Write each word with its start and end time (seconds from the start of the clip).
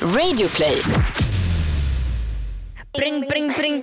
Radioplay. 0.00 0.82
Bring, 2.98 3.20
bring, 3.20 3.52
bring, 3.52 3.82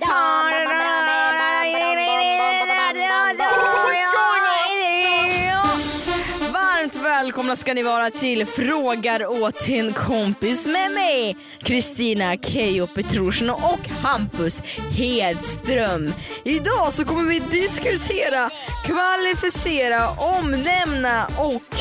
Varmt 6.52 6.96
välkomna 6.96 7.56
ska 7.56 7.74
ni 7.74 7.82
vara 7.82 8.10
till 8.10 8.46
Frågar 8.46 9.26
åt 9.26 9.68
en 9.68 9.92
kompis 9.92 10.66
med 10.66 10.92
mig, 10.92 11.36
Kristina 11.58 12.36
Keijo 12.36 12.86
Petrushina 12.86 13.54
och 13.54 13.88
Hampus 14.02 14.62
Hedström. 14.96 16.14
Idag 16.44 16.92
så 16.92 17.04
kommer 17.04 17.28
vi 17.28 17.38
diskutera, 17.38 18.50
kvalificera, 18.84 20.10
omnämna 20.10 21.26
och 21.38 21.76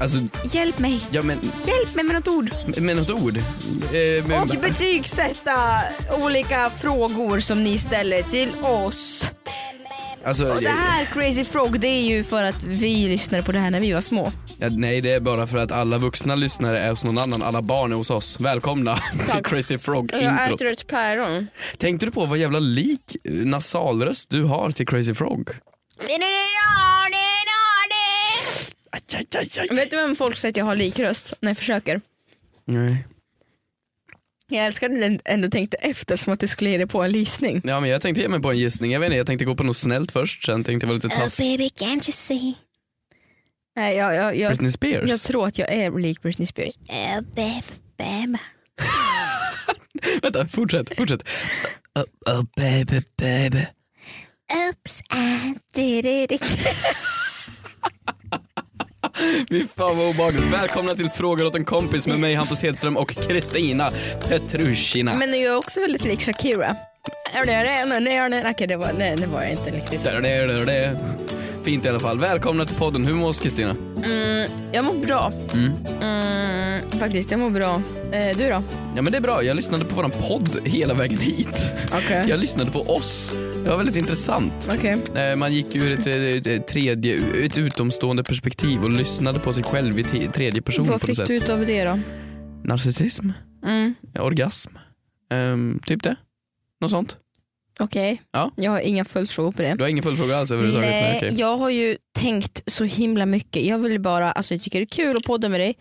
Alltså, 0.00 0.18
hjälp 0.44 0.78
mig, 0.78 1.00
ja 1.10 1.22
men 1.22 1.38
hjälp 1.66 1.94
mig 1.94 2.04
med 2.04 2.14
något 2.14 2.28
ord. 2.28 2.50
med 2.78 2.96
något 2.96 3.10
ord. 3.10 3.36
Eh, 3.36 4.26
med, 4.26 4.40
Och 4.42 4.46
betygsätta 4.48 5.56
olika 6.22 6.70
frågor 6.80 7.40
som 7.40 7.64
ni 7.64 7.78
ställer 7.78 8.22
till 8.22 8.48
oss. 8.62 9.26
alltså, 10.24 10.44
Och 10.54 10.62
det 10.62 10.68
här 10.68 11.04
Crazy 11.04 11.44
Frog 11.44 11.80
det 11.80 11.86
är 11.88 12.02
ju 12.02 12.24
för 12.24 12.44
att 12.44 12.64
vi 12.64 13.08
lyssnade 13.08 13.42
på 13.42 13.52
det 13.52 13.58
här 13.60 13.70
när 13.70 13.80
vi 13.80 13.92
var 13.92 14.00
små. 14.00 14.32
ja, 14.58 14.68
nej 14.70 15.00
det 15.00 15.12
är 15.12 15.20
bara 15.20 15.46
för 15.46 15.58
att 15.58 15.72
alla 15.72 15.98
vuxna 15.98 16.34
lyssnare 16.34 16.80
är 16.80 16.90
hos 16.90 17.04
någon 17.04 17.18
annan, 17.18 17.42
alla 17.42 17.62
barn 17.62 17.92
är 17.92 17.96
hos 17.96 18.10
oss. 18.10 18.40
Välkomna 18.40 18.96
till 19.32 19.42
Crazy 19.44 19.78
Frog 19.78 20.12
introt. 20.14 20.60
ett 20.60 20.86
päron. 20.86 21.46
Tänkte 21.78 22.06
du 22.06 22.12
på 22.12 22.26
vad 22.26 22.38
jävla 22.38 22.58
lik 22.58 23.16
eh, 23.24 23.32
nasalröst 23.32 24.30
du 24.30 24.44
har 24.44 24.70
till 24.70 24.86
Crazy 24.86 25.14
Frog? 25.14 25.48
Aj, 29.14 29.26
aj, 29.34 29.48
aj, 29.56 29.68
aj. 29.70 29.76
Vet 29.76 29.90
du 29.90 29.96
vem 29.96 30.16
folk 30.16 30.36
säger 30.36 30.52
att 30.52 30.56
jag 30.56 30.64
har 30.64 30.76
lik 30.76 30.98
röst 30.98 31.34
när 31.40 31.50
jag 31.50 31.56
försöker? 31.56 32.00
Nej. 32.64 33.04
Jag 34.48 34.66
älskar 34.66 34.90
att 34.90 35.00
du 35.00 35.18
ändå 35.24 35.48
tänkte 35.48 35.76
efter 35.76 36.16
som 36.16 36.32
att 36.32 36.40
du 36.40 36.46
skulle 36.48 36.70
ge 36.70 36.78
dig 36.78 36.86
på 36.86 37.02
en 37.02 37.12
lysning. 37.12 37.60
Ja 37.64 37.80
men 37.80 37.90
jag 37.90 38.02
tänkte 38.02 38.22
ge 38.22 38.28
mig 38.28 38.40
på 38.40 38.50
en 38.50 38.58
gissning, 38.58 38.92
jag 38.92 39.00
vet 39.00 39.06
inte, 39.06 39.16
jag 39.16 39.26
tänkte 39.26 39.44
gå 39.44 39.54
på 39.54 39.64
något 39.64 39.76
snällt 39.76 40.12
först, 40.12 40.44
sen 40.44 40.64
tänkte 40.64 40.84
jag 40.84 40.88
vara 40.88 40.94
lite 40.94 41.08
tass. 41.08 41.38
baby 41.38 41.68
can't 41.68 41.94
you 41.94 42.12
see? 42.12 42.54
Nej, 43.76 43.96
jag, 43.96 44.14
jag, 44.14 44.36
jag, 44.36 44.50
Britney 44.50 44.70
Spears? 44.70 45.08
jag 45.08 45.20
tror 45.20 45.46
att 45.46 45.58
jag 45.58 45.72
är 45.72 45.90
lik 45.98 46.22
Britney 46.22 46.46
Spears. 46.46 46.76
Oh, 46.76 47.20
baby, 47.20 47.62
baby. 47.98 48.38
Vänta, 50.22 50.46
fortsätt, 50.46 50.96
fortsätt. 50.96 51.28
Oh, 51.94 52.34
oh 52.38 52.44
baby, 52.56 53.02
baby. 53.18 53.66
Oops, 54.52 55.02
I 55.12 55.54
did 55.74 56.04
it 56.04 56.32
again. 56.42 56.94
Fy 59.48 59.66
fan 59.76 59.98
vad 59.98 60.08
obehagligt. 60.08 60.52
Välkomna 60.52 60.94
till 60.94 61.10
Frågor 61.10 61.46
åt 61.46 61.56
en 61.56 61.64
kompis 61.64 62.06
med 62.06 62.20
mig 62.20 62.34
Hampus 62.34 62.62
Hedström 62.62 62.96
och 62.96 63.10
Kristina 63.10 63.90
Petrushina. 64.28 65.14
Men 65.14 65.30
jag 65.40 65.52
är 65.52 65.56
också 65.56 65.80
väldigt 65.80 66.04
lik 66.04 66.22
Shakira. 66.22 66.76
Okej, 68.50 68.66
det 68.66 68.76
var, 68.76 68.92
nej, 68.92 69.16
det 69.16 69.26
var 69.26 69.42
jag 69.42 69.50
inte 69.50 69.70
riktigt. 69.70 70.00
Fint 71.64 71.84
i 71.84 71.88
alla 71.88 72.00
fall. 72.00 72.18
Välkomna 72.18 72.64
till 72.66 72.76
podden. 72.76 73.06
Hur 73.06 73.14
mår 73.14 73.32
Kristina? 73.42 73.70
Mm, 74.04 74.50
jag 74.72 74.84
mår 74.84 74.94
bra. 75.06 75.32
Mm. 75.54 75.72
Mm, 76.02 76.90
faktiskt, 76.90 77.30
jag 77.30 77.40
mår 77.40 77.50
bra. 77.50 77.82
Eh, 78.12 78.36
du 78.38 78.44
då? 78.48 78.62
Ja 78.96 79.02
men 79.02 79.04
det 79.04 79.16
är 79.16 79.20
bra. 79.20 79.42
Jag 79.42 79.56
lyssnade 79.56 79.84
på 79.84 79.94
våran 79.94 80.10
podd 80.10 80.58
hela 80.64 80.94
vägen 80.94 81.18
hit. 81.18 81.72
Okej. 81.92 82.24
Jag 82.28 82.40
lyssnade 82.40 82.70
på 82.70 82.80
oss. 82.80 83.32
Det 83.64 83.70
var 83.70 83.76
väldigt 83.76 83.96
intressant. 83.96 84.68
Okej. 84.78 84.98
Eh, 85.14 85.36
Man 85.36 85.52
gick 85.52 85.74
ur 85.76 85.92
ett, 85.92 86.06
ett, 86.46 86.66
tredje, 86.66 87.16
ett 87.44 87.58
utomstående 87.58 88.24
perspektiv 88.24 88.80
och 88.80 88.92
lyssnade 88.92 89.38
på 89.38 89.52
sig 89.52 89.64
själv 89.64 89.98
i 89.98 90.04
te- 90.04 90.28
tredje 90.30 90.62
person 90.62 90.86
Vad 90.86 91.00
på 91.00 91.06
något 91.06 91.16
fick 91.18 91.26
du 91.28 91.38
sätt. 91.38 91.44
ut 91.44 91.50
av 91.50 91.66
det 91.66 91.84
då? 91.84 91.98
Narcissism, 92.64 93.28
Mm, 93.66 93.94
orgasm, 94.20 94.70
ehm, 95.32 95.80
typ 95.86 96.02
det. 96.02 96.16
Något 96.80 96.90
sånt. 96.90 97.16
Okej, 97.80 98.22
Ja. 98.32 98.50
jag 98.56 98.70
har 98.70 98.80
inga 98.80 99.04
följdfrågor 99.04 99.52
på 99.52 99.62
det. 99.62 99.74
Du 99.74 99.82
har 99.84 99.88
ingen 99.88 100.02
följdfråga 100.02 100.36
alls 100.38 100.50
överhuvudtaget? 100.50 100.90
Nej, 100.90 101.16
okej. 101.16 101.34
jag 101.40 101.56
har 101.56 101.70
ju 101.70 101.96
tänkt 102.18 102.62
så 102.66 102.84
himla 102.84 103.26
mycket. 103.26 103.64
Jag 103.66 103.78
vill 103.78 104.00
bara, 104.00 104.32
alltså 104.32 104.54
jag 104.54 104.60
tycker 104.60 104.78
det 104.78 104.84
är 104.84 104.86
kul 104.86 105.16
att 105.16 105.22
podda 105.24 105.48
med 105.48 105.60
dig, 105.60 105.74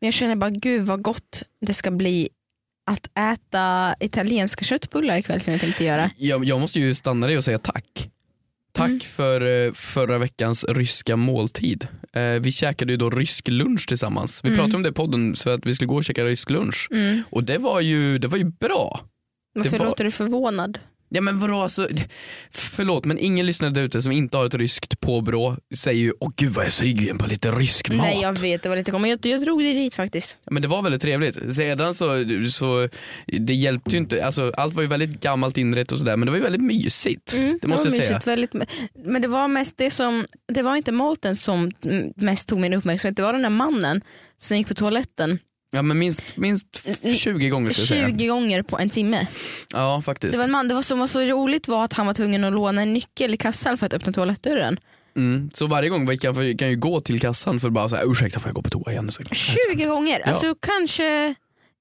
men 0.00 0.06
jag 0.06 0.14
känner 0.14 0.36
bara 0.36 0.50
gud 0.50 0.82
vad 0.82 1.02
gott 1.02 1.42
det 1.66 1.74
ska 1.74 1.90
bli 1.90 2.28
att 2.90 3.08
äta 3.18 3.94
italienska 4.00 4.64
köttbullar 4.64 5.16
ikväll 5.16 5.40
som 5.40 5.52
jag 5.52 5.60
tänkte 5.60 5.84
göra. 5.84 6.10
jag, 6.18 6.44
jag 6.44 6.60
måste 6.60 6.80
ju 6.80 6.94
stanna 6.94 7.26
dig 7.26 7.36
och 7.36 7.44
säga 7.44 7.58
tack. 7.58 8.10
Tack 8.72 8.88
Mm. 8.88 9.00
för 9.00 9.66
eh, 9.66 9.72
förra 9.72 10.18
veckans 10.18 10.64
ryska 10.68 11.16
måltid. 11.16 11.88
Eh, 12.12 12.22
vi 12.22 12.52
käkade 12.52 12.92
ju 12.92 12.96
då 12.96 13.10
rysk 13.10 13.48
lunch 13.48 13.88
tillsammans. 13.88 14.40
Vi 14.44 14.48
Mm. 14.48 14.56
pratade 14.58 14.76
om 14.76 14.82
det 14.82 14.88
i 14.88 14.92
podden 14.92 15.36
så 15.36 15.50
att 15.50 15.66
vi 15.66 15.74
skulle 15.74 15.88
gå 15.88 15.96
och 15.96 16.04
käka 16.04 16.24
rysk 16.24 16.50
lunch. 16.50 16.88
Mm. 16.90 17.22
Och 17.30 17.44
det 17.44 17.58
var 17.58 17.80
ju, 17.80 18.18
det 18.18 18.28
var 18.28 18.38
ju 18.38 18.44
bra. 18.44 19.00
Varför 19.54 19.78
var- 19.78 19.86
låter 19.86 20.04
du 20.04 20.10
förvånad? 20.10 20.78
Ja 21.08 21.20
men 21.20 21.38
vadå 21.38 21.60
alltså, 21.60 21.88
förlåt 22.50 23.04
men 23.04 23.18
ingen 23.18 23.46
lyssnare 23.46 23.72
där 23.72 23.82
ute 23.82 24.02
som 24.02 24.12
inte 24.12 24.36
har 24.36 24.46
ett 24.46 24.54
ryskt 24.54 25.00
påbrå 25.00 25.56
säger 25.74 26.00
ju 26.00 26.12
åh 26.20 26.30
gud 26.36 26.52
vad 26.52 26.64
jag 26.64 26.66
är 26.66 26.70
sugen 26.70 27.18
på 27.18 27.26
lite 27.26 27.50
rysk 27.50 27.88
mat. 27.88 27.96
Nej 27.96 28.20
jag 28.22 28.40
vet, 28.40 28.62
det 28.62 28.68
var 28.68 28.76
lite 28.76 28.92
men 28.92 29.10
jag, 29.10 29.26
jag 29.26 29.40
drog 29.40 29.60
dig 29.60 29.74
dit 29.74 29.94
faktiskt. 29.94 30.36
Ja, 30.44 30.50
Men 30.52 30.62
det 30.62 30.68
var 30.68 30.82
väldigt 30.82 31.02
trevligt. 31.02 31.54
Sedan 31.54 31.94
så, 31.94 32.24
så 32.50 32.88
det 33.26 33.54
hjälpte 33.54 33.90
ju 33.90 33.96
inte, 33.96 34.24
alltså, 34.24 34.52
allt 34.56 34.74
var 34.74 34.82
ju 34.82 34.88
väldigt 34.88 35.20
gammalt 35.20 35.58
inrett 35.58 35.92
och 35.92 35.98
sådär 35.98 36.16
men 36.16 36.26
det 36.26 36.30
var 36.30 36.38
ju 36.38 36.44
väldigt 36.44 36.62
mysigt. 36.62 37.34
Mm, 37.34 37.58
det 37.62 37.68
måste 37.68 37.88
var 37.88 37.96
jag 37.96 38.04
säga. 38.04 38.16
mysigt, 38.16 38.26
väldigt, 38.26 38.52
men 39.04 39.22
det 39.22 39.28
var 39.28 39.48
mest 39.48 39.74
det 39.76 39.90
som, 39.90 40.26
det 40.52 40.62
var 40.62 40.76
inte 40.76 40.92
maten 40.92 41.36
som 41.36 41.70
mest 42.16 42.48
tog 42.48 42.60
min 42.60 42.74
uppmärksamhet, 42.74 43.16
det 43.16 43.22
var 43.22 43.32
den 43.32 43.42
där 43.42 43.50
mannen 43.50 44.00
som 44.38 44.56
gick 44.56 44.68
på 44.68 44.74
toaletten 44.74 45.38
Ja 45.74 45.82
men 45.82 45.98
minst, 45.98 46.36
minst 46.36 46.86
20 47.18 47.48
gånger 47.48 47.70
skulle 47.70 48.00
jag 48.00 48.10
20 48.10 48.18
säga. 48.18 48.32
gånger 48.32 48.62
på 48.62 48.78
en 48.78 48.90
timme. 48.90 49.26
Ja 49.72 50.02
faktiskt. 50.02 50.32
Det 50.32 50.38
var 50.38 50.44
en 50.44 50.50
man, 50.50 50.68
det 50.68 50.74
var 50.74 50.82
som 50.82 50.98
var 50.98 51.06
så 51.06 51.20
roligt 51.20 51.68
var 51.68 51.84
att 51.84 51.92
han 51.92 52.06
var 52.06 52.14
tvungen 52.14 52.44
att 52.44 52.52
låna 52.52 52.82
en 52.82 52.92
nyckel 52.92 53.34
i 53.34 53.36
kassan 53.36 53.78
för 53.78 53.86
att 53.86 53.92
öppna 53.92 54.12
toalettdörren. 54.12 54.78
Mm. 55.16 55.50
Så 55.54 55.66
varje 55.66 55.88
gång 55.88 56.06
vi 56.08 56.18
kan, 56.18 56.56
kan 56.56 56.70
ju 56.70 56.76
gå 56.76 57.00
till 57.00 57.20
kassan 57.20 57.60
för 57.60 57.66
att 57.68 57.74
bara 57.74 57.88
säga 57.88 58.02
ursäkta 58.06 58.40
får 58.40 58.48
jag 58.48 58.54
gå 58.54 58.62
på 58.62 58.70
toa 58.70 58.92
igen? 58.92 59.10
Så, 59.10 59.22
20 59.32 59.84
gånger! 59.84 60.20
Ja. 60.24 60.26
Alltså 60.26 60.54
kanske, 60.60 61.34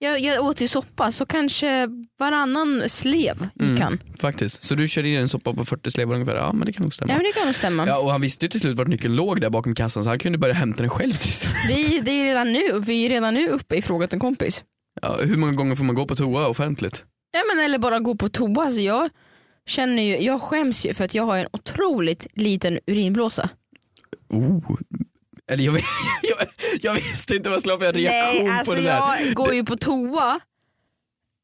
jag, 0.03 0.19
jag 0.19 0.45
åt 0.45 0.61
ju 0.61 0.67
soppa 0.67 1.11
så 1.11 1.25
kanske 1.25 1.87
varannan 2.19 2.83
slev 2.89 3.47
gick 3.55 3.69
Mm. 3.69 3.81
han. 3.81 3.99
Faktiskt. 4.19 4.63
Så 4.63 4.75
du 4.75 4.87
körde 4.87 5.07
in 5.09 5.19
en 5.19 5.27
soppa 5.27 5.53
på 5.53 5.65
40 5.65 5.91
slevar 5.91 6.13
ungefär? 6.15 6.35
Ja 6.35 6.53
men 6.53 6.65
det 6.65 6.73
kan 6.73 6.83
nog 6.83 6.93
stämma. 6.93 7.11
Ja 7.11 7.15
men 7.17 7.23
det 7.25 7.31
kan 7.31 7.45
nog 7.45 7.55
stämma. 7.55 7.87
Ja 7.87 7.99
och 7.99 8.11
han 8.11 8.21
visste 8.21 8.45
ju 8.45 8.49
till 8.49 8.59
slut 8.59 8.77
vart 8.77 8.87
nyckeln 8.87 9.15
låg 9.15 9.41
där 9.41 9.49
bakom 9.49 9.75
kassan 9.75 10.03
så 10.03 10.09
han 10.09 10.19
kunde 10.19 10.37
börja 10.37 10.53
hämta 10.53 10.79
den 10.83 10.89
själv 10.89 11.11
till 11.11 11.31
slut. 11.33 11.53
Det, 11.67 11.73
är, 11.73 12.01
det 12.01 12.11
är 12.11 12.25
redan 12.25 12.53
nu, 12.53 12.79
vi 12.79 13.05
är 13.05 13.09
redan 13.09 13.33
nu 13.33 13.47
uppe 13.49 13.75
i 13.75 13.81
frågat 13.81 14.13
en 14.13 14.19
kompis. 14.19 14.63
Ja, 15.01 15.17
hur 15.21 15.37
många 15.37 15.53
gånger 15.53 15.75
får 15.75 15.83
man 15.83 15.95
gå 15.95 16.05
på 16.05 16.15
toa 16.15 16.47
offentligt? 16.47 17.05
Ja, 17.33 17.39
men 17.55 17.65
eller 17.65 17.77
bara 17.77 17.99
gå 17.99 18.15
på 18.15 18.29
toa. 18.29 18.65
Alltså 18.65 18.81
jag, 18.81 19.09
känner 19.67 20.03
ju, 20.03 20.17
jag 20.17 20.41
skäms 20.41 20.85
ju 20.85 20.93
för 20.93 21.05
att 21.05 21.15
jag 21.15 21.23
har 21.23 21.37
en 21.37 21.47
otroligt 21.53 22.27
liten 22.35 22.79
urinblåsa. 22.87 23.49
Oh. 24.29 24.59
Eller 25.51 25.63
jag, 25.63 25.75
jag, 26.21 26.47
jag 26.81 26.93
visste 26.93 27.35
inte 27.35 27.49
vad 27.49 27.55
jag 27.55 27.61
skulle 27.61 27.73
ha 27.73 27.79
för 27.79 27.93
reaktion 27.93 28.45
Nej, 28.45 28.57
alltså 28.57 28.71
på 28.71 28.75
det 28.75 28.83
där. 28.83 29.25
jag 29.25 29.33
går 29.33 29.53
ju 29.53 29.63
på 29.63 29.77
toa 29.77 30.39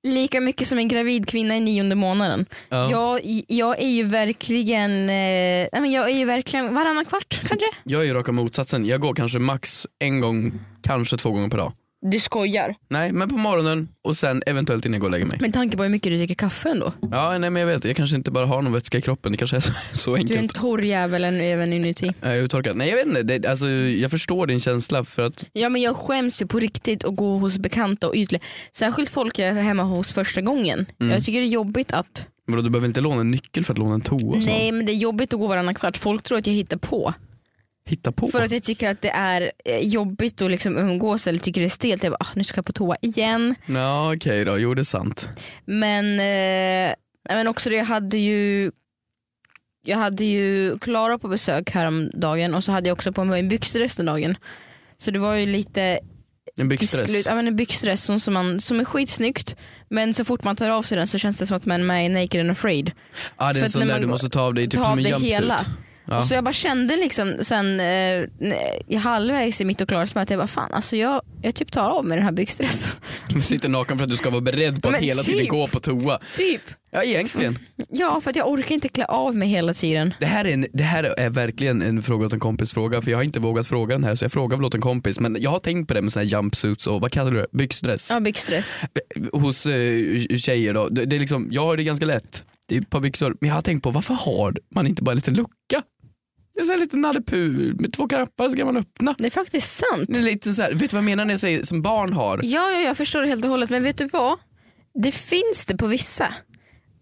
lika 0.04 0.42
mycket 0.42 0.68
som 0.68 0.78
en 0.78 0.88
gravid 0.88 1.28
kvinna 1.28 1.58
i 1.58 1.60
nionde 1.60 1.96
månaden. 1.96 2.46
Ja. 2.70 2.92
Jag, 2.92 3.44
jag 3.48 3.80
är 3.80 3.90
ju 3.90 4.04
verkligen, 4.04 5.10
eh, 5.10 5.92
jag 5.94 6.10
är 6.10 6.18
ju 6.18 6.26
verkligen 6.26 6.74
varannan 6.74 7.06
kvart 7.06 7.42
kanske. 7.48 7.66
Jag 7.84 8.02
är 8.02 8.06
ju 8.06 8.14
raka 8.14 8.32
motsatsen. 8.32 8.86
Jag 8.86 9.02
går 9.02 9.14
kanske 9.14 9.40
max 9.40 9.88
en 10.00 10.22
gång, 10.22 10.54
kanske 10.84 11.18
två 11.18 11.32
gånger 11.32 11.50
per 11.50 11.58
dag. 11.58 11.74
Du 12.02 12.20
skojar. 12.20 12.76
Nej 12.90 13.12
men 13.12 13.30
på 13.30 13.38
morgonen 13.38 13.88
och 14.04 14.18
sen 14.18 14.44
eventuellt 14.46 14.86
innan 14.86 14.94
jag 14.94 15.02
går 15.02 15.08
och 15.08 15.12
lägger 15.12 15.26
mig. 15.26 15.38
Med 15.42 15.54
tanke 15.54 15.78
på 15.78 15.84
hur 15.84 15.90
mycket 15.90 16.12
du 16.12 16.18
dricker 16.18 16.36
kaffe 16.36 16.70
ändå. 16.70 16.94
Ja 17.12 17.38
nej 17.38 17.50
men 17.50 17.60
jag 17.60 17.68
vet, 17.68 17.86
jag 17.86 17.96
kanske 17.96 18.16
inte 18.16 18.32
bara 18.32 18.46
har 18.46 18.62
någon 18.62 18.74
vätska 18.74 18.98
i 18.98 19.02
kroppen, 19.02 19.32
det 19.32 19.38
kanske 19.38 19.56
är 19.56 19.60
så, 19.60 19.74
så 19.94 20.16
Du 20.16 20.22
är 20.22 20.26
en 20.26 20.32
enkelt. 20.32 20.56
torr 20.56 20.82
jävel 20.82 21.24
än- 21.24 21.42
även 21.42 21.74
inuti. 21.74 22.14
Jag 22.22 22.38
är 22.38 22.42
uttorkad. 22.42 22.76
Nej 22.76 22.90
jag 22.90 22.96
vet 22.96 23.06
inte, 23.06 23.24
det, 23.24 23.48
alltså, 23.50 23.68
jag 23.70 24.12
förstår 24.12 24.48
din 24.48 24.60
känsla 24.60 25.04
för 25.04 25.26
att 25.26 25.46
Ja 25.54 25.70
men 25.70 25.82
jag 25.82 25.96
skäms 25.96 26.42
ju 26.42 26.48
på 26.48 26.60
riktigt 26.60 27.06
att 27.06 27.16
gå 27.16 27.38
hos 27.38 27.58
bekanta 27.58 28.08
och 28.08 28.16
ytliga. 28.16 28.42
Särskilt 28.76 29.10
folk 29.10 29.40
jag 29.40 29.48
är 29.48 29.54
hemma 29.54 29.84
hos 29.84 30.14
första 30.14 30.42
gången. 30.42 30.86
Mm. 31.02 31.14
Jag 31.14 31.26
tycker 31.26 31.40
det 31.40 31.46
är 31.46 31.50
jobbigt 31.50 31.92
att 31.92 32.26
vadå, 32.46 32.62
du 32.62 32.70
behöver 32.70 32.88
inte 32.88 33.02
låna 33.02 33.22
en 33.22 33.32
nyckel 33.32 33.66
för 33.66 33.74
att 33.74 33.80
låna 33.80 33.94
en 33.94 34.02
toa. 34.02 34.36
Nej 34.46 34.72
men 34.72 34.86
det 34.86 34.92
är 34.92 34.96
jobbigt 34.98 35.34
att 35.34 35.40
gå 35.40 35.48
varannan 35.48 35.76
kvart. 35.76 35.98
Folk 35.98 36.24
tror 36.24 36.38
att 36.38 36.48
jag 36.48 36.54
hittar 36.54 36.78
på. 36.78 37.14
Hitta 37.90 38.12
på. 38.12 38.28
För 38.28 38.44
att 38.44 38.52
jag 38.52 38.64
tycker 38.64 38.90
att 38.90 39.02
det 39.02 39.10
är 39.10 39.52
eh, 39.66 39.80
jobbigt 39.80 40.42
att 40.42 40.52
liksom 40.52 40.78
umgås 40.78 41.28
eller 41.28 41.40
tycker 41.40 41.62
det 41.62 41.68
är 41.68 41.70
stelt. 41.70 42.04
Jag 42.04 42.12
bara, 42.12 42.18
ah, 42.20 42.34
nu 42.36 42.44
ska 42.44 42.58
jag 42.58 42.66
på 42.66 42.74
toa 42.74 42.96
igen. 43.02 43.56
Ja 43.66 44.14
okej 44.16 44.46
då, 44.46 44.58
jo 44.58 44.74
det 44.74 44.82
är 44.82 44.84
sant. 44.84 45.30
Men, 45.66 46.06
eh, 46.20 46.94
men 47.30 47.48
också 47.48 47.70
det, 47.70 47.76
jag 47.76 47.86
hade 47.86 48.18
ju 48.18 48.72
jag 49.86 49.98
hade 49.98 50.24
ju 50.26 50.80
Klara 50.80 51.18
på 51.20 51.28
besök 51.28 51.70
häromdagen 51.72 52.56
och 52.56 52.64
så 52.64 52.72
hade 52.72 52.90
jag 52.90 52.96
också 52.96 53.12
på 53.12 53.24
mig 53.26 53.40
en 53.40 53.50
byxdress 53.50 53.96
den 53.96 54.06
dagen. 54.06 54.38
Så 54.98 55.12
det 55.12 55.20
var 55.20 55.34
ju 55.34 55.46
lite 55.46 56.00
En 56.58 56.68
byxdress. 56.68 57.10
slut, 57.10 57.26
ja, 57.26 57.36
men 57.36 57.48
en 57.48 57.56
byxdress 57.56 58.04
som, 58.04 58.20
som, 58.20 58.34
man, 58.34 58.60
som 58.60 58.80
är 58.80 58.86
skitsnyggt 58.86 59.56
men 59.90 60.14
så 60.14 60.26
fort 60.26 60.44
man 60.44 60.56
tar 60.56 60.70
av 60.70 60.84
sig 60.84 60.98
den 60.98 61.08
så 61.08 61.18
känns 61.18 61.38
det 61.38 61.48
som 61.48 61.58
att 61.58 61.66
man 61.66 61.82
är 61.82 61.86
med 61.86 62.06
i 62.06 62.10
Naked 62.10 62.42
and 62.42 62.52
Afraid. 62.52 62.92
ah, 63.36 63.54
det 63.54 63.60
är 63.60 63.64
en 63.64 63.70
sån 63.70 63.88
där 63.88 64.00
du 64.00 64.08
måste 64.08 64.30
ta 64.30 64.42
av 64.42 64.54
dig 64.54 64.70
typ 64.70 64.80
som 64.80 65.00
en 65.00 65.06
jumpsuit. 65.06 65.34
hela. 65.34 65.60
Ja. 66.10 66.18
Och 66.18 66.26
så 66.26 66.34
jag 66.34 66.44
bara 66.44 66.54
kände 66.54 66.96
liksom 66.96 67.36
sen 67.42 67.80
eh, 67.80 69.00
halvvägs 69.00 69.62
i 69.62 69.66
mitt 69.66 69.82
och 69.82 69.88
Klaras 69.88 70.16
möte, 70.16 70.34
jag 70.34 70.40
bara 70.40 70.48
fan 70.48 70.74
alltså 70.74 70.96
jag, 70.98 71.22
jag 71.42 71.56
typ 71.56 71.72
tar 71.72 71.90
av 71.90 72.06
mig 72.06 72.18
den 72.18 72.26
här 72.26 72.32
byxdressen. 72.32 73.02
Du 73.30 73.42
sitter 73.42 73.70
naken 73.70 73.98
för 73.98 74.04
att 74.04 74.10
du 74.10 74.18
ska 74.18 74.30
vara 74.30 74.42
beredd 74.42 74.82
på 74.82 74.88
att 74.88 74.92
Men 74.94 75.04
hela 75.04 75.24
tiden 75.24 75.40
typ. 75.40 75.50
gå 75.50 75.68
på 75.68 75.80
toa. 75.80 76.20
Typ. 76.38 76.62
Ja 76.92 77.04
egentligen. 77.04 77.60
Ja 77.90 78.22
för 78.22 78.30
att 78.30 78.36
jag 78.36 78.50
orkar 78.50 78.76
inte 78.76 78.90
klä 78.90 79.06
av 79.06 79.36
mig 79.36 79.48
hela 79.48 79.74
tiden. 79.74 80.14
Det 80.20 80.26
här, 80.26 80.46
är 80.46 80.54
en, 80.54 80.66
det 80.74 80.84
här 80.84 81.04
är 81.20 81.30
verkligen 81.30 81.82
en 81.82 82.04
fråga 82.04 82.26
åt 82.26 82.34
en 82.34 82.40
kompis 82.40 82.74
fråga 82.74 83.02
för 83.02 83.12
jag 83.12 83.18
har 83.18 83.24
inte 83.24 83.40
vågat 83.40 83.68
fråga 83.68 83.96
den 83.96 84.04
här 84.04 84.16
så 84.16 84.26
jag 84.26 84.32
frågar 84.32 84.58
väl 84.58 84.66
åt 84.66 84.74
en 84.74 84.82
kompis 84.82 85.20
men 85.20 85.38
jag 85.40 85.52
har 85.52 85.60
tänkt 85.60 85.88
på 85.88 85.94
det 85.94 86.02
med 86.02 86.12
såna 86.12 86.24
här 86.24 86.30
jumpsuits 86.32 86.88
och 86.88 87.02
vad 87.02 87.12
kallar 87.12 87.32
du 87.32 87.38
det? 87.38 87.48
Byxdress? 87.52 88.10
Ja 88.12 88.20
byxdress. 88.20 88.78
Hos 89.34 89.66
eh, 89.66 90.38
tjejer 90.38 90.74
då. 90.74 90.88
Det, 90.90 91.06
det 91.06 91.16
är 91.16 91.20
liksom, 91.20 91.48
jag 91.52 91.66
har 91.66 91.78
det 91.78 91.84
ganska 91.84 92.06
lätt. 92.06 92.44
Det 92.68 92.78
är 92.78 92.82
ett 92.82 92.90
par 92.90 93.00
byxor 93.00 93.38
men 93.42 93.48
jag 93.48 93.56
har 93.56 93.62
tänkt 93.62 93.84
på 93.84 93.92
varför 93.92 94.14
har 94.14 94.56
man 94.76 94.88
inte 94.88 95.04
bara 95.04 95.12
en 95.12 95.16
liten 95.18 95.34
lucka? 95.34 95.82
Det 96.60 96.64
är 96.64 96.66
så 96.66 96.72
här 96.72 96.80
lite 96.80 96.98
Nalle 96.98 97.22
med 97.80 97.94
två 97.94 98.08
knappar 98.08 98.50
så 98.50 98.58
kan 98.58 98.66
man 98.66 98.78
öppna. 98.78 99.16
Det 99.18 99.26
är 99.26 99.32
faktiskt 99.32 99.76
sant. 99.76 100.06
Det 100.08 100.20
är 100.20 100.24
lite 100.24 100.54
så 100.54 100.62
här, 100.62 100.72
vet 100.72 100.80
du 100.80 100.88
vad 100.88 100.98
jag 100.98 101.04
menar 101.04 101.26
när 101.26 101.34
jag 101.34 101.40
säger 101.40 101.64
som 101.64 101.82
barn 101.82 102.14
har? 102.14 102.40
Ja, 102.44 102.72
ja 102.72 102.80
jag 102.80 102.98
förstår 102.98 103.22
det 103.22 103.28
helt 103.28 103.44
och 103.44 103.50
hållet 103.50 103.70
men 103.70 103.84
vet 103.84 103.98
du 103.98 104.06
vad? 104.06 104.38
Det 105.04 105.12
finns 105.12 105.66
det 105.68 105.78
på 105.78 105.88
vissa. 105.88 106.34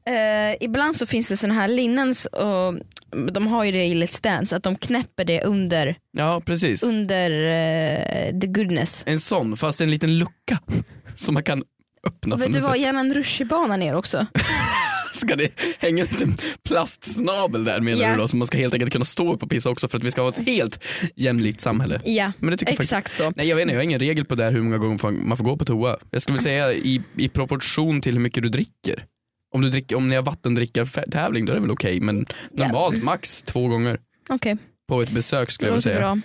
Eh, 0.09 0.57
ibland 0.61 0.97
så 0.97 1.05
finns 1.05 1.27
det 1.27 1.37
såna 1.37 1.53
här 1.53 1.67
linnens 1.67 2.25
och 2.25 2.79
de 3.31 3.47
har 3.47 3.63
ju 3.63 3.71
det 3.71 3.85
i 3.85 3.93
Let's 3.93 4.23
Dance 4.23 4.55
att 4.55 4.63
de 4.63 4.75
knäpper 4.75 5.25
det 5.25 5.43
under, 5.43 5.95
Ja 6.17 6.41
precis. 6.45 6.83
under 6.83 7.31
eh, 7.31 8.39
the 8.39 8.47
goodness. 8.47 9.03
En 9.07 9.19
sån 9.19 9.57
fast 9.57 9.81
en 9.81 9.91
liten 9.91 10.19
lucka 10.19 10.59
som 11.15 11.33
man 11.33 11.43
kan 11.43 11.63
öppna 12.07 12.35
vet 12.35 12.53
du 12.53 12.59
vad, 12.59 12.77
gärna 12.77 12.99
en 12.99 13.13
rutschbana 13.13 13.77
ner 13.77 13.95
också. 13.95 14.27
Ska 15.13 15.35
det 15.35 15.59
hänga 15.79 16.03
en 16.03 16.09
liten 16.11 16.35
plastsnabel 16.67 17.65
där 17.65 17.81
menar 17.81 18.01
Ja. 18.01 18.11
du 18.11 18.17
då? 18.17 18.27
Så 18.27 18.37
man 18.37 18.47
ska 18.47 18.57
helt 18.57 18.73
enkelt 18.73 18.91
kunna 18.91 19.05
stå 19.05 19.33
upp 19.33 19.43
och 19.43 19.49
pissa 19.49 19.69
också 19.69 19.87
för 19.87 19.97
att 19.97 20.03
vi 20.03 20.11
ska 20.11 20.21
ha 20.21 20.29
ett 20.29 20.45
helt 20.47 20.83
jämlikt 21.15 21.61
samhälle. 21.61 22.01
Ja, 22.05 22.31
Men 22.39 22.51
det 22.51 22.57
tycker 22.57 22.71
jag 22.71 22.77
faktiskt- 22.77 22.93
exakt 22.93 23.11
så. 23.11 23.31
Nej 23.35 23.47
jag 23.47 23.55
vet 23.55 23.61
inte, 23.61 23.73
jag 23.73 23.79
har 23.79 23.83
ingen 23.83 23.99
regel 23.99 24.25
på 24.25 24.35
det 24.35 24.43
här 24.43 24.51
hur 24.51 24.61
många 24.61 24.77
gånger 24.77 25.11
man 25.27 25.37
får 25.37 25.43
gå 25.43 25.57
på 25.57 25.65
toa. 25.65 25.97
Jag 26.11 26.21
skulle 26.21 26.39
säga 26.39 26.73
i, 26.73 27.01
i 27.17 27.29
proportion 27.29 28.01
till 28.01 28.13
hur 28.13 28.19
mycket 28.21 28.43
du 28.43 28.49
dricker. 28.49 29.05
Om, 29.55 29.61
du 29.61 29.69
dricker, 29.69 29.95
om 29.95 30.09
ni 30.09 30.15
har 30.15 30.23
vattendrickartävling 30.23 31.45
då 31.45 31.51
är 31.51 31.55
det 31.55 31.61
väl 31.61 31.71
okej 31.71 31.99
men 31.99 32.25
Ja. 32.51 32.65
normalt 32.65 33.03
max 33.03 33.41
två 33.41 33.67
gånger 33.67 33.99
Okej, 34.29 34.57
på 34.89 35.01
ett 35.01 35.09
besök 35.11 35.51
skulle 35.51 35.71
jag 35.71 35.83
säga. 35.83 35.99
bra. 35.99 36.19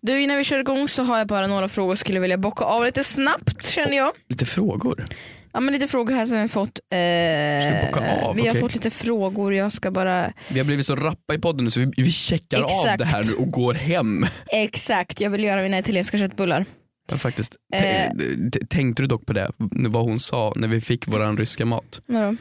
Du 0.00 0.20
innan 0.22 0.36
vi 0.38 0.44
kör 0.44 0.58
igång 0.60 0.88
så 0.88 1.02
har 1.02 1.18
jag 1.18 1.26
bara 1.26 1.46
några 1.46 1.68
frågor 1.68 1.94
skulle 1.94 2.20
vilja 2.20 2.38
bocka 2.38 2.64
av 2.64 2.84
lite 2.84 3.04
snabbt 3.04 3.66
känner 3.66 3.96
jag. 3.96 4.12
Lite 4.28 4.46
frågor. 4.46 5.06
Ja 5.52 5.60
men 5.60 5.72
lite 5.74 5.88
frågor 5.88 6.12
här 6.14 6.26
som 6.26 6.34
vi 6.36 6.40
har 6.40 6.48
fått. 6.48 6.78
Vi 6.90 7.86
bocka 7.86 8.06
Eh, 8.06 8.24
av? 8.24 8.34
vi 8.36 8.42
har 8.42 8.48
Okej. 8.50 8.60
fått 8.60 8.74
lite 8.74 8.90
frågor, 8.90 9.54
jag 9.54 9.72
ska 9.72 9.90
bara 9.90 10.32
Vi 10.50 10.58
har 10.58 10.66
blivit 10.66 10.86
så 10.86 10.96
rappa 10.96 11.34
i 11.34 11.38
podden 11.38 11.64
nu 11.64 11.70
så 11.70 11.80
vi, 11.80 11.90
vi 11.96 12.12
checkar 12.12 12.58
av 12.62 12.70
Exakt. 12.70 12.98
det 12.98 13.04
här 13.04 13.24
nu 13.24 13.32
och 13.34 13.50
går 13.50 13.74
hem. 13.74 14.26
Exakt, 14.52 15.20
jag 15.20 15.30
vill 15.30 15.44
göra 15.44 15.62
mina 15.62 15.78
italienska 15.78 16.18
köttbullar. 16.18 16.64
Ja, 17.10 17.18
faktiskt. 17.18 17.56
Eh. 17.74 18.10
T- 18.52 18.66
Tänkte 18.68 19.02
du 19.02 19.06
dock 19.06 19.26
på 19.26 19.32
det, 19.32 19.50
vad 19.88 20.02
hon 20.04 20.20
sa 20.20 20.52
när 20.56 20.68
vi 20.68 20.80
fick 20.80 21.08
våran 21.08 21.36
ryska 21.36 21.64
mat? 21.66 22.00
Vadå? 22.06 22.36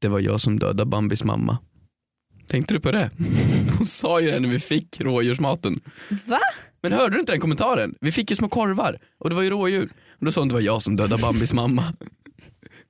Det 0.00 0.08
var 0.08 0.20
jag 0.20 0.40
som 0.40 0.58
dödade 0.58 0.84
Bambis 0.86 1.24
mamma. 1.24 1.58
Tänkte 2.48 2.74
du 2.74 2.80
på 2.80 2.92
det? 2.92 3.10
Hon 3.78 3.86
sa 3.86 4.20
ju 4.20 4.30
det 4.30 4.40
när 4.40 4.48
vi 4.48 4.60
fick 4.60 5.00
rådjursmaten. 5.00 5.80
Va? 6.24 6.38
Men 6.82 6.92
hörde 6.92 7.14
du 7.16 7.20
inte 7.20 7.32
den 7.32 7.40
kommentaren? 7.40 7.94
Vi 8.00 8.12
fick 8.12 8.30
ju 8.30 8.36
små 8.36 8.48
korvar 8.48 8.98
och 9.18 9.30
det 9.30 9.36
var 9.36 9.42
ju 9.42 9.50
rådjur. 9.50 9.88
Och 10.18 10.24
då 10.24 10.32
sa 10.32 10.40
hon 10.40 10.48
det 10.48 10.54
var 10.54 10.60
jag 10.60 10.82
som 10.82 10.96
dödade 10.96 11.22
Bambis 11.22 11.52
mamma. 11.52 11.84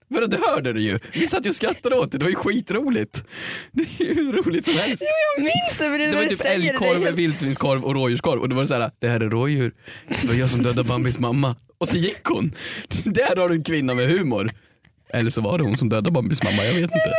Vadå 0.08 0.26
det 0.26 0.38
hörde 0.48 0.72
du 0.72 0.80
ju. 0.80 0.98
Vi 1.12 1.26
satt 1.26 1.46
ju 1.46 1.50
och 1.50 1.56
skrattade 1.56 1.96
åt 1.96 2.12
det, 2.12 2.18
det 2.18 2.24
var 2.24 2.30
ju 2.30 2.36
skitroligt. 2.36 3.24
Det 3.72 3.82
är 3.82 4.04
ju 4.04 4.14
hur 4.14 4.32
roligt 4.32 4.64
som 4.64 4.74
helst. 4.74 5.04
Jag 5.36 5.44
minns 5.44 5.78
det 5.78 5.88
men 5.90 6.00
det, 6.00 6.06
Det 6.06 6.16
var 6.16 6.22
du 6.22 6.28
typ 6.28 6.42
det, 6.42 6.48
älgkorv, 6.48 7.00
det 7.00 7.12
vildsvinskorv 7.12 7.84
och 7.84 7.94
rådjurskorv 7.94 8.40
och 8.40 8.48
då 8.48 8.56
var 8.56 8.62
det 8.62 8.68
såhär, 8.68 8.90
det 8.98 9.08
här 9.08 9.20
är 9.20 9.30
rådjur, 9.30 9.74
det 10.22 10.28
var 10.28 10.34
jag 10.34 10.50
som 10.50 10.62
dödade 10.62 10.88
Bambis 10.88 11.18
mamma. 11.18 11.54
Och 11.78 11.88
så 11.88 11.96
gick 11.96 12.24
hon. 12.24 12.52
Där 13.04 13.36
har 13.36 13.48
du 13.48 13.54
en 13.54 13.64
kvinna 13.64 13.94
med 13.94 14.08
humor. 14.08 14.50
Eller 15.12 15.30
så 15.30 15.40
var 15.40 15.58
det 15.58 15.64
hon 15.64 15.76
som 15.76 15.88
dödade 15.88 16.10
Bambis 16.10 16.42
mamma, 16.42 16.64
jag 16.64 16.72
vet 16.74 16.82
inte. 16.82 17.12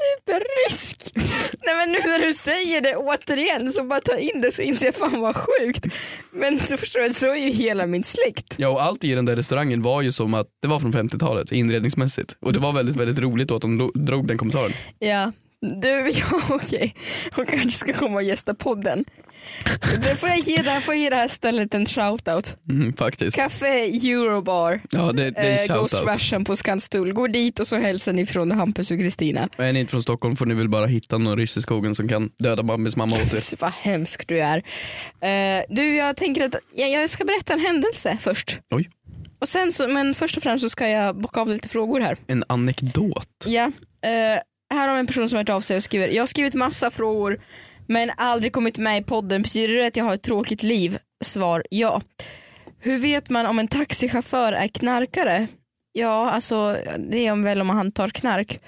Superrysk. 0.00 1.12
Nej 1.66 1.74
men 1.76 1.92
nu 1.92 1.98
när 1.98 2.26
du 2.26 2.32
säger 2.32 2.80
det 2.80 2.96
återigen 2.96 3.72
så 3.72 3.84
bara 3.84 4.00
ta 4.00 4.16
in 4.16 4.40
det 4.40 4.52
så 4.52 4.62
inser 4.62 4.86
jag 4.86 4.94
fan 4.94 5.20
vad 5.20 5.36
sjukt. 5.36 5.86
Men 6.32 6.60
så 6.60 6.76
förstår 6.76 7.02
jag, 7.02 7.14
så 7.14 7.26
är 7.26 7.36
ju 7.36 7.50
hela 7.50 7.86
min 7.86 8.04
släkt. 8.04 8.54
Ja 8.56 8.68
och 8.68 8.82
allt 8.82 9.04
i 9.04 9.14
den 9.14 9.24
där 9.24 9.36
restaurangen 9.36 9.82
var 9.82 10.02
ju 10.02 10.12
som 10.12 10.34
att 10.34 10.46
det 10.62 10.68
var 10.68 10.80
från 10.80 10.92
50-talet 10.92 11.52
inredningsmässigt. 11.52 12.36
Och 12.40 12.52
det 12.52 12.58
var 12.58 12.72
väldigt 12.72 12.96
väldigt 12.96 13.20
roligt 13.20 13.50
att 13.50 13.62
de 13.62 13.90
drog 13.94 14.26
den 14.28 14.38
kommentaren. 14.38 14.72
Ja, 14.98 15.32
du, 15.60 16.10
ja 16.14 16.40
okej. 16.50 16.94
Hon 17.34 17.46
kanske 17.46 17.70
ska 17.70 17.92
komma 17.92 18.14
och 18.16 18.22
gästa 18.22 18.54
podden. 18.54 19.04
Det 20.02 20.16
får 20.16 20.28
jag 20.28 20.38
ge 20.38 20.62
det 20.62 20.70
här, 20.70 20.80
får 20.80 20.94
jag 20.94 21.02
ge 21.02 21.10
det 21.10 21.16
här 21.16 21.28
stället 21.28 21.74
en 21.74 21.86
shoutout. 21.86 22.56
Mm, 22.70 22.92
faktiskt. 22.92 23.36
Café 23.36 23.84
Eurobar. 23.84 24.80
Ja 24.90 25.12
det, 25.12 25.30
det 25.30 25.40
är 25.40 25.44
en 25.44 25.70
Eh, 25.70 25.80
Ghost 25.80 25.94
shoutout. 25.94 26.16
Russian 26.16 26.44
på 26.44 26.56
Skanstull. 26.56 27.12
Gå 27.12 27.26
dit 27.26 27.58
och 27.58 27.66
så 27.66 27.76
hälsar 27.76 28.12
ni 28.12 28.26
från 28.26 28.50
Hampus 28.52 28.90
och 28.90 28.98
Kristina. 28.98 29.48
Och 29.58 29.64
Är 29.64 29.72
ni 29.72 29.80
inte 29.80 29.90
från 29.90 30.02
Stockholm 30.02 30.36
får 30.36 30.46
ni 30.46 30.54
väl 30.54 30.68
bara 30.68 30.86
hitta 30.86 31.18
någon 31.18 31.36
ryss 31.38 31.56
i 31.56 31.62
skogen 31.62 31.94
som 31.94 32.08
kan 32.08 32.30
döda 32.38 32.62
Bambis 32.62 32.96
mamma 32.96 33.16
åt 33.16 33.34
er. 33.34 33.56
Vad 33.60 33.72
hemsk 33.72 34.28
du 34.28 34.40
är. 34.40 34.56
Eh, 35.20 35.64
du 35.68 35.96
jag 35.96 36.16
tänker 36.16 36.44
att 36.44 36.54
jag, 36.74 36.90
jag 36.90 37.10
ska 37.10 37.24
berätta 37.24 37.52
en 37.52 37.60
händelse 37.60 38.18
först. 38.20 38.60
Oj. 38.70 38.88
Och 39.40 39.48
sen 39.48 39.72
så, 39.72 39.88
men 39.88 40.14
först 40.14 40.36
och 40.36 40.42
främst 40.42 40.62
så 40.62 40.70
ska 40.70 40.88
jag 40.88 41.20
bocka 41.20 41.40
av 41.40 41.48
lite 41.48 41.68
frågor 41.68 42.00
här. 42.00 42.16
En 42.26 42.44
anekdot. 42.48 43.28
Ja. 43.46 43.62
Eh, 44.02 44.40
här 44.70 44.88
har 44.88 44.94
vi 44.94 45.00
en 45.00 45.06
person 45.06 45.28
som 45.28 45.36
har 45.36 45.40
hört 45.40 45.48
av 45.48 45.60
sig 45.60 45.76
och 45.76 45.82
skriver 45.82 46.08
Jag 46.08 46.22
har 46.22 46.26
skrivit 46.26 46.54
massa 46.54 46.90
frågor 46.90 47.40
men 47.86 48.10
aldrig 48.16 48.52
kommit 48.52 48.78
med 48.78 49.00
i 49.00 49.04
podden. 49.04 49.42
Betyder 49.42 49.74
det 49.74 49.86
att 49.86 49.96
jag 49.96 50.04
har 50.04 50.14
ett 50.14 50.22
tråkigt 50.22 50.62
liv? 50.62 50.98
Svar 51.24 51.64
ja. 51.70 52.00
Hur 52.78 52.98
vet 52.98 53.30
man 53.30 53.46
om 53.46 53.58
en 53.58 53.68
taxichaufför 53.68 54.52
är 54.52 54.68
knarkare? 54.68 55.46
Ja, 55.92 56.30
alltså 56.30 56.76
det 56.98 57.26
är 57.26 57.32
om 57.32 57.44
väl 57.44 57.60
om 57.60 57.70
han 57.70 57.92
tar 57.92 58.08
knark. 58.08 58.60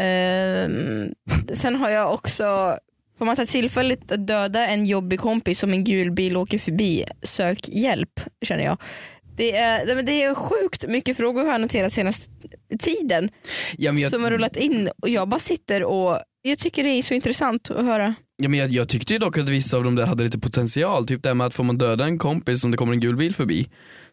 Ehm, 0.00 1.14
sen 1.52 1.76
har 1.76 1.90
jag 1.90 2.14
också 2.14 2.78
Får 3.18 3.24
man 3.24 3.36
ta 3.36 3.46
tillfället 3.46 4.12
att 4.12 4.26
döda 4.26 4.66
en 4.66 4.86
jobbig 4.86 5.20
kompis 5.20 5.58
som 5.58 5.72
en 5.72 5.84
gul 5.84 6.10
bil 6.10 6.36
åker 6.36 6.58
förbi, 6.58 7.04
sök 7.22 7.68
hjälp 7.68 8.20
känner 8.42 8.64
jag. 8.64 8.76
Det 9.38 9.56
är, 9.56 10.02
det 10.02 10.22
är 10.22 10.34
sjukt 10.34 10.88
mycket 10.88 11.16
frågor 11.16 11.44
har 11.44 11.52
jag 11.52 11.60
noterat 11.60 11.92
senaste 11.92 12.26
tiden 12.78 13.28
Ja, 13.76 13.92
jag, 13.92 14.10
som 14.10 14.24
har 14.24 14.30
rullat 14.30 14.56
in 14.56 14.90
och 15.02 15.08
jag 15.08 15.28
bara 15.28 15.40
sitter 15.40 15.82
och 15.84 16.18
jag 16.42 16.58
tycker 16.58 16.84
det 16.84 16.90
är 16.90 17.02
så 17.02 17.14
intressant 17.14 17.70
att 17.70 17.84
höra. 17.84 18.14
ja, 18.42 18.48
men 18.48 18.58
jag, 18.58 18.68
jag 18.70 18.88
tyckte 18.88 19.12
ju 19.12 19.18
dock 19.18 19.38
att 19.38 19.48
vissa 19.48 19.76
av 19.76 19.84
dem 19.84 19.94
där 19.94 20.06
hade 20.06 20.24
lite 20.24 20.38
potential. 20.38 21.06
Typ 21.06 21.22
det 21.22 21.28
här 21.28 21.34
med 21.34 21.46
att 21.46 21.54
får 21.54 21.64
man 21.64 21.78
döda 21.78 22.04
en 22.04 22.18
kompis 22.18 22.64
om 22.64 22.70
det 22.70 22.76
kommer 22.76 22.92
en 22.92 23.00
gul 23.00 23.16
bil 23.16 23.34
förbi. 23.34 23.68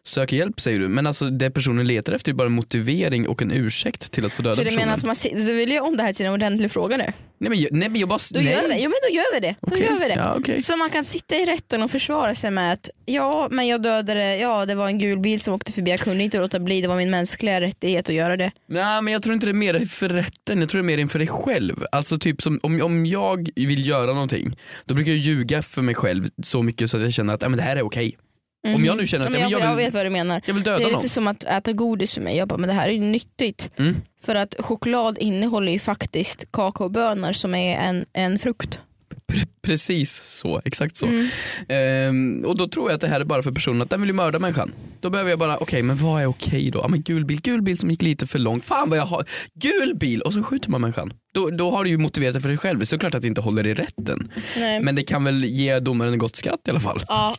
Sök 0.06 0.32
hjälp 0.32 0.60
säger 0.60 0.78
du. 0.78 0.88
Men 0.88 1.06
alltså 1.06 1.30
det 1.30 1.50
personen 1.50 1.86
letar 1.86 2.12
efter 2.12 2.30
är 2.32 2.34
bara 2.34 2.46
en 2.46 2.52
motivering 2.52 3.28
och 3.28 3.42
en 3.42 3.50
ursäkt 3.52 4.12
till 4.12 4.24
att 4.26 4.32
få 4.32 4.42
döda 4.42 4.56
Så 4.56 4.60
du 4.60 4.64
personen. 4.66 4.84
menar 4.86 4.96
att 4.98 5.04
man, 5.04 5.16
si- 5.16 5.34
du 5.36 5.54
vill 5.54 5.72
ju 5.72 5.80
om 5.80 5.96
det 5.96 6.02
här 6.02 6.12
till 6.12 6.26
en 6.26 6.32
ordentlig 6.32 6.70
fråga 6.70 6.96
nu? 6.96 7.04
Nej 7.38 7.50
men 7.50 7.60
jag, 7.60 7.72
nej, 7.72 7.88
men 7.88 8.00
jag 8.00 8.08
bara... 8.08 8.18
Då 8.30 8.40
nej. 8.40 8.52
gör 8.52 8.68
vi, 8.68 8.74
jo, 8.74 8.80
men 8.82 8.94
då 9.10 9.14
gör 9.16 9.34
vi 9.34 9.40
det. 9.40 9.54
Då 9.60 9.68
Okej. 9.72 9.82
gör 9.90 9.98
vi 10.00 10.08
det. 10.08 10.14
Ja, 10.14 10.34
okej. 10.38 10.62
Så 10.62 10.76
man 10.76 10.90
kan 10.90 11.04
sitta 11.04 11.34
i 11.36 11.44
rätten 11.44 11.82
och 11.82 11.90
försvara 11.90 12.34
sig 12.34 12.50
med 12.50 12.72
att 12.72 12.90
ja 13.06 13.48
men 13.50 13.66
jag 13.66 13.82
dödade, 13.82 14.36
ja 14.36 14.66
det 14.66 14.74
var 14.74 14.86
en 14.86 14.98
gul 14.98 15.18
bil 15.18 15.40
som 15.40 15.54
åkte 15.54 15.72
förbi, 15.72 15.90
jag 15.90 16.00
kunde 16.00 16.24
inte 16.24 16.38
låta 16.38 16.60
bli, 16.60 16.80
det 16.80 16.88
var 16.88 16.96
min 16.96 17.10
mänskliga 17.10 17.60
rättighet 17.60 18.08
att 18.08 18.14
göra 18.14 18.36
det. 18.36 18.50
Nej 18.68 19.02
men 19.02 19.12
jag 19.12 19.22
tror 19.22 19.34
inte 19.34 19.46
det 19.46 19.50
är 19.50 19.54
mer 19.54 19.86
för 19.86 20.08
rätten, 20.08 20.60
jag 20.60 20.68
tror 20.68 20.80
det 20.82 20.84
är 20.84 20.96
mer 20.96 20.98
inför 20.98 21.18
dig 21.18 21.28
själv. 21.28 21.84
Alltså 21.92 22.18
typ 22.18 22.42
som 22.42 22.60
om, 22.62 22.82
om 22.82 23.06
jag 23.06 23.48
vill 23.56 23.86
göra 23.88 24.12
någonting, 24.12 24.56
då 24.84 24.94
brukar 24.94 25.12
jag 25.12 25.18
ljuga 25.18 25.62
för 25.62 25.82
mig 25.82 25.94
själv 25.94 26.28
så 26.42 26.62
mycket 26.62 26.90
så 26.90 26.96
att 26.96 27.02
jag 27.02 27.12
känner 27.12 27.34
att 27.34 27.42
ja, 27.42 27.48
men 27.48 27.56
det 27.56 27.62
här 27.62 27.76
är 27.76 27.82
okej. 27.82 28.16
Om 28.74 28.84
jag 28.84 28.96
nu 28.96 29.06
känner 29.06 29.26
att 29.26 29.34
ja, 29.34 29.40
jag, 29.40 29.50
jag, 29.50 29.58
vill, 29.58 29.66
jag 29.68 29.76
vet 29.76 29.94
vad 29.94 30.06
du 30.06 30.10
menar. 30.10 30.42
jag 30.46 30.54
vill 30.54 30.62
Det 30.62 30.70
döda 30.70 30.84
är 30.88 30.92
någon. 30.92 31.02
lite 31.02 31.14
som 31.14 31.26
att 31.28 31.44
äta 31.44 31.72
godis 31.72 32.14
för 32.14 32.20
mig, 32.20 32.36
jag 32.36 32.48
bara 32.48 32.58
men 32.58 32.68
det 32.68 32.74
här 32.74 32.88
är 32.88 32.92
ju 32.92 33.00
nyttigt. 33.00 33.70
Mm. 33.78 33.96
För 34.24 34.34
att 34.34 34.54
choklad 34.58 35.18
innehåller 35.18 35.72
ju 35.72 35.78
faktiskt 35.78 36.44
kakaobönor 36.52 37.32
som 37.32 37.54
är 37.54 37.76
en, 37.78 38.04
en 38.12 38.38
frukt. 38.38 38.80
Pre- 39.32 39.46
Precis 39.62 40.12
så, 40.16 40.62
exakt 40.64 40.96
så. 40.96 41.06
Mm. 41.06 41.26
Ehm, 41.68 42.44
och 42.46 42.56
då 42.58 42.68
tror 42.68 42.90
jag 42.90 42.94
att 42.94 43.00
det 43.00 43.08
här 43.08 43.20
är 43.20 43.24
bara 43.24 43.42
för 43.42 43.50
personen 43.52 43.82
att 43.82 43.90
den 43.90 44.00
vill 44.00 44.08
ju 44.10 44.14
mörda 44.14 44.38
människan. 44.38 44.72
Då 45.00 45.10
behöver 45.10 45.30
jag 45.30 45.38
bara, 45.38 45.56
okej 45.58 45.82
men 45.82 45.96
vad 45.96 46.22
är 46.22 46.26
okej 46.26 46.70
då? 46.72 46.78
Ja 46.78 46.88
men 46.88 47.02
gul 47.02 47.24
bil, 47.24 47.40
gul 47.40 47.62
bil 47.62 47.78
som 47.78 47.90
gick 47.90 48.02
lite 48.02 48.26
för 48.26 48.38
långt. 48.38 48.64
Fan 48.66 48.90
vad 48.90 48.98
jag 48.98 49.06
har, 49.06 49.24
gul 49.54 49.94
bil! 49.96 50.20
Och 50.22 50.32
så 50.32 50.42
skjuter 50.42 50.70
man 50.70 50.80
människan. 50.80 51.12
Då, 51.34 51.50
då 51.50 51.70
har 51.70 51.84
du 51.84 51.90
ju 51.90 51.98
motiverat 51.98 52.34
det 52.34 52.40
för 52.40 52.48
dig 52.48 52.58
själv. 52.58 52.84
Såklart 52.84 53.14
att 53.14 53.22
det 53.22 53.28
inte 53.28 53.40
håller 53.40 53.66
i 53.66 53.74
rätten. 53.74 54.32
Nej. 54.56 54.80
Men 54.80 54.94
det 54.94 55.02
kan 55.02 55.24
väl 55.24 55.44
ge 55.44 55.78
domaren 55.80 56.12
ett 56.12 56.18
gott 56.20 56.36
skratt 56.36 56.60
i 56.66 56.70
alla 56.70 56.80
fall. 56.80 57.02
Ja, 57.08 57.34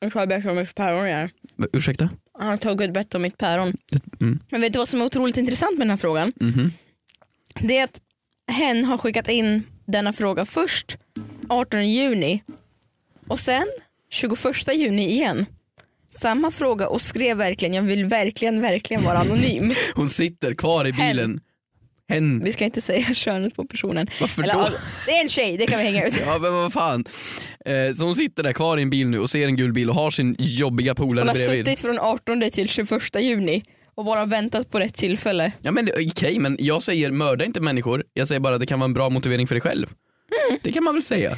jag 0.00 0.28
berätta 0.28 0.50
om 0.50 0.56
mitt 0.56 0.74
päron 0.74 1.06
igen. 1.06 1.30
Ursäkta? 1.72 2.10
Han 2.38 2.48
har 2.48 2.56
tagit 2.56 2.88
ett 2.88 2.94
bett 2.94 3.14
om 3.14 3.22
mitt 3.22 3.38
päron. 3.38 3.72
Mm. 4.20 4.40
Men 4.50 4.60
vet 4.60 4.72
du 4.72 4.78
vad 4.78 4.88
som 4.88 5.00
är 5.00 5.04
otroligt 5.04 5.36
intressant 5.36 5.78
med 5.78 5.86
den 5.86 5.90
här 5.90 5.96
frågan? 5.96 6.32
Mhm. 6.40 6.72
Det 7.60 7.78
är 7.78 7.84
att 7.84 8.00
hen 8.50 8.84
har 8.84 8.98
skickat 8.98 9.28
in 9.28 9.62
denna 9.84 10.12
fråga 10.12 10.44
först 10.44 10.98
18 11.48 11.88
juni 11.88 12.42
och 13.28 13.40
sen 13.40 13.66
21 14.10 14.74
juni 14.74 15.10
igen. 15.10 15.46
Samma 16.10 16.50
fråga 16.50 16.88
och 16.88 17.00
skrev 17.00 17.36
verkligen 17.36 17.74
jag 17.74 17.82
vill 17.82 18.04
verkligen 18.04 18.60
verkligen 18.60 19.02
vara 19.02 19.18
anonym. 19.18 19.70
Hon 19.94 20.08
sitter 20.08 20.54
kvar 20.54 20.86
i 20.86 20.92
bilen. 20.92 21.40
Hen. 22.08 22.44
Vi 22.44 22.52
ska 22.52 22.64
inte 22.64 22.80
säga 22.80 23.06
könet 23.14 23.56
på 23.56 23.64
personen. 23.64 24.08
Varför 24.20 24.42
Eller, 24.42 24.54
då? 24.54 24.68
det 25.06 25.12
är 25.12 25.22
en 25.22 25.28
tjej, 25.28 25.56
det 25.56 25.66
kan 25.66 25.78
vi 25.78 25.84
hänga 25.84 26.06
ut. 26.06 26.14
Ja 26.26 26.38
men 26.38 26.52
vad 26.52 26.72
fan. 26.72 27.04
Eh, 27.64 27.92
så 27.94 28.04
hon 28.04 28.14
sitter 28.14 28.42
där 28.42 28.52
kvar 28.52 28.78
i 28.78 28.82
en 28.82 28.90
bil 28.90 29.06
nu 29.08 29.18
och 29.18 29.30
ser 29.30 29.46
en 29.46 29.56
gul 29.56 29.72
bil 29.72 29.88
och 29.90 29.94
har 29.94 30.10
sin 30.10 30.36
jobbiga 30.38 30.94
polare 30.94 31.22
Hon 31.22 31.28
har 31.28 31.34
bredvid. 31.34 31.66
suttit 31.66 31.80
från 31.80 31.98
18 31.98 32.50
till 32.50 32.68
21 32.68 32.90
juni 33.20 33.62
och 33.94 34.04
bara 34.04 34.24
väntat 34.26 34.70
på 34.70 34.80
rätt 34.80 34.94
tillfälle. 34.94 35.52
Ja 35.62 35.72
men 35.72 35.88
okej 36.10 36.38
men 36.38 36.56
jag 36.60 36.82
säger 36.82 37.10
mörda 37.10 37.44
inte 37.44 37.60
människor, 37.60 38.04
jag 38.14 38.28
säger 38.28 38.40
bara 38.40 38.54
att 38.54 38.60
det 38.60 38.66
kan 38.66 38.78
vara 38.80 38.84
en 38.88 38.94
bra 38.94 39.10
motivering 39.10 39.46
för 39.46 39.54
dig 39.54 39.62
själv. 39.62 39.86
Mm. 40.48 40.58
Det 40.62 40.72
kan 40.72 40.84
man 40.84 40.94
väl 40.94 41.02
säga. 41.02 41.36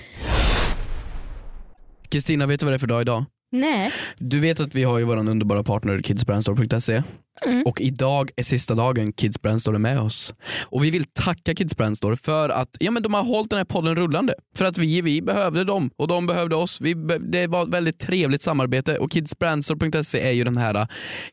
Kristina, 2.08 2.46
vet 2.46 2.60
du 2.60 2.66
vad 2.66 2.72
det 2.72 2.76
är 2.76 2.78
för 2.78 2.86
dag 2.86 3.00
idag? 3.00 3.24
Nej. 3.52 3.92
Du 4.18 4.40
vet 4.40 4.60
att 4.60 4.74
vi 4.74 4.84
har 4.84 4.98
ju 4.98 5.04
vår 5.04 5.16
underbara 5.16 5.64
partner 5.64 6.02
kidsbrandstore.se 6.02 7.02
Mm. 7.46 7.62
och 7.62 7.80
idag 7.80 8.30
är 8.36 8.42
sista 8.42 8.74
dagen 8.74 9.12
Kids 9.12 9.42
Brandstore 9.42 9.76
är 9.76 9.78
med 9.78 10.00
oss. 10.00 10.34
Och 10.64 10.84
vi 10.84 10.90
vill 10.90 11.04
tacka 11.04 11.54
Kids 11.54 11.76
Brandstore 11.76 12.16
för 12.16 12.48
att 12.48 12.68
ja, 12.80 12.90
men 12.90 13.02
de 13.02 13.14
har 13.14 13.24
hållit 13.24 13.50
den 13.50 13.56
här 13.56 13.64
podden 13.64 13.96
rullande. 13.96 14.34
För 14.56 14.64
att 14.64 14.78
vi, 14.78 15.00
vi 15.00 15.22
behövde 15.22 15.64
dem 15.64 15.90
och 15.96 16.08
de 16.08 16.26
behövde 16.26 16.56
oss. 16.56 16.80
Vi, 16.80 16.94
det 17.20 17.46
var 17.46 17.62
ett 17.62 17.68
väldigt 17.68 17.98
trevligt 17.98 18.42
samarbete 18.42 18.98
och 18.98 19.12
kidsbrandstore.se 19.12 20.20
är 20.20 20.32
ju 20.32 20.44
den 20.44 20.56
här 20.56 20.74
äh, 20.74 20.86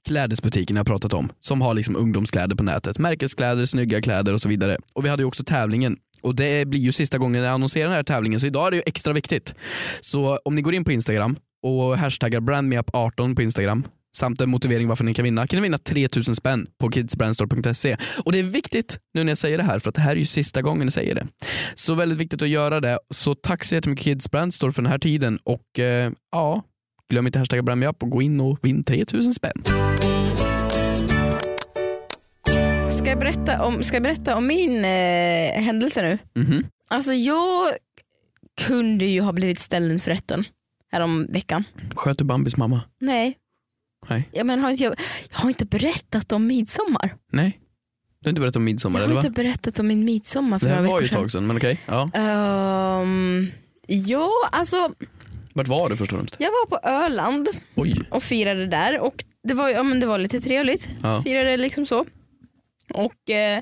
klädesbutiken 0.07 0.75
jag 0.75 0.85
pratat 0.85 1.13
om 1.13 1.29
som 1.41 1.61
har 1.61 1.73
liksom 1.73 1.95
ungdomskläder 1.95 2.55
på 2.55 2.63
nätet. 2.63 2.99
Märkeskläder, 2.99 3.65
snygga 3.65 4.01
kläder 4.01 4.33
och 4.33 4.41
så 4.41 4.49
vidare. 4.49 4.77
Och 4.93 5.05
vi 5.05 5.09
hade 5.09 5.23
ju 5.23 5.27
också 5.27 5.43
tävlingen 5.43 5.97
och 6.21 6.35
det 6.35 6.67
blir 6.67 6.79
ju 6.79 6.91
sista 6.91 7.17
gången 7.17 7.43
jag 7.43 7.53
annonserar 7.53 7.85
den 7.85 7.95
här 7.95 8.03
tävlingen 8.03 8.39
så 8.39 8.47
idag 8.47 8.67
är 8.67 8.71
det 8.71 8.77
ju 8.77 8.83
extra 8.85 9.13
viktigt. 9.13 9.55
Så 10.01 10.39
om 10.45 10.55
ni 10.55 10.61
går 10.61 10.73
in 10.73 10.83
på 10.83 10.91
Instagram 10.91 11.35
och 11.63 11.97
hashtaggar 11.97 12.39
brandmeup18 12.39 13.35
på 13.35 13.41
Instagram 13.41 13.83
samt 14.17 14.41
en 14.41 14.49
motivering 14.49 14.87
varför 14.87 15.03
ni 15.03 15.13
kan 15.13 15.23
vinna 15.23 15.47
kan 15.47 15.57
ni 15.57 15.61
vinna 15.61 15.77
3000 15.77 16.35
spänn 16.35 16.67
på 16.79 16.91
kidsbrandstore.se. 16.91 17.97
Och 18.25 18.31
det 18.31 18.39
är 18.39 18.43
viktigt 18.43 18.99
nu 19.13 19.23
när 19.23 19.31
jag 19.31 19.37
säger 19.37 19.57
det 19.57 19.63
här 19.63 19.79
för 19.79 19.89
att 19.89 19.95
det 19.95 20.01
här 20.01 20.11
är 20.11 20.15
ju 20.15 20.25
sista 20.25 20.61
gången 20.61 20.83
jag 20.83 20.93
säger 20.93 21.15
det. 21.15 21.27
Så 21.75 21.93
väldigt 21.93 22.17
viktigt 22.17 22.41
att 22.41 22.49
göra 22.49 22.79
det. 22.79 22.99
Så 23.13 23.35
tack 23.35 23.63
så 23.63 23.75
jättemycket 23.75 24.03
Kids 24.03 24.31
Brandstore 24.31 24.71
för 24.71 24.81
den 24.81 24.91
här 24.91 24.99
tiden 24.99 25.39
och 25.43 25.79
eh, 25.79 26.11
ja, 26.31 26.63
glöm 27.09 27.27
inte 27.27 27.39
hashtagga 27.39 27.63
brandmeup 27.63 28.03
och 28.03 28.09
gå 28.09 28.21
in 28.21 28.41
och 28.41 28.59
vinn 28.61 28.83
3000 28.83 29.33
spänn. 29.33 29.63
Ska 32.91 33.09
jag 33.09 33.19
berätta 33.19 33.63
om, 33.63 33.83
ska 33.83 33.95
jag 33.95 34.03
berätta 34.03 34.35
om 34.35 34.47
min 34.47 34.85
eh, 34.85 35.61
händelse 35.61 36.01
nu? 36.01 36.41
Mhm. 36.43 36.65
Alltså 36.89 37.13
jag 37.13 37.67
kunde 38.61 39.05
ju 39.05 39.21
ha 39.21 39.33
blivit 39.33 39.59
ställd 39.59 39.91
inför 39.91 40.11
rätten 40.11 40.45
härom 40.97 41.27
veckan. 41.29 41.63
Sköt 41.95 42.17
du 42.17 42.23
Bambis 42.23 42.57
mamma? 42.57 42.81
Nej. 43.01 43.37
Nej. 44.09 44.29
Jag, 44.33 44.45
men, 44.47 44.59
har, 44.59 44.71
inte- 44.71 44.83
jag, 44.83 44.95
jag 45.31 45.37
har 45.39 45.49
inte 45.49 45.65
berättat 45.65 46.31
om 46.31 46.47
midsommar. 46.47 47.15
Nej. 47.31 47.59
Du 48.21 48.27
har 48.27 48.29
inte 48.29 48.41
berättat 48.41 48.55
om 48.55 48.63
midsommar 48.63 48.99
Jag 48.99 49.03
eller 49.05 49.15
har 49.15 49.21
va? 49.21 49.27
inte 49.27 49.41
berättat 49.43 49.79
om 49.79 49.87
min 49.87 50.05
midsommar 50.05 50.59
för 50.59 50.65
Det 50.67 50.73
här 50.73 50.81
några 50.81 50.91
var 50.93 50.99
veckor 51.01 51.01
ju 51.01 51.05
ett 51.05 51.11
sedan. 51.11 51.21
tag 51.21 51.31
sedan 51.31 51.47
men 51.47 51.57
okej. 51.57 51.79
Ja. 51.85 52.09
Ehm, 52.13 53.47
ja, 53.87 54.29
alltså 54.51 54.89
Vart 55.53 55.67
var 55.67 55.89
du 55.89 55.97
först 55.97 56.11
och 56.13 56.19
främst? 56.19 56.35
jag 56.39 56.49
var 56.51 56.65
på 56.65 56.87
Öland 56.87 57.49
Oj. 57.75 57.95
och 58.11 58.23
firade 58.23 58.67
där 58.67 58.99
och 58.99 59.23
det 59.47 59.53
var, 59.53 59.69
ja, 59.69 59.83
men 59.83 59.99
det 59.99 60.05
var 60.05 60.19
lite 60.19 60.41
trevligt. 60.41 60.87
Ja. 61.03 61.21
Firade 61.21 61.57
liksom 61.57 61.85
så. 61.85 62.05
Och 62.93 63.29
eh, 63.29 63.61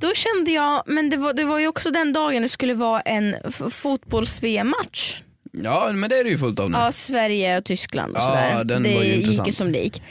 då 0.00 0.12
kände 0.14 0.50
jag, 0.50 0.82
men 0.86 1.10
det 1.10 1.16
var, 1.16 1.32
det 1.32 1.44
var 1.44 1.58
ju 1.58 1.68
också 1.68 1.90
den 1.90 2.12
dagen 2.12 2.42
det 2.42 2.48
skulle 2.48 2.74
vara 2.74 3.00
en 3.00 3.36
fotbolls-VM-match. 3.70 5.16
Ja 5.62 5.92
men 5.92 6.10
det 6.10 6.16
är 6.18 6.24
det 6.24 6.30
ju 6.30 6.38
fullt 6.38 6.58
av 6.60 6.70
nu. 6.70 6.76
Ja, 6.78 6.92
Sverige 6.92 7.58
och 7.58 7.64
Tyskland 7.64 8.12
och 8.16 8.22
Ja, 8.22 8.26
sådär. 8.26 8.64
den 8.64 8.82
det 8.82 8.94
var 8.94 9.02
ju 9.02 9.08
gick 9.08 9.16
intressant. 9.20 9.48
ju 9.48 9.52
som 9.52 9.72
det 9.72 9.78
gick. 9.78 10.02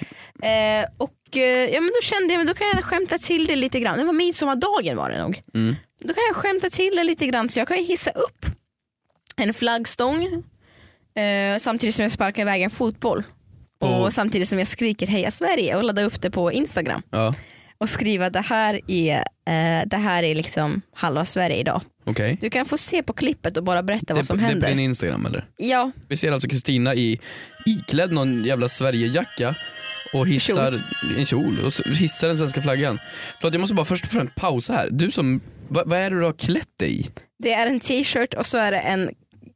Eh, 0.43 0.85
och 0.97 1.37
eh, 1.37 1.41
ja, 1.73 1.81
men 1.81 1.91
då 2.01 2.01
kände 2.03 2.33
jag 2.33 2.37
men 2.39 2.47
då 2.47 2.53
kan 2.53 2.67
jag 2.73 2.83
skämta 2.83 3.17
till 3.17 3.45
det 3.47 3.55
lite 3.55 3.79
grann. 3.79 3.97
Det 3.99 4.03
var 4.05 4.13
midsommardagen 4.13 4.97
var 4.97 5.09
det 5.09 5.21
nog. 5.21 5.41
Mm. 5.55 5.75
Då 5.99 6.13
kan 6.13 6.23
jag 6.27 6.35
skämta 6.35 6.69
till 6.69 6.95
det 6.95 7.03
lite 7.03 7.27
grann 7.27 7.49
så 7.49 7.59
jag 7.59 7.67
kan 7.67 7.77
hissa 7.77 8.11
upp 8.11 8.45
en 9.35 9.53
flaggstång 9.53 10.23
eh, 11.15 11.57
samtidigt 11.59 11.95
som 11.95 12.03
jag 12.03 12.11
sparkar 12.11 12.41
iväg 12.41 12.61
en 12.61 12.69
fotboll. 12.69 13.23
Och 13.79 14.01
Och- 14.03 14.13
samtidigt 14.13 14.47
som 14.49 14.59
jag 14.59 14.67
skriker 14.67 15.07
heja 15.07 15.31
Sverige 15.31 15.75
och 15.75 15.83
laddar 15.83 16.03
upp 16.03 16.21
det 16.21 16.31
på 16.31 16.51
Instagram. 16.51 17.01
Ja. 17.09 17.33
Och 17.77 17.89
skriva 17.89 18.29
det 18.29 18.41
här 18.41 18.79
är, 18.87 19.15
eh, 19.17 19.83
det 19.85 19.97
här 19.97 20.23
är 20.23 20.35
liksom 20.35 20.81
halva 20.95 21.25
Sverige 21.25 21.55
idag. 21.55 21.81
Okej. 22.05 22.37
Du 22.41 22.49
kan 22.49 22.65
få 22.65 22.77
se 22.77 23.03
på 23.03 23.13
klippet 23.13 23.57
och 23.57 23.63
bara 23.63 23.83
berätta 23.83 24.05
Det, 24.07 24.13
vad 24.13 24.25
som 24.25 24.37
det 24.37 24.43
är 24.43 24.45
på 24.45 24.49
händer. 24.51 24.67
din 24.69 24.79
Instagram 24.79 25.25
eller? 25.25 25.45
Ja, 25.57 25.91
Vi 26.07 26.17
ser 26.17 26.31
alltså 26.31 26.47
Kristina 26.49 26.95
i 26.95 27.19
iklädd 27.65 28.11
någon 28.11 28.43
jävla 28.43 28.69
Sverigejacka 28.69 29.55
och 30.13 30.27
hissar 30.27 30.83
en 31.17 31.25
kjol 31.25 31.59
och 31.59 31.67
s- 31.67 31.81
hissar 31.85 32.27
den 32.27 32.37
svenska 32.37 32.61
flaggan. 32.61 32.99
Förlåt 33.41 33.53
jag 33.53 33.61
måste 33.61 33.75
bara 33.75 33.85
först 33.85 34.05
och 34.05 34.11
främst 34.11 34.35
pausa 34.35 34.73
här. 34.73 34.87
Du 34.91 35.11
som, 35.11 35.41
vad, 35.67 35.89
vad 35.89 35.99
är 35.99 36.09
det 36.11 36.19
du 36.19 36.23
har 36.25 36.33
klätt 36.33 36.77
dig 36.79 36.99
i? 37.01 37.09
det 37.43 37.53
är 37.53 37.67
en 37.67 37.79
t-shirt 37.79 38.33
och 38.33 38.45
så 38.45 38.57
är 38.57 38.71
det 38.71 38.77
en 38.79 39.09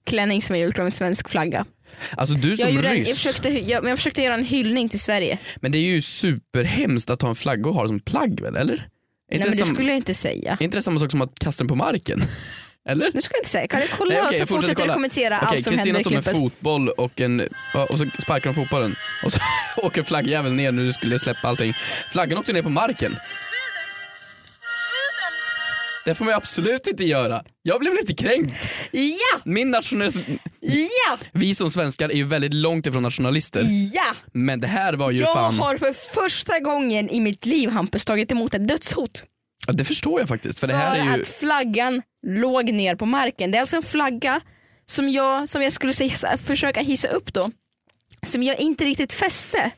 klänning 0.06 0.42
som 0.42 0.56
är 0.56 0.60
gjord 0.60 0.80
av 0.80 0.86
en 0.86 0.92
svensk 0.92 1.30
flagga. 1.30 1.66
Alltså 2.18 2.36
du 2.36 2.50
Jag, 2.50 2.60
som 2.70 2.78
en, 2.78 2.84
ryss. 2.84 3.08
jag, 3.08 3.18
försökte, 3.18 3.50
jag, 3.50 3.84
men 3.84 3.90
jag 3.90 3.98
försökte 4.00 4.22
göra 4.22 4.34
en 4.34 4.46
hyllning 4.46 4.90
till 4.90 5.00
Sverige. 5.00 5.38
Men 5.56 5.72
det 5.72 5.78
är 5.78 5.84
ju 5.84 6.02
superhemskt 6.02 7.10
att 7.10 7.22
ha 7.22 7.30
en 7.30 7.36
flagga 7.36 7.70
och 7.70 7.76
ha 7.76 7.82
det 7.82 7.88
som 7.88 8.00
plagg 8.00 8.42
väl, 8.42 8.56
eller? 8.56 8.88
Nej, 9.32 9.40
men 9.40 9.52
det, 9.52 9.58
sam- 9.58 9.74
skulle 9.76 9.90
jag 9.90 9.98
inte 9.98 10.14
säga. 10.14 10.58
är 10.60 10.64
inte 10.64 10.78
det 10.78 10.82
samma 10.82 11.00
sak 11.00 11.12
som 11.12 11.22
att 11.22 11.40
kasta 11.40 11.64
den 11.64 11.68
på 11.70 11.76
marken? 11.76 12.22
eller? 12.90 13.12
Nu 13.14 13.22
ska 13.22 13.34
jag 13.36 13.40
inte 13.40 13.50
säga, 13.50 13.68
kan 13.68 13.82
du 13.82 13.88
kolla 13.88 14.14
Nej, 14.14 14.22
okej, 14.24 14.34
så 14.38 14.42
jag 14.42 14.48
fortsätter 14.48 14.56
fortsätter 14.56 14.76
du 14.76 14.82
kolla. 14.82 14.94
kommentera 14.94 15.38
Okej, 15.38 15.48
allt 15.58 15.64
som 15.64 15.74
Kristina 15.74 15.98
händer 15.98 16.00
i 16.00 16.04
står 16.04 16.12
med 16.12 16.24
klippet. 16.24 16.40
fotboll 16.40 16.90
och, 16.90 17.22
en, 17.22 17.40
och 17.90 17.98
så 18.00 18.06
sparkar 18.22 18.50
de 18.50 18.54
fotbollen 18.56 18.96
och 19.24 19.32
så 19.32 19.40
åker 19.78 20.04
flaggjäveln 20.04 20.56
ner 20.56 20.72
när 20.72 20.84
du 20.84 20.94
skulle 20.94 21.20
släppa 21.20 21.48
allting. 21.48 21.74
Flaggan 22.12 22.38
åkte 22.38 22.54
ner 22.54 22.62
på 22.62 22.70
marken. 22.70 23.16
Det 26.08 26.16
får 26.16 26.26
man 26.26 26.34
absolut 26.34 26.88
inte 26.88 27.04
göra. 27.04 27.44
Jag 27.62 27.80
blev 27.80 27.94
lite 27.94 28.14
kränkt. 28.14 28.54
Ja! 28.92 29.40
Min 29.44 29.72
nationalism... 29.72 30.20
Ja! 30.60 31.18
Vi 31.32 31.56
som 31.56 31.72
svenskar 31.72 32.10
är 32.10 32.16
ju 32.16 32.24
väldigt 32.24 32.54
långt 32.54 32.88
ifrån 32.88 33.04
nationalister. 33.04 33.62
Ja! 33.94 34.06
Men 34.34 34.60
det 34.60 34.68
här 34.68 34.94
var 34.94 35.12
ju 35.12 35.20
Jag 35.20 35.34
fan... 35.34 35.60
har 35.60 35.78
för 35.78 35.94
första 35.94 36.60
gången 36.60 37.10
i 37.10 37.20
mitt 37.20 37.46
liv 37.46 37.70
Hampus 37.70 38.06
tagit 38.06 38.32
emot 38.32 38.54
ett 38.54 38.68
dödshot. 38.68 39.24
Ja, 39.68 39.74
det 39.74 39.86
förstår 39.86 40.20
jag 40.20 40.30
faktiskt. 40.30 40.60
För 40.60 40.68
det 40.68 40.74
För 40.74 40.80
här 40.80 40.96
är 40.96 41.16
ju... 41.16 41.22
att 41.22 41.28
flaggan 41.28 42.02
låg 42.28 42.74
ner 42.74 42.96
på 42.96 43.06
marken. 43.06 43.52
Det 43.52 43.58
är 43.58 43.62
alltså 43.62 43.76
en 43.76 43.84
flagga 43.84 44.42
som 44.86 45.10
jag, 45.10 45.50
som 45.50 45.62
jag 45.62 45.74
skulle 45.74 45.94
säga, 45.94 46.38
försöka 46.44 46.80
hissa 46.82 47.08
upp 47.08 47.34
då. 47.34 47.50
Som 48.26 48.44
jag 48.44 48.60
inte 48.60 48.86
riktigt 48.86 49.14
fäste. 49.14 49.72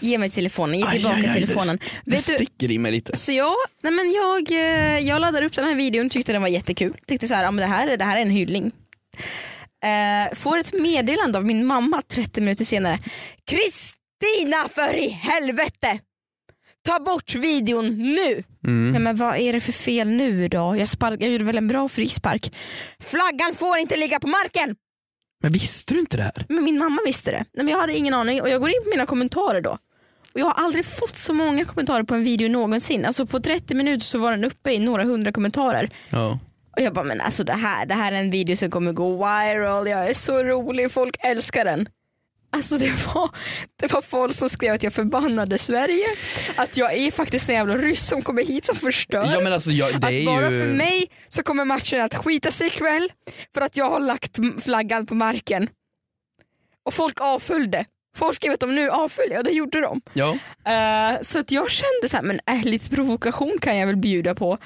Ge 0.00 0.18
mig 0.18 0.30
telefonen, 0.30 0.78
ge 0.78 0.84
Aj, 0.86 0.92
tillbaka 0.92 1.16
aj, 1.16 1.26
aj, 1.26 1.34
telefonen. 1.34 1.78
Det, 1.78 1.90
det 2.04 2.16
Vet 2.16 2.26
du, 2.26 2.32
sticker 2.34 2.70
i 2.70 2.78
mig 2.78 2.92
lite. 2.92 3.16
så 3.16 3.32
jag, 3.32 3.54
nej 3.82 3.92
men 3.92 4.10
jag, 4.10 4.52
eh, 4.52 4.98
jag 4.98 5.20
laddade 5.20 5.46
upp 5.46 5.54
den 5.56 5.64
här 5.64 5.74
videon, 5.74 6.10
tyckte 6.10 6.32
den 6.32 6.42
var 6.42 6.48
jättekul. 6.48 6.96
Tyckte 7.06 7.28
så 7.28 7.34
här, 7.34 7.44
ja, 7.44 7.50
men 7.50 7.62
det, 7.62 7.74
här, 7.74 7.96
det 7.96 8.04
här 8.04 8.16
är 8.16 8.22
en 8.22 8.30
hyllning. 8.30 8.72
Eh, 9.84 10.34
får 10.34 10.58
ett 10.58 10.72
meddelande 10.72 11.38
av 11.38 11.44
min 11.44 11.66
mamma 11.66 12.02
30 12.08 12.40
minuter 12.40 12.64
senare. 12.64 12.98
Kristina 13.44 14.68
för 14.74 14.96
i 14.96 15.08
helvete! 15.08 15.98
Ta 16.88 16.98
bort 17.00 17.34
videon 17.34 17.86
nu! 18.14 18.44
Mm. 18.66 18.90
Nej, 18.90 19.00
men 19.00 19.16
vad 19.16 19.36
är 19.36 19.52
det 19.52 19.60
för 19.60 19.72
fel 19.72 20.08
nu 20.08 20.48
då? 20.48 20.76
Jag, 20.78 20.88
spark, 20.88 21.22
jag 21.22 21.30
gjorde 21.32 21.44
väl 21.44 21.56
en 21.58 21.68
bra 21.68 21.88
frispark. 21.88 22.52
Flaggan 23.04 23.54
får 23.54 23.78
inte 23.78 23.96
ligga 23.96 24.20
på 24.20 24.26
marken! 24.26 24.76
Men 25.42 25.52
visste 25.52 25.94
du 25.94 26.00
inte 26.00 26.16
det 26.16 26.22
här? 26.22 26.46
Men 26.48 26.64
min 26.64 26.78
mamma 26.78 26.98
visste 27.06 27.30
det. 27.30 27.36
Nej, 27.52 27.64
men 27.64 27.68
jag 27.68 27.78
hade 27.80 27.96
ingen 27.96 28.14
aning 28.14 28.42
och 28.42 28.48
jag 28.48 28.60
går 28.60 28.70
in 28.70 28.82
på 28.84 28.90
mina 28.90 29.06
kommentarer 29.06 29.60
då. 29.60 29.78
Och 30.34 30.40
jag 30.40 30.46
har 30.46 30.64
aldrig 30.64 30.84
fått 30.84 31.16
så 31.16 31.32
många 31.32 31.64
kommentarer 31.64 32.02
på 32.02 32.14
en 32.14 32.24
video 32.24 32.48
någonsin. 32.48 33.04
Alltså 33.04 33.26
på 33.26 33.40
30 33.40 33.74
minuter 33.74 34.04
så 34.04 34.18
var 34.18 34.30
den 34.30 34.44
uppe 34.44 34.72
i 34.72 34.78
några 34.78 35.04
hundra 35.04 35.32
kommentarer. 35.32 35.90
Ja. 36.10 36.38
Och 36.76 36.82
jag 36.82 36.92
bara 36.94 37.04
men 37.04 37.20
alltså 37.20 37.44
det 37.44 37.52
här, 37.52 37.86
det 37.86 37.94
här 37.94 38.12
är 38.12 38.16
en 38.16 38.30
video 38.30 38.56
som 38.56 38.70
kommer 38.70 38.92
gå 38.92 39.16
viral, 39.16 39.88
jag 39.88 40.10
är 40.10 40.14
så 40.14 40.44
rolig, 40.44 40.92
folk 40.92 41.16
älskar 41.20 41.64
den. 41.64 41.88
Alltså 42.52 42.76
det 42.78 42.90
var, 43.14 43.30
det 43.80 43.92
var 43.92 44.02
folk 44.02 44.34
som 44.34 44.48
skrev 44.48 44.74
att 44.74 44.82
jag 44.82 44.92
förbannade 44.92 45.58
Sverige, 45.58 46.06
att 46.56 46.76
jag 46.76 46.94
är 46.94 47.10
faktiskt 47.10 47.48
en 47.48 47.54
jävla 47.54 47.76
ryss 47.76 48.06
som 48.06 48.22
kommer 48.22 48.44
hit 48.44 48.64
som 48.64 48.76
förstör. 48.76 49.30
ja 49.32 49.40
men 49.42 49.52
alltså 49.52 49.70
jag, 49.70 50.00
det 50.00 50.06
att 50.06 50.12
är 50.12 50.26
bara 50.26 50.50
ju... 50.50 50.60
för 50.62 50.74
mig 50.76 51.10
så 51.28 51.42
kommer 51.42 51.64
matchen 51.64 52.00
att 52.00 52.14
skita 52.14 52.50
sig 52.50 52.66
ikväll 52.66 53.12
för 53.54 53.60
att 53.60 53.76
jag 53.76 53.90
har 53.90 54.00
lagt 54.00 54.38
flaggan 54.62 55.06
på 55.06 55.14
marken. 55.14 55.68
Och 56.84 56.94
folk 56.94 57.20
avföljde. 57.20 57.84
Folk 58.16 58.36
skrev 58.36 58.52
att 58.52 58.60
de 58.60 58.74
nu 58.74 58.90
avföljer 58.90 59.38
och 59.38 59.44
det 59.44 59.50
gjorde 59.50 59.80
de. 59.80 60.00
Ja. 60.12 60.36
Eh, 60.72 61.20
så 61.22 61.38
att 61.38 61.50
jag 61.50 61.70
kände 61.70 62.08
så 62.08 62.16
här, 62.16 62.24
men 62.24 62.40
äh, 62.46 62.64
lite 62.64 62.90
provokation 62.90 63.58
kan 63.60 63.78
jag 63.78 63.86
väl 63.86 63.96
bjuda 63.96 64.34
på. 64.34 64.58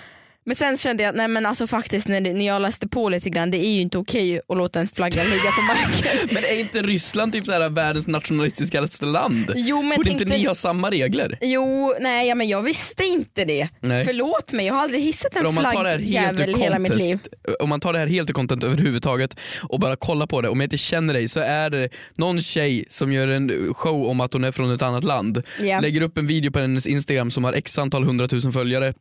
Men 0.47 0.57
sen 0.57 0.77
kände 0.77 1.03
jag 1.03 1.11
att 1.11 1.17
nej 1.17 1.29
men 1.29 1.47
alltså 1.47 1.67
faktiskt 1.67 2.09
när, 2.09 2.21
när 2.21 2.47
jag 2.47 2.63
läste 2.63 2.89
på 2.89 3.09
lite 3.09 3.31
grann, 3.31 3.51
det 3.51 3.59
är 3.59 3.75
ju 3.75 3.81
inte 3.81 3.99
okej 3.99 4.41
att 4.49 4.57
låta 4.57 4.81
en 4.81 4.89
flagga 4.89 5.23
ligga 5.25 5.51
på 5.51 5.63
marken. 5.63 6.29
Men 6.35 6.45
är 6.45 6.61
inte 6.61 6.83
Ryssland 6.83 7.33
typ 7.33 7.47
så 7.47 7.53
här 7.53 7.71
världens 7.71 8.09
nationalistiskaste 8.09 9.07
land? 9.07 9.53
Jo 9.57 9.83
men 9.83 9.97
Borde 9.97 10.11
inte 10.11 10.25
ni 10.25 10.47
ha 10.47 10.55
samma 10.55 10.91
regler? 10.91 11.39
Jo, 11.41 11.95
nej 12.01 12.29
ja, 12.29 12.35
men 12.35 12.49
jag 12.49 12.63
visste 12.63 13.05
inte 13.05 13.45
det. 13.45 13.69
Nej. 13.81 14.05
Förlåt 14.05 14.53
mig, 14.53 14.67
jag 14.67 14.75
har 14.75 14.81
aldrig 14.81 15.03
hissat 15.03 15.37
en 15.37 15.53
flaggjävel 15.53 16.51
i 16.51 16.59
hela 16.59 16.79
mitt 16.79 16.95
liv. 16.95 17.19
om 17.61 17.69
man 17.69 17.81
tar 17.81 17.93
det 17.93 17.99
här 17.99 18.07
helt 18.07 18.31
ur 18.31 18.35
content 18.35 18.65
överhuvudtaget 18.65 19.37
och 19.63 19.81
bara 19.81 19.97
kollar 19.97 20.27
på 20.27 20.41
det, 20.43 20.49
om 20.49 20.61
jag 20.61 20.67
inte 20.67 20.77
känner 20.79 21.15
dig 21.15 21.29
så 21.29 21.41
är 21.41 21.71
det 21.71 21.89
någon 22.19 22.41
tjej 22.43 22.85
som 22.89 23.13
gör 23.13 23.29
en 23.29 23.75
show 23.75 24.07
om 24.07 24.21
att 24.21 24.33
hon 24.33 24.45
är 24.45 24.53
från 24.53 24.71
ett 24.75 24.83
annat 24.83 25.05
land, 25.05 25.43
Ja. 25.63 25.81
lägger 25.81 26.01
upp 26.01 26.19
en 26.19 26.27
video 26.27 26.51
på 26.53 26.59
hennes 26.59 26.87
instagram 26.87 27.31
som 27.31 27.45
har 27.45 27.53
x 27.53 27.79
antal 27.79 28.05
hundratusen 28.05 28.53
följare 28.53 28.95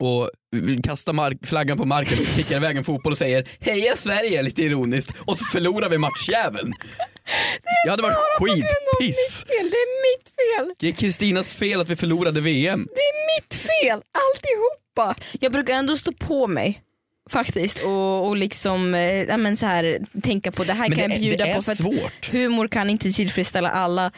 och 0.00 0.30
kastar 0.84 1.12
mark- 1.12 1.46
flaggan 1.46 1.78
på 1.78 1.84
marken, 1.84 2.16
kickar 2.36 2.56
iväg 2.56 2.76
en 2.76 2.84
fotboll 2.84 3.12
och 3.12 3.18
säger 3.18 3.48
heja 3.60 3.96
Sverige 3.96 4.42
lite 4.42 4.62
ironiskt 4.62 5.16
och 5.18 5.38
så 5.38 5.44
förlorar 5.44 5.88
vi 5.88 5.98
matchjäveln. 5.98 6.72
Jag 7.84 7.90
hade 7.90 8.02
varit 8.02 8.16
skitpiss. 8.38 9.44
Det 9.48 9.52
är 9.54 9.62
mitt 10.18 10.28
fel. 10.28 10.74
Det 10.78 10.88
är 10.88 10.92
Kristinas 10.92 11.52
fel 11.52 11.80
att 11.80 11.88
vi 11.88 11.96
förlorade 11.96 12.40
VM. 12.40 12.86
Det 12.94 13.00
är 13.00 13.40
mitt 13.40 13.54
fel 13.54 14.02
alltihopa. 14.18 15.24
Jag 15.40 15.52
brukar 15.52 15.74
ändå 15.74 15.96
stå 15.96 16.12
på 16.12 16.46
mig 16.46 16.82
faktiskt 17.30 17.78
och, 17.84 18.26
och 18.28 18.36
liksom 18.36 18.94
eh, 18.94 19.22
ja, 19.22 19.36
men 19.36 19.56
så 19.56 19.66
här, 19.66 19.98
tänka 20.22 20.52
på 20.52 20.64
det 20.64 20.72
här 20.72 20.88
Men 20.88 20.98
kan 20.98 21.08
det 21.08 21.14
jag 21.14 21.20
bjuda 21.20 21.44
det 21.44 21.50
är 21.50 21.56
på 21.56 21.62
för 21.62 21.72
att 21.72 21.78
svårt. 21.78 22.32
humor 22.32 22.68
kan 22.68 22.90
inte 22.90 23.10
tillfredsställa 23.10 23.70
alla. 23.70 24.10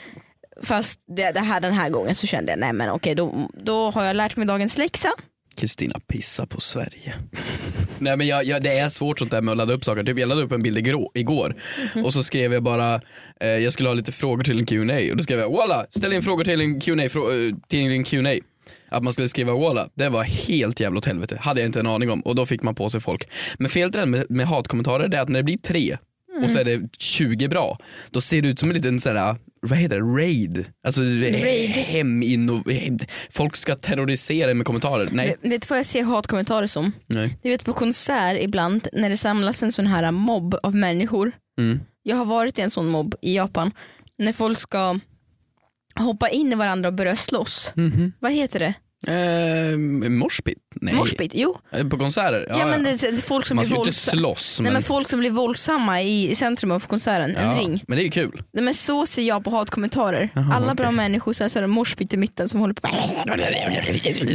Fast 0.63 0.99
det, 1.17 1.33
det 1.33 1.41
här, 1.41 1.61
den 1.61 1.73
här 1.73 1.91
gången 1.91 2.15
så 2.15 2.27
kände 2.27 2.53
jag 2.53 2.59
nej 2.59 2.73
men 2.73 2.91
okej 2.91 3.15
då, 3.15 3.49
då 3.65 3.91
har 3.91 4.05
jag 4.05 4.17
lärt 4.17 4.37
mig 4.37 4.47
dagens 4.47 4.79
läxa. 4.79 5.13
Kristina 5.61 6.00
pissar 6.09 6.47
på 6.47 6.61
Sverige. 6.61 7.14
Nej 7.99 8.17
men 8.17 8.26
jag, 8.26 8.45
jag, 8.45 8.62
det 8.62 8.79
är 8.79 8.88
svårt 8.88 9.19
sånt 9.19 9.31
där 9.31 9.43
med 9.43 9.52
att 9.52 9.59
ladda 9.59 9.73
upp 9.73 9.85
saker. 9.85 10.02
Typ 10.05 10.19
jag 10.19 10.29
laddade 10.29 10.47
upp 10.47 10.52
en 10.52 10.62
bild 10.62 10.79
igår, 10.79 11.09
igår 11.14 11.55
Mhm. 11.95 12.05
och 12.05 12.12
så 12.12 12.23
skrev 12.23 12.52
jag 12.52 12.62
bara, 12.62 12.95
eh, 13.40 13.49
jag 13.49 13.73
skulle 13.73 13.88
ha 13.88 13.95
lite 13.95 14.12
frågor 14.12 14.43
till 14.45 14.59
en 14.59 14.67
Q&A 14.67 15.11
och 15.11 15.17
då 15.17 15.23
skrev 15.23 15.38
jag 15.38 15.50
walla, 15.52 15.87
ställ 15.90 16.12
in 16.12 16.23
frågor 16.23 16.45
till 16.45 16.61
en 16.61 16.81
Q&A 16.81 16.97
frå- 17.09 17.49
eh, 17.49 17.55
till 17.69 17.93
en 17.93 18.05
Q&A 18.05 18.35
Att 18.88 19.02
man 19.02 19.12
skulle 19.12 19.29
skriva 19.29 19.52
walla, 19.52 19.88
det 19.95 20.09
var 20.09 20.23
helt 20.25 20.81
jävla 20.81 20.99
åt 20.99 21.05
helvete. 21.07 21.38
Hade 21.40 21.61
jag 21.61 21.69
inte 21.69 21.81
en 21.81 21.87
aning 21.87 22.11
om 22.11 22.21
och 22.21 22.35
då 22.35 22.47
fick 22.47 22.62
man 22.62 22.75
på 22.75 22.88
sig 22.90 23.00
folk. 23.00 23.29
Men 23.59 23.71
felet 23.71 24.09
med, 24.09 24.26
med 24.31 24.47
hatkommentarer 24.47 25.14
är 25.14 25.21
att 25.21 25.29
när 25.29 25.38
det 25.38 25.45
blir 25.45 25.57
tre 25.59 25.97
och 26.45 26.50
så 26.50 26.59
är 26.59 26.64
det 26.64 26.81
20 26.99 27.49
bra, 27.49 27.79
då 28.11 28.21
ser 28.21 28.43
det 28.43 28.49
ut 28.49 28.59
som 28.59 28.71
en 28.71 28.76
liten 28.76 29.00
sån 29.00 29.17
här, 29.17 29.37
vad 29.67 29.79
heter 29.79 29.97
det, 30.00 30.23
raid. 30.23 30.64
Alltså 30.87 31.00
Raid. 31.00 31.71
hem 31.71 32.23
in 32.23 32.99
folk 33.31 33.57
ska 33.57 33.75
terrorisera 33.75 34.55
med 34.55 34.67
kommentarer. 34.67 35.09
Nej. 35.12 35.29
Vet- 35.43 35.52
Vet 35.52 35.62
du 35.62 35.67
vad 35.69 35.79
jag 35.79 35.87
ser 35.87 36.02
hatkommentarer 36.02 36.67
som? 36.67 36.93
Nej. 37.07 37.38
Du 37.43 37.50
vet 37.50 37.64
på 37.64 37.73
konsert 37.73 38.38
ibland 38.40 38.88
när 38.93 39.11
det 39.11 39.17
samlas 39.17 39.62
en 39.62 39.73
sån 39.73 39.87
här 39.87 40.11
mobb 40.11 40.55
av 40.62 40.75
människor. 40.76 41.33
Mm. 41.59 41.81
Jag 42.02 42.17
har 42.17 42.25
varit 42.25 42.59
i 42.59 42.62
en 42.62 42.71
sån 42.71 42.87
mobb 42.88 43.14
i 43.23 43.37
Japan. 43.37 43.71
När 44.19 44.33
folk 44.33 44.59
ska 44.59 44.99
hoppa 45.99 46.29
in 46.29 46.52
i 46.52 46.55
varandra 46.55 46.88
och 46.88 46.95
börja 46.95 47.17
slåss. 47.17 47.73
Mhm. 47.75 48.12
Vad 48.21 48.33
heter 48.33 48.59
det? 48.59 48.75
Eh, 49.07 49.78
morspit? 50.11 50.59
Nej. 50.80 50.95
Moshpit? 50.95 51.33
Jo. 51.35 51.59
Eh, 51.73 51.88
På 51.88 51.99
konserter? 51.99 52.47
Ja, 52.50 52.66
men 52.66 52.83
det 52.85 52.90
det 53.11 53.23
folk 53.25 53.47
som 53.47 53.57
Man 53.57 53.62
blir 53.62 53.66
ska 53.66 53.75
ju 53.75 53.78
inte 53.78 53.88
våldsamma. 53.90 54.21
slåss. 54.21 54.61
Nej 54.61 54.73
Men, 54.73 54.83
folk 54.83 55.09
som 55.09 55.21
blir 55.21 55.30
våldsamma 55.30 56.02
i, 56.02 56.30
i 56.30 56.35
centrum 56.35 56.71
av 56.71 56.87
konserten, 56.87 57.37
en 57.37 57.49
ja, 57.57 57.59
ring. 57.62 57.85
men 57.88 57.97
det 57.97 58.02
är 58.02 58.04
ju 58.04 58.11
kul. 58.11 58.42
Nej, 58.52 58.64
men 58.64 58.75
så 58.75 59.07
ser 59.07 59.23
jag 59.23 59.45
på 59.45 59.50
hatkommentarer. 59.50 60.28
Jaha, 60.35 60.54
Alla 60.54 60.64
okej. 60.66 60.75
bra 60.75 60.90
människor, 60.90 61.33
så 61.33 61.45
är 61.45 61.61
det 61.61 61.66
morspit 61.66 62.14
i 62.14 62.16
mitten 62.16 62.49
som 62.49 62.61
håller 62.61 62.75
på. 62.75 62.88
Jag 62.88 63.40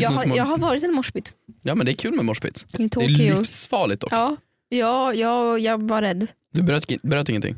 så 0.02 0.14
har, 0.14 0.24
små- 0.24 0.36
jag 0.38 0.44
har 0.46 0.58
varit 0.58 0.84
en 0.84 0.94
morspit 0.94 1.34
Ja 1.64 1.76
men 1.76 1.86
det 1.86 1.92
är 1.92 1.96
kul 1.96 2.14
med 2.14 2.26
morspit. 2.26 2.66
i 2.74 2.78
Det 2.78 2.84
är 2.84 2.90
Tokyo. 2.90 3.10
livsfarligt 3.38 4.02
dock. 4.02 4.12
Ja, 4.14 4.36
ja, 4.70 5.14
ja, 5.14 5.58
jag 5.58 5.88
var 5.88 6.02
rädd. 6.02 6.28
Du 6.54 6.62
bröt, 6.64 7.02
bröt 7.02 7.30
ingenting? 7.30 7.56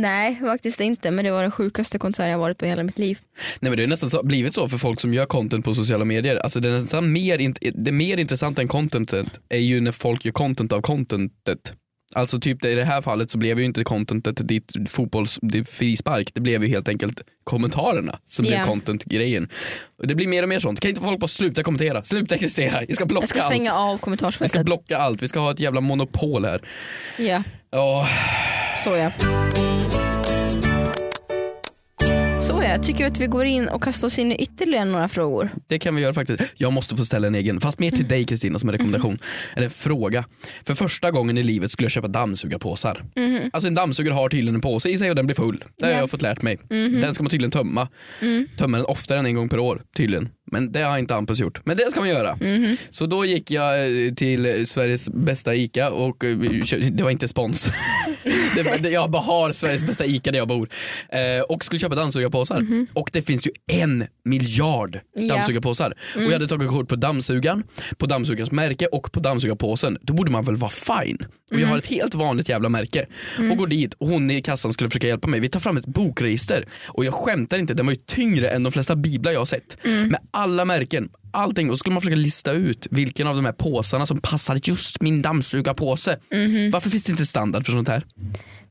Nej 0.00 0.38
faktiskt 0.40 0.80
inte 0.80 1.10
men 1.10 1.24
det 1.24 1.30
var 1.30 1.42
den 1.42 1.50
sjukaste 1.50 1.98
konserten 1.98 2.30
jag 2.30 2.38
varit 2.38 2.58
på 2.58 2.66
i 2.66 2.68
hela 2.68 2.82
mitt 2.82 2.98
liv. 2.98 3.18
Nej 3.60 3.70
men 3.70 3.76
det 3.76 3.82
är 3.82 3.86
nästan 3.88 4.10
så, 4.10 4.22
blivit 4.22 4.54
så 4.54 4.68
för 4.68 4.78
folk 4.78 5.00
som 5.00 5.14
gör 5.14 5.26
content 5.26 5.64
på 5.64 5.74
sociala 5.74 6.04
medier. 6.04 6.36
Alltså 6.36 6.60
det 6.60 6.68
är 6.68 6.72
nästan 6.72 7.12
mer, 7.12 7.38
int- 7.38 7.72
det 7.74 7.90
är 7.90 7.92
mer 7.92 8.16
intressant 8.16 8.58
än 8.58 8.68
contentet 8.68 9.40
är 9.48 9.58
ju 9.58 9.80
när 9.80 9.92
folk 9.92 10.24
gör 10.24 10.32
content 10.32 10.72
av 10.72 10.80
contentet. 10.80 11.72
Alltså 12.14 12.40
typ 12.40 12.64
i 12.64 12.74
det 12.74 12.84
här 12.84 13.02
fallet 13.02 13.30
så 13.30 13.38
blev 13.38 13.58
ju 13.58 13.64
inte 13.64 13.84
contentet 13.84 14.48
ditt 14.48 14.72
fotbolls, 14.88 15.38
ditt 15.42 15.68
frispark, 15.68 16.30
det 16.34 16.40
blev 16.40 16.62
ju 16.64 16.68
helt 16.68 16.88
enkelt 16.88 17.20
kommentarerna 17.44 18.18
som 18.28 18.44
Ja. 18.44 18.50
blev 18.50 18.66
content-grejen. 18.66 19.48
Det 20.02 20.14
blir 20.14 20.26
mer 20.28 20.42
och 20.42 20.48
mer 20.48 20.60
sånt. 20.60 20.80
Kan 20.80 20.88
inte 20.88 21.00
folk 21.00 21.20
bara 21.20 21.28
sluta 21.28 21.62
kommentera? 21.62 22.04
Sluta 22.04 22.34
existera. 22.34 22.82
Jag 22.88 22.96
ska 22.96 23.06
blocka 23.06 23.22
Jag 23.22 23.28
ska 23.28 23.40
allt. 23.40 23.54
stänga 23.54 23.72
av 23.72 23.92
Vi 23.92 23.96
ska 23.98 24.04
kommentarsfältet. 24.04 24.66
blocka 24.66 24.98
allt, 24.98 25.22
vi 25.22 25.28
ska 25.28 25.40
ha 25.40 25.50
ett 25.50 25.60
jävla 25.60 25.80
monopol 25.80 26.44
här. 26.44 26.60
Ja, 27.18 27.42
så 27.70 27.76
ja. 27.76 28.08
Så 28.84 28.96
ja, 28.96 29.10
jag 32.76 32.84
tycker 32.84 33.06
att 33.06 33.20
vi 33.20 33.26
går 33.26 33.44
in 33.44 33.68
och 33.68 33.82
kastar 33.82 34.06
oss 34.08 34.18
in 34.18 34.32
i 34.32 34.34
ytterligare 34.34 34.84
några 34.84 35.08
frågor. 35.08 35.50
det 35.66 35.78
kan 35.78 35.94
vi 35.94 36.02
göra 36.02 36.14
faktiskt. 36.14 36.42
Jag 36.56 36.72
måste 36.72 36.96
få 36.96 37.04
ställa 37.04 37.26
en 37.26 37.34
egen, 37.34 37.60
fast 37.60 37.78
mer 37.78 37.90
till 37.90 38.08
dig 38.08 38.24
Kristina 38.24 38.58
som 38.58 38.68
en 38.68 38.72
rekommendation. 38.72 39.18
Eller 39.54 39.64
en 39.64 39.70
fråga. 39.70 40.24
För 40.66 40.74
första 40.74 41.10
gången 41.10 41.38
i 41.38 41.42
livet 41.42 41.70
skulle 41.70 41.84
jag 41.84 41.92
köpa 41.92 42.08
dammsugarpåsar. 42.08 43.04
Alltså 43.52 43.68
en 43.68 43.74
dammsugare 43.74 44.14
har 44.14 44.28
tydligen 44.28 44.54
en 44.54 44.60
påse 44.60 44.88
i 44.88 44.98
sig 44.98 45.10
och 45.10 45.16
den 45.16 45.26
blir 45.26 45.36
full. 45.36 45.64
Det 45.78 45.86
har 45.86 45.92
Ja. 45.92 45.98
jag 45.98 46.10
fått 46.10 46.22
lärt 46.22 46.42
mig. 46.42 46.58
Den 47.00 47.14
ska 47.14 47.22
man 47.22 47.30
tydligen 47.30 47.50
tömma. 47.50 47.88
Tömma 48.58 48.76
den 48.76 48.86
oftare 48.86 49.18
än 49.18 49.26
en 49.26 49.34
gång 49.34 49.48
per 49.48 49.58
år 49.58 49.82
tydligen. 49.96 50.28
Men 50.52 50.72
det 50.72 50.80
har 50.82 50.98
inte 50.98 51.14
Hampus 51.14 51.40
gjort. 51.40 51.60
Men 51.64 51.76
det 51.76 51.90
ska 51.90 52.00
man 52.00 52.08
göra. 52.08 52.38
Så 52.90 53.06
då 53.06 53.24
gick 53.24 53.50
jag 53.50 54.04
eh, 54.06 54.12
till 54.14 54.66
Sveriges 54.66 55.08
bästa 55.08 55.54
ICA 55.54 55.90
och 55.90 56.24
eh, 56.24 56.36
det 56.90 57.02
var 57.02 57.10
inte 57.10 57.28
spons. 57.28 57.70
jag 58.92 59.10
bara 59.10 59.22
har 59.22 59.52
Sveriges 59.52 59.84
bästa 59.84 60.04
ICA 60.04 60.30
där 60.30 60.38
jag 60.38 60.48
bor. 60.48 60.68
Eh, 61.08 61.42
och 61.48 61.64
skulle 61.64 61.78
köpa 61.78 61.94
dammsugarpåsar. 61.94 62.65
Och 62.92 63.08
det 63.12 63.22
finns 63.22 63.46
ju 63.46 63.50
en 63.72 64.04
miljard 64.24 65.00
Ja. 65.14 65.34
dammsugarpåsar. 65.34 65.94
Och 66.16 66.22
jag 66.22 66.30
hade 66.32 66.46
tagit 66.46 66.68
kort 66.70 66.88
på 66.88 66.96
dammsugaren, 66.96 67.62
på 67.98 68.06
dammsugarens 68.06 68.50
märke 68.52 68.86
och 68.86 69.12
på 69.12 69.20
dammsugarpåsen. 69.20 69.98
Då 70.02 70.12
borde 70.12 70.30
man 70.30 70.44
väl 70.44 70.56
vara 70.56 70.70
fine. 70.70 71.18
Och 71.52 71.60
jag 71.60 71.68
har 71.68 71.78
ett 71.78 71.86
helt 71.86 72.14
vanligt 72.14 72.48
jävla 72.48 72.68
märke. 72.68 73.06
Och 73.50 73.56
går 73.58 73.66
dit 73.66 73.94
och 73.94 74.08
hon 74.08 74.30
i 74.30 74.42
kassan 74.42 74.72
skulle 74.72 74.90
försöka 74.90 75.06
hjälpa 75.06 75.28
mig. 75.28 75.40
Vi 75.40 75.48
tar 75.48 75.60
fram 75.60 75.76
ett 75.76 75.86
bokregister 75.86 76.64
och 76.86 77.04
jag 77.04 77.14
skämtar 77.14 77.58
inte, 77.58 77.74
den 77.74 77.86
var 77.86 77.92
ju 77.92 77.98
tyngre 78.06 78.50
än 78.50 78.62
de 78.62 78.72
flesta 78.72 78.96
biblar 78.96 79.32
jag 79.32 79.40
har 79.40 79.46
sett. 79.46 79.76
Med 79.84 80.18
alla 80.30 80.64
märken, 80.64 81.08
allting. 81.32 81.70
Och 81.70 81.74
så 81.76 81.78
skulle 81.78 81.94
man 81.94 82.00
försöka 82.02 82.16
lista 82.16 82.52
ut 82.52 82.86
vilken 82.90 83.26
av 83.26 83.36
de 83.36 83.44
här 83.44 83.52
påsarna 83.52 84.06
som 84.06 84.18
passar 84.18 84.60
just 84.64 85.00
min 85.02 85.22
dammsugarpåse. 85.22 86.18
Varför 86.72 86.90
finns 86.90 87.04
det 87.04 87.10
inte 87.10 87.26
standard 87.26 87.64
för 87.64 87.72
sånt 87.72 87.88
här? 87.88 88.04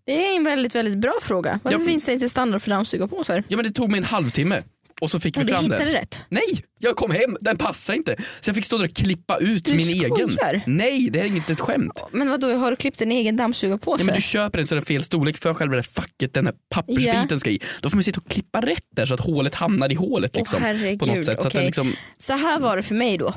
Det 0.06 0.26
är 0.28 0.36
en 0.36 0.44
väldigt, 0.44 0.76
väldigt 0.76 0.98
bra 0.98 1.14
fråga. 1.22 1.60
Varför 1.64 1.80
Ja. 1.80 1.86
finns 1.86 2.06
det 2.06 2.14
inte 2.14 2.30
standard 2.30 2.62
för 2.62 2.70
dammsugarpåsar? 2.70 3.44
Ja 3.48 3.58
men 3.58 3.66
det 3.66 3.72
tog 3.72 3.92
mig 3.92 3.98
en 3.98 4.04
halvtimme 4.04 4.62
och 5.02 5.12
så 5.12 5.20
fick 5.20 5.38
vi 5.38 5.42
Och 5.42 5.46
du 5.46 5.52
fram 5.54 5.64
hittade 5.64 5.84
den. 5.86 5.94
rätt. 5.94 6.22
Nej, 6.30 6.64
jag 6.80 6.96
kom 6.96 7.12
hem, 7.12 7.38
den 7.42 7.58
passade 7.58 7.98
inte. 7.98 8.16
Så 8.42 8.50
jag 8.50 8.56
fick 8.56 8.66
stå 8.66 8.78
där 8.78 8.86
och 8.86 8.94
klippa 8.94 9.38
ut 9.38 9.66
Du 9.66 9.76
min 9.76 9.86
skojar? 10.02 10.54
egen. 10.54 10.62
Nej, 10.66 11.10
det 11.10 11.20
är 11.20 11.26
inte 11.26 11.54
ett 11.54 11.60
skämt. 11.60 12.04
Men 12.12 12.30
vadå, 12.30 12.54
har 12.54 12.72
du 12.72 12.78
klippt 12.78 13.02
en 13.02 13.12
egen 13.12 13.36
dammsugarpåse? 13.38 13.98
Nej, 13.98 14.06
men 14.06 14.16
du 14.16 14.22
köper 14.22 14.60
en 14.60 14.68
sån 14.68 14.78
där 14.78 14.86
fel 14.86 15.04
storlek 15.04 15.38
för 15.38 15.54
själva 15.54 15.76
det 15.76 15.84
facket 15.84 16.34
den 16.34 16.46
här 16.46 16.56
pappersbiten 16.70 17.40
ska 17.40 17.50
i. 17.50 17.60
Då 17.82 17.90
får 17.90 17.96
man 17.98 18.04
sitta 18.04 18.20
och 18.20 18.28
klippa 18.32 18.62
rätt 18.62 18.84
där 18.96 19.06
så 19.06 19.14
att 19.14 19.20
hålet 19.20 19.56
hamnar 19.56 19.92
i 19.92 19.96
hålet. 19.96 20.36
Liksom, 20.36 20.60
Åh, 20.64 20.68
herregud, 20.68 21.00
på 21.00 21.06
något 21.06 21.26
sätt. 21.26 21.42
Så 21.42 21.48
att 21.48 21.54
den 21.54 21.60
okej. 21.60 21.66
liksom, 21.66 21.94
Så 22.18 22.34
här 22.34 22.60
var 22.60 22.78
det 22.78 22.84
för 22.84 22.96
mig 22.96 23.18
då. 23.18 23.34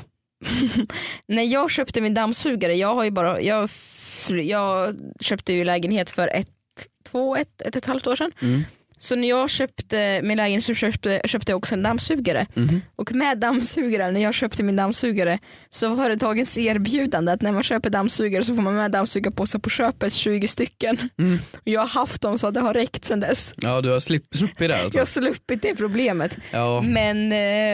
När 1.27 1.43
jag 1.43 1.71
köpte 1.71 2.01
min 2.01 2.13
dammsugare, 2.13 2.75
jag 2.75 2.95
har 2.95 3.03
ju 3.03 3.11
bara, 3.11 3.41
jag, 3.41 3.69
jag 4.29 4.95
köpte 5.19 5.53
ju 5.53 5.63
lägenhet 5.63 6.11
för 6.11 6.27
ett, 6.27 6.47
21, 7.11 7.47
1,5 7.65 8.07
år 8.11 8.15
sedan. 8.15 8.31
Mm. 8.41 8.65
Så 8.99 9.15
när 9.15 9.29
jag 9.29 9.49
köpte 9.49 10.21
min 10.23 10.37
lägenhet 10.37 10.63
så 10.63 10.73
köpte, 10.73 11.21
köpte 11.25 11.51
jag 11.51 11.57
också 11.57 11.75
en 11.75 11.83
dammsugare. 11.83 12.47
Mhm. 12.53 12.81
Och 12.95 13.11
med 13.11 13.37
dammsugaren, 13.37 14.13
när 14.13 14.21
jag 14.21 14.33
köpte 14.33 14.63
min 14.63 14.75
dammsugare 14.75 15.39
så 15.69 15.95
var 15.95 16.09
det 16.09 16.15
dagens 16.15 16.57
erbjudande 16.57 17.31
att 17.31 17.41
när 17.41 17.51
man 17.51 17.63
köper 17.63 17.89
dammsugare 17.89 18.43
så 18.43 18.55
får 18.55 18.61
man 18.61 18.75
med 18.75 18.91
dammsugarpåsar 18.91 19.59
på 19.59 19.69
köpet 19.69 20.13
20 20.13 20.47
stycken. 20.47 20.97
Mm. 21.19 21.39
Och 21.53 21.67
jag 21.67 21.81
har 21.81 21.87
haft 21.87 22.21
dem 22.21 22.37
så 22.37 22.51
det 22.51 22.59
har 22.59 22.73
räckt 22.73 23.05
sedan 23.05 23.19
dess. 23.19 23.53
ja, 23.57 23.81
du 23.81 23.89
har 23.89 23.99
sluppit 23.99 24.57
det 24.57 24.73
alltså. 24.73 24.89
Jag 24.93 25.01
har 25.01 25.05
sluppit 25.05 25.61
det 25.61 25.75
problemet. 25.75 26.37
Ja. 26.51 26.81
Men, 26.81 27.17
eh, 27.17 27.29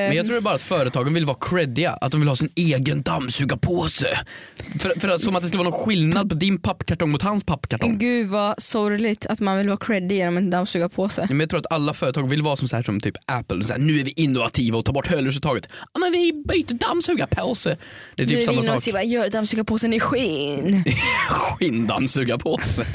Men 0.08 0.16
jag 0.16 0.26
tror 0.26 0.34
det 0.34 0.40
är 0.40 0.42
bara 0.42 0.56
att 0.56 0.62
företagen 0.62 1.14
vill 1.14 1.26
vara 1.26 1.38
creddiga, 1.42 1.92
att 1.92 2.12
de 2.12 2.22
vill 2.22 2.30
ha 2.30 2.36
sin 2.36 2.52
egen 2.56 3.02
dammsugarpåse. 3.02 4.20
För, 4.80 5.00
för 5.00 5.10
att, 5.10 5.22
som 5.22 5.36
att 5.36 5.42
det 5.42 5.48
skulle 5.48 5.64
vara 5.64 5.70
någon 5.70 5.86
skillnad 5.86 6.30
på 6.30 6.36
din 6.36 6.58
pappkartong 6.62 7.12
mot 7.12 7.22
hans 7.22 7.44
pappkartong. 7.44 7.98
Gud 7.98 8.28
vad 8.28 8.62
sorgligt 8.62 9.26
att 9.26 9.40
man 9.40 9.58
vill 9.58 9.68
vara 9.68 9.78
creddig 9.78 10.16
genom 10.16 10.38
en 10.38 10.50
dammsugarpåse. 10.50 11.14
Men 11.30 11.39
jag 11.39 11.49
tror 11.49 11.60
att 11.60 11.71
alla 11.71 11.93
företag 11.93 12.30
vill 12.30 12.41
vara 12.41 12.56
som, 12.56 12.67
så 12.67 12.75
här, 12.75 12.84
som 12.84 12.99
typ 12.99 13.15
Apple, 13.25 13.63
så 13.63 13.73
här, 13.73 13.80
nu 13.80 13.99
är 13.99 14.04
vi 14.04 14.12
innovativa 14.15 14.78
och 14.78 14.86
tar 14.86 14.93
bort 14.93 15.08
höljesuttaget. 15.08 15.67
Ja 15.93 15.99
men 15.99 16.12
vi 16.12 16.43
byter 16.47 16.73
dammsugarpåse. 16.73 17.78
Det 18.15 18.23
är 18.23 18.28
Nu 18.28 18.34
typ 18.34 18.36
är 18.36 18.39
vi 18.39 18.45
samma 18.45 18.56
sak. 18.58 18.63
innovativa, 18.65 19.04
gör 19.04 19.30
dammsugarpåsen 19.30 19.93
i 19.93 19.99
skinn. 19.99 20.84
Skinndammsugarpåse. 21.60 22.86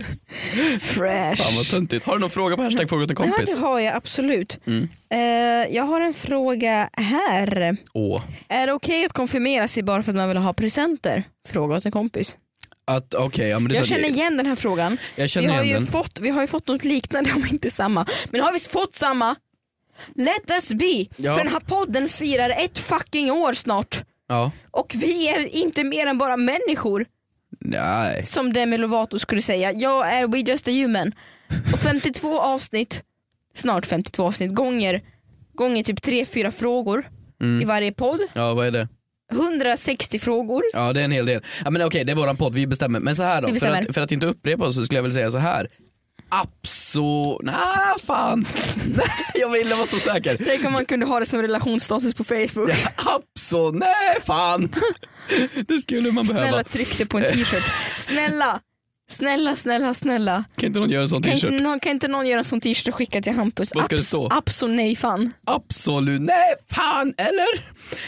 Fresh. 0.80 1.42
Fan 1.42 1.56
vad 1.56 1.66
töntigt. 1.70 2.04
Har 2.06 2.12
du 2.14 2.18
någon 2.20 2.30
fråga 2.30 2.56
på 2.56 2.62
hashtag 2.62 2.88
fråga 2.88 3.06
till 3.06 3.16
en 3.16 3.22
Nej, 3.22 3.30
kompis? 3.32 3.58
det 3.58 3.64
har 3.66 3.80
jag 3.80 3.96
absolut. 3.96 4.58
Mm. 4.66 4.88
Eh, 5.12 5.74
jag 5.76 5.84
har 5.84 6.00
en 6.00 6.14
fråga 6.14 6.90
här. 6.92 7.76
Åh. 7.92 8.22
Är 8.48 8.66
det 8.66 8.72
okej 8.72 9.04
att 9.04 9.12
konfirmera 9.12 9.68
sig 9.68 9.82
bara 9.82 10.02
för 10.02 10.12
att 10.12 10.16
man 10.16 10.28
vill 10.28 10.36
ha 10.38 10.52
presenter? 10.52 11.24
Fråga 11.48 11.76
åt 11.76 11.86
en 11.86 11.92
kompis. 11.92 12.36
Att 12.96 13.14
okej, 13.14 13.48
ja, 13.48 13.58
det 13.58 13.74
Jag 13.74 13.86
känner 13.86 14.08
igen 14.08 14.36
den 14.36 14.46
här 14.46 14.56
frågan. 14.56 14.98
Vi 15.16 15.46
har, 15.46 15.64
ju 15.64 15.74
den. 15.74 15.86
fått, 15.86 16.20
vi 16.20 16.30
har 16.30 16.40
ju 16.40 16.46
fått 16.46 16.68
något 16.68 16.84
liknande 16.84 17.32
om 17.36 17.46
inte 17.50 17.70
samma. 17.70 18.06
Men 18.30 18.40
har 18.40 18.52
vi 18.52 18.58
fått 18.60 18.94
samma? 18.94 19.36
Let 20.14 20.50
us 20.50 20.72
be! 20.72 21.06
Ja. 21.16 21.36
För 21.36 21.44
den 21.44 21.52
här 21.52 21.60
podden 21.60 22.08
firar 22.08 22.50
ett 22.50 22.78
fucking 22.78 23.30
år 23.30 23.52
snart. 23.52 24.04
Ja. 24.28 24.50
Och 24.70 24.94
vi 24.98 25.28
är 25.28 25.46
inte 25.54 25.84
mer 25.84 26.06
än 26.06 26.18
bara 26.18 26.36
människor. 26.36 27.06
Nej. 27.60 28.26
Som 28.26 28.52
Demi 28.52 28.78
Lovato 28.78 29.18
skulle 29.18 29.42
säga. 29.42 29.72
Jag 29.72 30.14
är 30.14 30.26
We 30.28 30.38
Just 30.38 30.68
A 30.68 30.70
Human. 30.70 31.12
Och 31.72 31.78
52 31.80 32.40
avsnitt, 32.40 33.02
snart 33.54 33.86
52 33.86 34.24
avsnitt, 34.26 34.54
gånger, 34.54 35.00
gånger 35.54 35.82
typ 35.82 35.98
3-4 36.04 36.50
frågor 36.50 37.08
Mm. 37.42 37.62
i 37.62 37.64
varje 37.64 37.92
podd. 37.92 38.20
Ja 38.32 38.54
vad 38.54 38.66
är 38.66 38.70
det? 38.70 38.88
160 39.30 40.18
frågor. 40.18 40.62
Ja 40.72 40.92
det 40.92 41.00
är 41.00 41.04
en 41.04 41.12
hel 41.12 41.26
del. 41.26 41.42
Ja, 41.64 41.70
men 41.70 41.82
okej 41.82 42.04
det 42.04 42.12
är 42.12 42.16
våran 42.16 42.36
podd, 42.36 42.54
vi 42.54 42.66
bestämmer. 42.66 43.00
Men 43.00 43.16
så 43.16 43.22
här 43.22 43.42
då, 43.42 43.54
för 43.54 43.66
att, 43.66 43.94
för 43.94 44.00
att 44.00 44.12
inte 44.12 44.26
upprepa 44.26 44.64
oss 44.64 44.74
så 44.74 44.84
skulle 44.84 44.98
jag 44.98 45.02
väl 45.02 45.12
säga 45.12 45.30
så 45.30 45.38
här. 45.38 45.68
Abso... 46.28 47.40
Nej 47.42 47.54
fan. 48.06 48.46
Nej, 48.96 49.06
jag 49.34 49.50
ville 49.50 49.74
vara 49.74 49.86
så 49.86 49.98
säker. 49.98 50.36
Tänk 50.46 50.64
om 50.66 50.72
man 50.72 50.84
kunde 50.84 51.06
ha 51.06 51.20
det 51.20 51.26
som 51.26 51.42
relationsstatus 51.42 52.14
på 52.14 52.24
Facebook. 52.24 52.70
Abso... 52.96 53.70
Nej 53.70 54.20
fan. 54.26 54.74
Det 55.68 55.78
skulle 55.78 56.12
man 56.12 56.26
behöva. 56.26 56.48
Snälla 56.48 56.64
tryck 56.64 56.98
det 56.98 57.06
på 57.06 57.18
en 57.18 57.24
t-shirt. 57.24 57.64
Snälla, 57.98 58.60
snälla, 59.10 59.56
snälla, 59.56 59.94
snälla. 59.94 60.44
Kan 60.56 60.66
inte 60.66 60.80
någon 60.80 60.90
göra 60.90 61.02
en 61.02 61.08
sån 61.08 61.22
Kan 61.22 61.32
t-shirt? 61.32 61.50
inte, 61.52 61.64
någon, 61.64 61.80
kan 61.80 61.92
inte 61.92 62.08
någon 62.08 62.26
göra 62.26 62.38
en 62.38 62.44
sån 62.44 62.60
t-shirt 62.60 62.88
och 62.88 62.94
skicka 62.94 63.22
till 63.22 63.32
Hampus? 63.32 63.74
Vad 63.74 63.84
ska 63.84 63.96
det 63.96 64.02
stå? 64.02 64.26
Abso 64.32 64.66
nej 64.66 64.96
fan. 64.96 65.32
Absolut, 65.44 66.20
nej 66.20 66.54
fan 66.70 67.14
eller? 67.16 67.64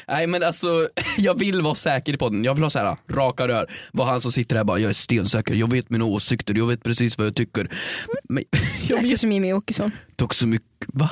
Nej 0.09 0.27
men 0.27 0.43
alltså 0.43 0.89
jag 1.19 1.39
vill 1.39 1.63
vara 1.63 1.75
säker 1.75 2.13
i 2.13 2.17
podden, 2.17 2.45
jag 2.45 2.55
vill 2.55 2.63
ha 2.63 2.71
så 2.71 2.79
här 2.79 2.97
raka 3.11 3.49
rör. 3.49 3.67
Var 3.93 4.05
han 4.05 4.21
som 4.21 4.33
sitter 4.33 4.57
här 4.57 4.65
bara, 4.65 4.79
jag 4.79 4.89
är 4.91 4.95
stensäker, 4.95 5.55
jag 5.55 5.71
vet 5.71 5.91
mina 5.91 6.05
åsikter, 6.05 6.55
jag 6.59 6.67
vet 6.67 6.83
precis 6.83 7.19
vad 7.19 7.27
jag 7.27 7.37
tycker. 7.37 7.69
Men 8.29 8.45
jag 8.89 9.03
vet 9.03 9.21
som 9.21 9.33
Jimmy 9.33 9.53
Åkesson. 9.53 9.91
dock 10.17 10.35
så 10.35 10.47
mycket, 10.47 10.69
va? 10.87 11.11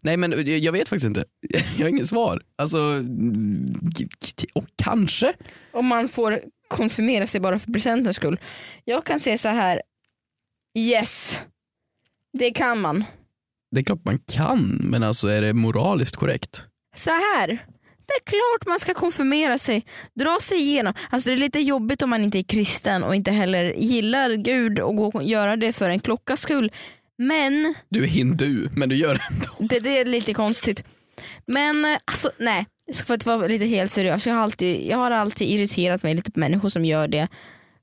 Nej 0.00 0.16
men 0.16 0.30
jag- 0.32 0.48
jag 0.48 0.72
vet 0.72 0.88
faktiskt 0.88 1.06
inte, 1.06 1.24
jag 1.76 1.84
har 1.84 1.88
inget 1.88 2.08
svar. 2.08 2.40
Alltså, 2.58 2.78
och 4.54 4.64
kanske? 4.82 5.32
Om 5.72 5.86
man 5.86 6.08
får 6.08 6.40
konfirmera 6.70 7.26
sig 7.26 7.40
bara 7.40 7.58
för 7.58 7.72
presentens 7.72 8.16
skull. 8.16 8.40
Jag 8.84 9.04
kan 9.04 9.20
säga 9.20 9.38
så 9.38 9.48
här. 9.48 9.82
Yes, 10.78 11.40
det 12.38 12.50
kan 12.50 12.80
man. 12.80 13.04
Det 13.70 13.80
är 13.80 13.84
klart 13.84 14.04
man 14.04 14.18
kan, 14.18 14.60
men 14.82 15.02
alltså 15.02 15.28
är 15.28 15.42
det 15.42 15.54
moraliskt 15.54 16.16
korrekt? 16.16 16.62
Så 16.96 17.10
här. 17.10 17.46
Det 18.06 18.14
är 18.14 18.24
klart 18.24 18.66
man 18.66 18.78
ska 18.80 18.94
konfirmera 18.94 19.58
sig, 19.58 19.84
dra 20.14 20.38
sig 20.42 20.58
igenom. 20.58 20.94
Alltså 21.10 21.28
det 21.28 21.34
är 21.34 21.38
lite 21.38 21.60
jobbigt 21.60 22.02
om 22.02 22.10
man 22.10 22.22
inte 22.24 22.38
är 22.38 22.42
kristen 22.42 23.02
och 23.04 23.14
inte 23.14 23.30
heller 23.30 23.72
gillar 23.76 24.30
Gud 24.30 24.78
och 24.80 24.96
gå 24.96 25.06
och 25.06 25.22
göra 25.24 25.56
det 25.56 25.72
för 25.72 25.90
en 25.90 26.00
klockas 26.00 26.40
skull. 26.40 26.72
Men 27.18 27.74
Du 27.88 28.02
är 28.02 28.06
hindu, 28.06 28.68
men 28.76 28.88
du 28.88 28.96
gör 28.96 29.14
det 29.14 29.20
ändå. 29.30 29.74
det, 29.74 29.80
det 29.80 29.98
är 29.98 30.04
lite 30.04 30.34
konstigt. 30.34 30.84
Men 31.46 31.84
eh, 31.84 31.98
alltså 32.04 32.30
nej, 32.38 32.66
för 32.92 33.14
att 33.14 33.26
vara 33.26 33.46
lite 33.46 33.64
helt 33.64 33.92
seriös. 33.92 34.26
Jag 34.26 34.34
har, 34.34 34.42
alltid, 34.42 34.86
jag 34.90 34.96
har 34.98 35.10
alltid 35.10 35.48
irriterat 35.48 36.02
mig 36.02 36.14
lite 36.14 36.30
på 36.30 36.40
människor 36.40 36.68
som 36.68 36.84
gör 36.84 37.08
det 37.08 37.28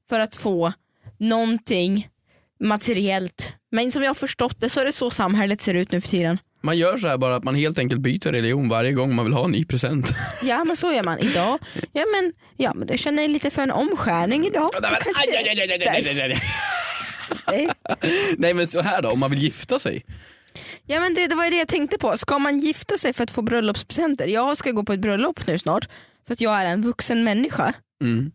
för 0.10 0.20
att 0.20 0.36
få 0.36 0.74
någonting 1.20 2.08
materiellt. 2.60 3.54
Men 3.72 3.92
som 3.92 4.04
jag 4.04 4.10
har 4.10 4.16
förstått 4.16 4.62
det 4.62 4.70
så 4.70 4.80
är 4.80 4.86
det 4.86 4.92
så 4.92 5.12
samhället 5.12 5.62
ser 5.62 5.74
ut 5.74 5.92
nu 5.92 6.02
för 6.02 6.08
tiden. 6.10 6.38
Man 6.64 6.78
gör 6.78 6.98
så 6.98 7.08
här 7.08 7.18
bara 7.18 7.36
att 7.36 7.44
man 7.44 7.56
helt 7.56 7.80
enkelt 7.80 8.02
byter 8.02 8.32
religion 8.32 8.70
varje 8.70 8.92
gång 8.92 9.16
man 9.16 9.26
vill 9.26 9.34
ha 9.34 9.46
en 9.46 9.52
ny 9.52 9.66
present. 9.66 10.14
Ja 10.44 10.64
men 10.64 10.76
så 10.76 10.92
gör 10.94 11.04
man 11.04 11.20
idag. 11.20 11.60
Ja 11.94 12.04
men, 12.16 12.34
ja, 12.58 12.74
men 12.76 12.88
det 12.88 12.98
känner 12.98 13.22
jag 13.24 13.30
lite 13.32 13.50
för 13.50 13.62
en 13.62 13.72
omskärning 13.72 14.46
idag. 14.48 14.70
Då 14.74 14.80
kanske- 15.04 15.32
Nej. 17.48 17.70
Nej 18.38 18.54
men 18.54 18.68
så 18.68 18.82
här 18.82 19.02
då, 19.02 19.10
om 19.10 19.20
man 19.20 19.32
vill 19.32 19.40
gifta 19.44 19.80
sig. 19.80 20.06
Ja 20.90 21.00
men 21.00 21.14
det, 21.14 21.28
det 21.28 21.36
var 21.36 21.44
ju 21.44 21.50
det 21.50 21.58
jag 21.58 21.68
tänkte 21.68 21.98
på. 21.98 22.18
Ska 22.18 22.40
man 22.40 22.60
gifta 22.60 22.98
sig 22.98 23.14
för 23.14 23.24
att 23.24 23.32
få 23.32 23.42
bröllopspresenter? 23.42 24.28
Jag 24.28 24.58
ska 24.58 24.72
gå 24.72 24.84
på 24.84 24.94
ett 24.94 25.00
bröllop 25.00 25.48
nu 25.48 25.58
snart 25.58 25.90
för 26.28 26.34
att 26.34 26.42
jag 26.42 26.62
är 26.62 26.66
en 26.66 26.82
vuxen 26.82 27.24
människa. 27.24 27.74
Mm. 28.04 28.32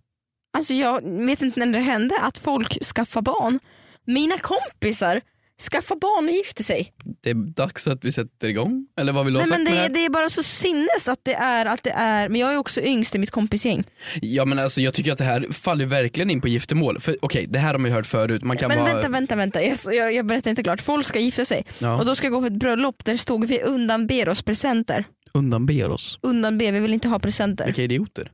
Alltså 0.56 0.72
jag 0.72 1.02
vet 1.02 1.42
inte 1.42 1.60
när 1.60 1.78
det 1.78 1.84
hände 1.84 2.18
att 2.20 2.38
folk 2.38 2.84
skaffar 2.84 3.22
barn. 3.22 3.58
Mina 4.04 4.38
kompisar 4.38 5.20
skaffar 5.62 5.96
barn 5.96 6.24
och 6.24 6.30
gifter 6.34 6.64
sig. 6.64 6.92
Det 7.22 7.30
är 7.30 7.34
dags 7.34 7.86
att 7.86 8.04
vi 8.04 8.12
sätter 8.12 8.48
igång. 8.48 8.86
Eller 9.00 9.12
vad 9.12 9.24
vill 9.24 9.34
du 9.34 9.40
ha 9.40 9.46
Nej, 9.46 9.48
sagt 9.48 9.62
men 9.62 9.74
med 9.74 9.82
det 9.82 9.88
det, 9.88 9.94
det 9.94 10.04
är 10.04 10.10
bara 10.10 10.30
så 10.30 10.42
sinnes 10.42 11.08
att 11.08 11.20
det 11.22 11.34
är, 11.34 11.66
att 11.66 11.82
det 11.82 11.90
är, 11.90 12.28
men 12.28 12.40
jag 12.40 12.52
är 12.52 12.56
också 12.56 12.80
yngst 12.80 13.14
i 13.14 13.18
mitt 13.18 13.30
kompisgäng. 13.30 13.84
Ja 14.22 14.44
men 14.44 14.58
alltså 14.58 14.80
jag 14.80 14.94
tycker 14.94 15.12
att 15.12 15.18
det 15.18 15.24
här 15.24 15.46
faller 15.52 15.86
verkligen 15.86 16.30
in 16.30 16.40
på 16.40 16.48
giftermål. 16.48 17.00
För 17.00 17.16
okej, 17.22 17.46
det 17.48 17.58
här 17.58 17.72
har 17.74 17.78
man 17.78 17.90
ju 17.90 17.94
hört 17.96 18.06
förut. 18.06 18.44
Man 18.44 18.56
kan 18.56 18.68
Men 18.68 18.78
vara... 18.78 18.92
vänta, 18.92 19.08
vänta, 19.08 19.36
vänta. 19.36 19.62
Jag, 19.62 19.78
jag, 19.94 20.12
jag 20.14 20.26
berättar 20.26 20.50
inte 20.50 20.62
klart. 20.62 20.80
Folk 20.80 21.06
ska 21.06 21.18
gifta 21.18 21.44
sig 21.44 21.64
Ja. 21.78 21.96
och 21.98 22.04
då 22.06 22.14
ska 22.14 22.26
jag 22.26 22.32
gå 22.32 22.40
på 22.40 22.46
ett 22.46 22.52
bröllop 22.52 23.04
där 23.04 23.12
det 23.12 23.18
stod 23.18 23.44
vi 23.44 23.60
undanber 23.62 24.28
oss 24.28 24.42
presenter. 24.42 25.04
Undanber 25.34 25.90
oss. 25.90 26.18
Undanber, 26.22 26.72
vi 26.72 26.80
vill 26.80 26.94
inte 26.94 27.08
ha 27.08 27.18
presenter. 27.18 27.66
Vilka 27.66 27.82
idioter. 27.82 28.30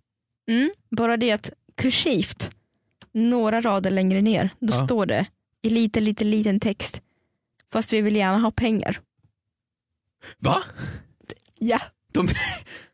Mm, 0.50 0.70
bara 0.96 1.16
det 1.16 1.32
att 1.32 1.50
kursivt, 1.76 2.50
några 3.14 3.60
rader 3.60 3.90
längre 3.90 4.22
ner, 4.22 4.50
då 4.60 4.72
Ja. 4.78 4.84
står 4.86 5.06
det 5.06 5.26
i 5.62 5.70
liten, 5.70 6.04
liten, 6.04 6.30
liten 6.30 6.60
text. 6.60 7.00
Fast 7.72 7.92
vi 7.92 8.00
vill 8.00 8.16
gärna 8.16 8.38
ha 8.38 8.50
pengar. 8.50 9.00
Va? 10.38 10.62
Ja. 11.58 11.80
De, 12.12 12.28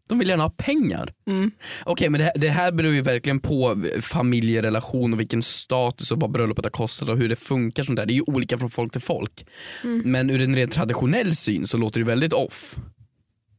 de 0.09 0.19
vill 0.19 0.29
gärna 0.29 0.43
ha 0.43 0.51
pengar. 0.51 1.13
Mm. 1.27 1.51
Okej 1.85 2.11
men 2.11 2.19
det, 2.19 2.25
här- 2.25 2.33
det 2.37 2.49
här 2.49 2.73
beror 2.73 2.95
ju 2.95 3.01
verkligen 3.03 3.41
på 3.41 3.83
familjerelation 4.01 5.13
och 5.13 5.21
vilken 5.21 5.43
status 5.43 6.11
och 6.11 6.21
vad 6.21 6.31
bröllopet 6.31 6.65
har 6.65 6.71
kostat 6.71 7.09
och 7.09 7.19
hur 7.19 7.29
det 7.29 7.37
funkar. 7.37 7.85
Sånt 7.85 7.97
där. 7.97 8.07
Det 8.07 8.13
är 8.13 8.15
ju 8.15 8.23
olika 8.27 8.59
från 8.59 8.71
folk 8.71 8.93
till 8.93 9.01
folk. 9.01 9.47
Mm. 9.85 10.03
Men 10.05 10.31
ur 10.31 10.43
en 10.43 10.57
rent 10.57 10.73
traditionell 10.73 11.37
syn 11.37 11.67
så 11.67 11.77
låter 11.77 12.01
det 12.01 12.07
väldigt 12.07 12.33
off. 12.33 12.77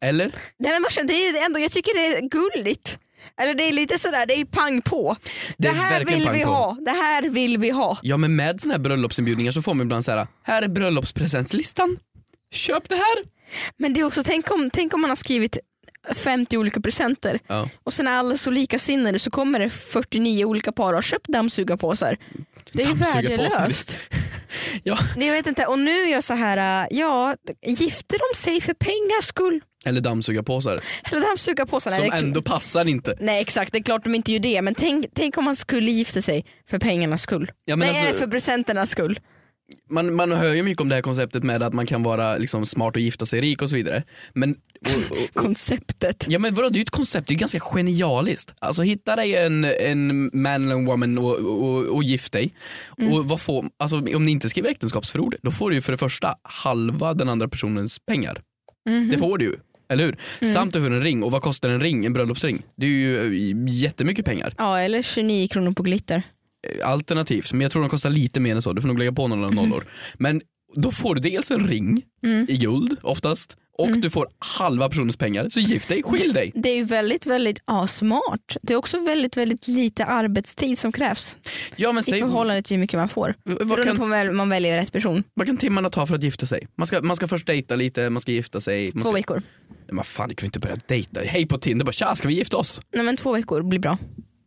Eller? 0.01 0.31
Nej 0.57 0.71
men 0.71 0.81
Marcia, 0.81 1.03
det 1.03 1.13
är 1.27 1.45
ändå, 1.45 1.59
jag 1.59 1.71
tycker 1.71 1.93
det 1.93 2.17
är 2.17 2.29
gulligt. 2.29 2.97
Eller 3.41 3.53
det 3.53 3.63
är 3.63 3.73
lite 3.73 3.99
sådär, 3.99 4.25
det 4.25 4.33
är 4.33 4.45
pang 4.45 4.81
på. 4.81 5.15
Det 5.23 5.53
Det, 5.57 5.67
är 5.67 5.73
här 5.73 6.05
vill 6.05 6.29
vi 6.33 6.43
på. 6.43 6.49
ha, 6.49 6.77
det 6.85 6.91
här 6.91 7.21
vill 7.29 7.57
vi 7.57 7.69
ha. 7.69 7.97
Ja 8.01 8.17
men 8.17 8.35
med 8.35 8.61
såna 8.61 8.73
här 8.73 8.79
bröllopsinbjudningar 8.81 9.51
så 9.51 9.61
får 9.61 9.73
man 9.73 9.85
ibland 9.85 10.05
säga 10.05 10.27
här 10.43 10.61
är 10.61 10.67
bröllopspresentslistan. 10.67 11.97
Köp 12.51 12.89
det 12.89 12.95
här. 12.95 13.15
Men 13.77 13.93
det 13.93 13.99
är 14.01 14.03
också, 14.05 14.23
tänk 14.23 14.51
om, 14.51 14.69
tänk 14.73 14.93
om 14.93 15.01
man 15.01 15.09
har 15.11 15.15
skrivit 15.15 15.57
50 16.15 16.57
olika 16.57 16.79
presenter 16.81 17.39
Ja. 17.47 17.69
och 17.83 17.93
sen 17.93 18.07
är 18.07 18.11
alla 18.11 18.37
så 18.37 18.51
likasinnade 18.51 19.19
så 19.19 19.31
kommer 19.31 19.59
det 19.59 19.69
49 19.69 20.45
olika 20.45 20.71
par 20.71 20.87
och 20.89 20.93
har 20.97 21.01
köpt 21.01 21.27
dammsugarpåsar. 21.27 22.17
Det 22.71 22.81
är 22.83 22.87
ju 22.87 22.93
Dammsugarpåsar. 22.93 23.59
värdelöst. 23.59 23.97
Ja. 24.83 24.97
Jag 25.17 25.31
vet 25.31 25.47
inte, 25.47 25.65
och 25.65 25.79
nu 25.79 25.91
är 25.91 26.11
jag 26.11 26.23
så 26.23 26.33
här, 26.33 26.87
ja, 26.91 27.35
gifter 27.65 28.17
de 28.31 28.37
sig 28.37 28.61
för 28.61 28.73
pengars 28.73 29.25
skull? 29.25 29.61
Eller 29.85 30.01
dammsugarpåsar. 30.01 30.81
Eller 31.11 31.21
dammsugarpåsarna? 31.21 31.95
Som 31.95 32.11
ändå 32.11 32.41
passar 32.41 32.87
inte. 32.87 33.17
Nej 33.19 33.41
exakt, 33.41 33.71
det 33.71 33.77
är 33.77 33.83
klart 33.83 34.03
de 34.03 34.15
inte 34.15 34.31
gör 34.31 34.39
det 34.39 34.61
men 34.61 34.75
tänk, 34.75 35.05
tänk 35.15 35.37
om 35.37 35.43
man 35.45 35.55
skulle 35.55 35.91
gifta 35.91 36.21
sig 36.21 36.45
för 36.69 36.79
pengarnas 36.79 37.21
skull. 37.21 37.51
Ja, 37.65 37.75
Nej, 37.75 37.89
alltså- 37.89 38.13
för 38.13 38.27
presenternas 38.27 38.89
skull. 38.89 39.19
Man, 39.89 40.15
man 40.15 40.31
hör 40.31 40.53
ju 40.53 40.63
mycket 40.63 40.81
om 40.81 40.89
det 40.89 40.95
här 40.95 41.01
konceptet 41.01 41.43
med 41.43 41.63
att 41.63 41.73
man 41.73 41.85
kan 41.85 42.03
vara 42.03 42.37
liksom, 42.37 42.65
smart 42.65 42.95
och 42.95 43.01
gifta 43.01 43.25
sig 43.25 43.41
rik 43.41 43.61
och 43.61 43.69
så 43.69 43.75
vidare. 43.75 44.03
Men, 44.33 44.55
och, 44.81 45.11
och, 45.11 45.33
Konceptet. 45.33 46.25
ja 46.29 46.39
men 46.39 46.53
vadå, 46.53 46.69
det 46.69 46.75
är 46.75 46.79
ju 46.79 46.83
ett 46.83 46.89
koncept, 46.89 47.27
det 47.27 47.33
är 47.33 47.37
ganska 47.37 47.59
genialiskt. 47.59 48.53
Alltså 48.59 48.81
hitta 48.81 49.15
dig 49.15 49.35
en, 49.35 49.65
en 49.65 50.29
man 50.33 50.63
eller 50.63 50.75
en 50.75 50.85
woman 50.85 51.17
och, 51.17 51.35
och, 51.35 51.83
och 51.85 52.03
gift 52.03 52.31
dig. 52.31 52.53
Mm. 52.97 53.13
Och 53.13 53.25
vad 53.25 53.41
får, 53.41 53.65
alltså, 53.79 53.97
om 54.15 54.25
ni 54.25 54.31
inte 54.31 54.49
skriver 54.49 54.69
äktenskapsförord, 54.69 55.35
då 55.41 55.51
får 55.51 55.69
du 55.69 55.75
ju 55.75 55.81
för 55.81 55.91
det 55.91 55.97
första 55.97 56.35
halva 56.43 57.13
den 57.13 57.29
andra 57.29 57.47
personens 57.47 57.99
pengar. 57.99 58.41
Mhm. 58.89 59.07
Det 59.11 59.17
får 59.17 59.37
du 59.37 59.45
ju. 59.45 59.55
Eller 59.89 60.05
hur? 60.05 60.17
Mm. 60.41 60.53
Samt 60.53 60.73
du 60.73 60.81
får 60.81 60.91
en 60.91 61.03
ring, 61.03 61.23
och 61.23 61.31
vad 61.31 61.41
kostar 61.41 61.69
en 61.69 61.81
ring? 61.81 62.05
En 62.05 62.13
bröllopsring? 62.13 62.61
Det 62.77 62.85
är 62.85 62.89
ju 62.89 63.51
eh, 63.51 63.73
jättemycket 63.73 64.25
pengar. 64.25 64.53
Ja 64.57 64.79
eller 64.79 65.01
29 65.01 65.47
kronor 65.47 65.71
på 65.71 65.83
glitter. 65.83 66.23
Alternativt, 66.83 67.51
men 67.53 67.61
jag 67.61 67.71
tror 67.71 67.81
de 67.81 67.89
kostar 67.89 68.09
lite 68.09 68.39
mer 68.39 68.55
än 68.55 68.61
så, 68.61 68.73
du 68.73 68.81
får 68.81 68.87
nog 68.87 68.99
lägga 68.99 69.11
på 69.11 69.27
några 69.27 69.49
nollor. 69.49 69.85
Men 70.17 70.41
då 70.75 70.91
får 70.91 71.15
du 71.15 71.21
dels 71.21 71.51
en 71.51 71.67
ring 71.67 72.01
Mm. 72.23 72.45
i 72.49 72.57
guld 72.57 72.97
oftast 73.01 73.57
och 73.77 73.99
du 73.99 74.09
får 74.09 74.27
halva 74.39 74.89
personens 74.89 75.17
pengar, 75.17 75.49
så 75.49 75.59
gift 75.59 75.89
dig, 75.89 76.03
skilj 76.03 76.33
dig. 76.33 76.51
Det 76.55 76.69
är 76.69 76.75
ju 76.75 76.83
väldigt, 76.83 77.25
väldigt 77.25 77.59
ja, 77.65 77.87
smart. 77.87 78.57
Det 78.61 78.73
är 78.73 78.77
också 78.77 78.99
väldigt, 79.05 79.37
väldigt 79.37 79.67
lite 79.67 80.05
arbetstid 80.05 80.79
som 80.79 80.91
krävs 80.91 81.37
Ja 81.75 81.91
men 81.91 81.99
i 82.01 82.03
säg, 82.03 82.19
förhållande 82.19 82.61
till 82.61 82.75
hur 82.77 82.81
mycket 82.81 82.97
man 82.99 83.09
får. 83.09 83.35
Beroende 83.43 83.95
på 83.95 84.03
om 84.03 84.37
man 84.37 84.49
väljer 84.49 84.77
rätt 84.77 84.91
person. 84.91 85.23
vad 85.33 85.47
kan 85.47 85.57
timmarna 85.57 85.89
ta 85.89 86.05
för 86.05 86.15
att 86.15 86.23
gifta 86.23 86.45
sig? 86.45 86.67
Man 86.77 86.87
ska, 86.87 87.01
man 87.01 87.15
ska 87.15 87.27
först 87.27 87.47
dejta 87.47 87.75
lite, 87.75 88.09
man 88.09 88.21
ska 88.21 88.31
gifta 88.31 88.61
sig. 88.61 88.91
Två 88.91 88.99
ska, 88.99 89.11
veckor. 89.11 89.41
Men 89.91 90.03
fan, 90.03 90.29
du 90.29 90.35
kan 90.35 90.43
vi 90.43 90.47
inte 90.47 90.59
börja 90.59 90.77
dejta. 90.87 91.21
Hej 91.21 91.47
på 91.47 91.57
Tinder, 91.57 91.85
bara 91.85 91.91
tja 91.91 92.15
ska 92.15 92.27
vi 92.27 92.33
gifta 92.33 92.57
oss? 92.57 92.81
Nej 92.95 93.05
men 93.05 93.17
två 93.17 93.31
veckor 93.31 93.61
blir 93.61 93.79
bra. 93.79 93.97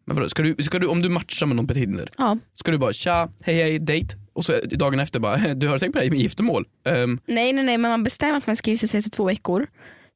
Men 0.09 0.17
vadå, 0.17 0.29
ska 0.29 0.43
du, 0.43 0.65
ska 0.65 0.79
du, 0.79 0.87
om 0.87 1.03
du 1.03 1.09
matchar 1.09 1.47
med 1.47 1.57
någon 1.57 1.67
på 1.67 1.75
Tinder, 1.75 2.09
Ja. 2.19 2.39
ska 2.55 2.71
du 2.71 2.79
bara 2.79 2.93
tja, 2.93 3.29
hej 3.43 3.55
hej, 3.55 3.79
dejt? 3.79 4.17
Och 4.33 4.45
så 4.45 4.53
dagen 4.71 5.01
efter 5.01 5.21
bara, 5.21 5.55
du 5.55 5.69
har 5.69 5.79
tänkt 5.79 5.93
på 5.93 5.99
det 5.99 6.05
här 6.05 6.11
med 6.11 6.21
giftermål? 6.21 6.65
Ehm, 6.89 7.21
Nej 7.27 7.53
nej 7.53 7.65
nej 7.65 7.79
men 7.79 7.91
man 7.91 8.03
bestämmer 8.03 8.39
att 8.39 8.47
man 8.47 8.57
ska 8.57 8.71
gifta 8.71 8.87
sig 8.87 8.99
efter 8.99 9.11
två 9.11 9.25
veckor. 9.25 9.67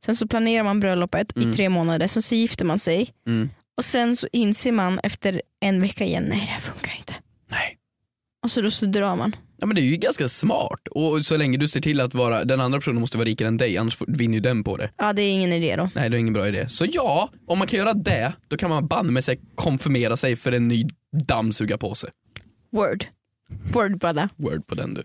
Sen 0.04 0.16
så 0.16 0.28
planerar 0.28 0.64
man 0.64 0.80
bröllopet 0.80 1.38
i 1.38 1.54
tre 1.54 1.68
månader, 1.68 2.06
sen 2.06 2.22
så 2.22 2.34
gifter 2.34 2.64
man 2.64 2.78
sig. 2.78 3.10
mm, 3.26 3.50
Och 3.76 3.84
sen 3.84 4.16
så 4.16 4.28
inser 4.32 4.72
man 4.72 4.98
efter 5.02 5.42
en 5.60 5.80
vecka 5.80 6.04
igen, 6.04 6.24
nej 6.28 6.38
det 6.40 6.52
här 6.52 6.60
funkar 6.60 6.92
inte. 6.98 7.14
nej. 7.50 7.78
Och 8.44 8.50
så 8.50 8.60
då 8.60 8.70
så 8.70 8.86
drar 8.86 9.16
man. 9.16 9.36
Ja 9.62 9.66
men 9.66 9.74
det 9.74 9.82
är 9.82 9.84
ju 9.84 9.96
ganska 9.96 10.28
smart 10.28 10.88
och 10.90 11.24
så 11.24 11.36
länge 11.36 11.58
du 11.58 11.68
ser 11.68 11.80
till 11.80 12.00
att 12.00 12.14
vara, 12.14 12.44
den 12.44 12.60
andra 12.60 12.78
personen 12.78 13.00
måste 13.00 13.18
vara 13.18 13.24
rikare 13.24 13.48
än 13.48 13.56
dig 13.56 13.78
annars 13.78 13.98
vinner 14.06 14.34
ju 14.34 14.40
den 14.40 14.64
på 14.64 14.76
det. 14.76 14.90
Ja 14.98 15.12
det 15.12 15.22
är 15.22 15.32
ingen 15.32 15.52
idé 15.52 15.76
då. 15.76 15.90
Nej 15.94 16.10
det 16.10 16.16
är 16.16 16.18
ingen 16.18 16.32
bra 16.32 16.48
idé. 16.48 16.68
Så 16.68 16.86
ja, 16.92 17.30
om 17.46 17.58
man 17.58 17.66
kan 17.68 17.78
göra 17.78 17.92
det 17.92 18.32
då 18.48 18.56
kan 18.56 18.70
man 18.70 18.86
banne 18.86 19.12
med 19.12 19.24
sig 19.24 19.40
konfirmera 19.54 20.16
sig 20.16 20.36
för 20.36 20.52
en 20.52 20.68
ny 20.68 20.86
dammsugarpåse. 21.28 22.10
Word. 22.72 23.04
Word 23.72 23.98
brother. 23.98 24.28
Word 24.36 24.66
på 24.66 24.74
den 24.74 24.94
du. 24.94 25.02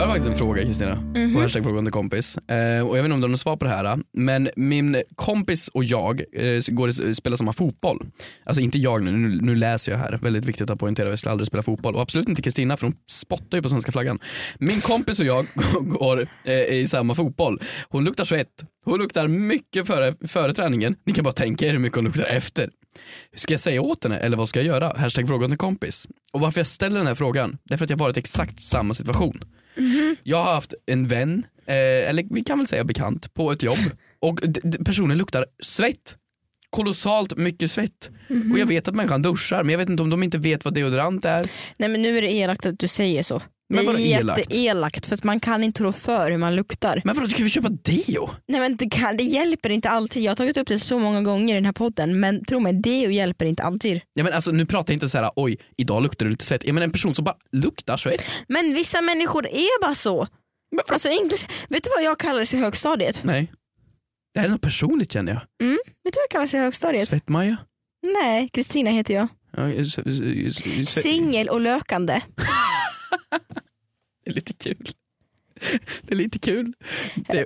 Jag 0.00 0.06
har 0.06 0.12
faktiskt 0.14 0.30
en 0.32 0.38
fråga 0.38 0.62
Kristina, 0.62 0.94
Mhm. 0.94 1.34
på 1.34 1.40
hashtag 1.40 1.64
fråga 1.64 1.82
till 1.82 1.90
kompis. 1.90 2.38
Eh, 2.38 2.88
och 2.88 2.98
jag 2.98 3.02
vet 3.02 3.04
inte 3.04 3.14
om 3.14 3.20
du 3.20 3.24
har 3.24 3.28
något 3.28 3.40
svar 3.40 3.56
på 3.56 3.64
det 3.64 3.70
här, 3.70 3.98
men 4.12 4.48
min 4.56 4.96
kompis 5.14 5.68
och 5.68 5.84
jag 5.84 6.20
eh, 6.32 6.60
går 6.68 7.14
spelar 7.14 7.36
samma 7.36 7.52
fotboll. 7.52 8.06
Alltså 8.44 8.62
inte 8.62 8.78
jag 8.78 9.02
nu, 9.02 9.10
nu, 9.12 9.40
nu 9.42 9.54
läser 9.54 9.92
jag 9.92 9.98
här, 9.98 10.18
väldigt 10.22 10.44
viktigt 10.44 10.70
att 10.70 10.78
poängtera, 10.78 11.08
jag 11.08 11.18
skulle 11.18 11.32
aldrig 11.32 11.46
spela 11.46 11.62
fotboll. 11.62 11.94
Och 11.94 12.02
absolut 12.02 12.28
inte 12.28 12.42
Kristina 12.42 12.76
för 12.76 12.86
hon 12.86 12.96
spottar 13.10 13.58
ju 13.58 13.62
på 13.62 13.68
svenska 13.68 13.92
flaggan. 13.92 14.18
Min 14.58 14.80
kompis 14.80 15.20
och 15.20 15.26
jag 15.26 15.46
går 15.80 16.26
eh, 16.44 16.54
i 16.54 16.86
samma 16.86 17.14
fotboll. 17.14 17.60
Hon 17.88 18.04
luktar 18.04 18.24
svett, 18.24 18.64
hon 18.84 18.98
luktar 18.98 19.28
mycket 19.28 19.86
före, 19.86 20.14
före 20.28 20.52
träningen. 20.52 20.96
Ni 21.06 21.12
kan 21.12 21.24
bara 21.24 21.32
tänka 21.34 21.66
er 21.66 21.72
hur 21.72 21.78
mycket 21.78 21.96
hon 21.96 22.04
luktar 22.04 22.24
efter. 22.24 22.68
Hur 23.32 23.38
ska 23.38 23.54
jag 23.54 23.60
säga 23.60 23.80
åt 23.82 24.04
henne 24.04 24.16
eller 24.16 24.36
vad 24.36 24.48
ska 24.48 24.58
jag 24.58 24.66
göra? 24.66 24.92
Hashtag 24.96 25.28
fråga 25.28 25.48
till 25.48 25.56
kompis. 25.56 26.08
Och 26.32 26.40
varför 26.40 26.60
jag 26.60 26.66
ställer 26.66 26.98
den 26.98 27.06
här 27.06 27.14
frågan, 27.14 27.58
det 27.64 27.74
är 27.74 27.78
för 27.78 27.84
att 27.84 27.90
jag 27.90 27.96
varit 27.96 28.16
i 28.16 28.20
exakt 28.20 28.60
samma 28.60 28.94
situation. 28.94 29.40
Jag 30.22 30.42
har 30.42 30.54
haft 30.54 30.74
en 30.86 31.08
vän, 31.08 31.46
eh, 31.66 31.74
eller 32.08 32.34
vi 32.34 32.44
kan 32.44 32.58
väl 32.58 32.66
säga 32.66 32.84
bekant, 32.84 33.34
på 33.34 33.52
ett 33.52 33.62
jobb 33.62 33.78
och 34.20 34.40
d- 34.42 34.60
d- 34.64 34.78
personen 34.84 35.18
luktar 35.18 35.46
svett. 35.62 36.16
Kolossalt 36.70 37.36
mycket 37.36 37.70
svett. 37.70 38.10
Och 38.52 38.58
jag 38.58 38.66
vet 38.66 38.88
att 38.88 38.94
människan 38.94 39.22
duschar 39.22 39.62
men 39.64 39.70
jag 39.72 39.78
vet 39.78 39.88
inte 39.88 40.02
om 40.02 40.10
de 40.10 40.22
inte 40.22 40.38
vet 40.38 40.64
vad 40.64 40.74
deodorant 40.74 41.24
är. 41.24 41.50
Nej 41.76 41.88
men 41.88 42.02
nu 42.02 42.18
är 42.18 42.22
det 42.22 42.32
elakt 42.32 42.66
att 42.66 42.78
du 42.78 42.88
säger 42.88 43.22
så. 43.22 43.42
Men 43.70 43.86
vadå 43.86 43.98
elakt? 43.98 44.38
jätteelakt 44.38 45.06
för 45.06 45.14
att 45.14 45.24
man 45.24 45.40
kan 45.40 45.64
inte 45.64 45.82
rå 45.82 45.92
för 45.92 46.30
hur 46.30 46.38
man 46.38 46.56
luktar. 46.56 47.02
Men 47.04 47.14
vadå, 47.14 47.26
du 47.26 47.34
kan 47.34 47.44
väl 47.44 47.50
köpa 47.50 47.68
deo? 47.68 48.30
Nej 48.48 48.60
men 48.60 48.76
det, 48.76 48.90
kan, 48.90 49.16
det 49.16 49.22
hjälper 49.22 49.70
inte 49.70 49.88
alltid. 49.90 50.22
Jag 50.22 50.30
har 50.30 50.36
tagit 50.36 50.56
upp 50.56 50.68
det 50.68 50.78
så 50.78 50.98
många 50.98 51.22
gånger 51.22 51.54
i 51.54 51.56
den 51.56 51.64
här 51.64 51.72
podden 51.72 52.20
men 52.20 52.44
tro 52.44 52.60
mig, 52.60 52.72
det 52.72 52.98
hjälper 53.00 53.46
inte 53.46 53.62
alltid. 53.62 54.00
Ja, 54.14 54.24
men 54.24 54.32
alltså, 54.32 54.50
nu 54.50 54.66
pratar 54.66 54.92
jag 54.92 54.96
inte 54.96 55.08
så 55.08 55.18
här, 55.18 55.30
oj 55.36 55.58
idag 55.76 56.02
luktar 56.02 56.26
det 56.26 56.30
lite 56.30 56.44
svett. 56.44 56.64
Jag 56.64 56.74
menar 56.74 56.84
en 56.84 56.92
person 56.92 57.14
som 57.14 57.24
bara 57.24 57.36
luktar 57.52 57.96
svett. 57.96 58.22
Men 58.48 58.74
vissa 58.74 59.00
människor 59.00 59.46
är 59.46 59.80
bara 59.82 59.94
så. 59.94 60.26
Men 60.76 60.80
för, 60.86 60.94
Alltså, 60.94 61.08
vet 61.68 61.84
du 61.84 61.90
vad 61.96 62.04
jag 62.04 62.18
kallades 62.18 62.54
i 62.54 62.56
högstadiet? 62.56 63.20
nej. 63.24 63.52
Det 64.34 64.40
här 64.40 64.46
är 64.46 64.50
något 64.50 64.60
personligt 64.60 65.12
känner 65.12 65.32
jag. 65.32 65.40
Vet 65.68 65.78
du 66.04 66.10
vad 66.18 66.22
jag 66.22 66.30
kallades 66.30 66.54
i 66.54 66.58
högstadiet? 66.58 67.08
Svett-Maja? 67.08 67.56
Nej, 68.22 68.48
Kristina 68.52 68.90
heter 68.90 69.14
jag. 69.14 69.28
Ja, 69.56 69.84
Singel 70.86 71.48
och 71.48 71.60
lökande. 71.60 72.20
det 74.24 74.30
är 74.30 74.34
lite 74.34 74.52
kul. 74.52 74.88
Det 76.02 76.14
är 76.14 76.16
lite 76.16 76.38
kul. 76.38 76.72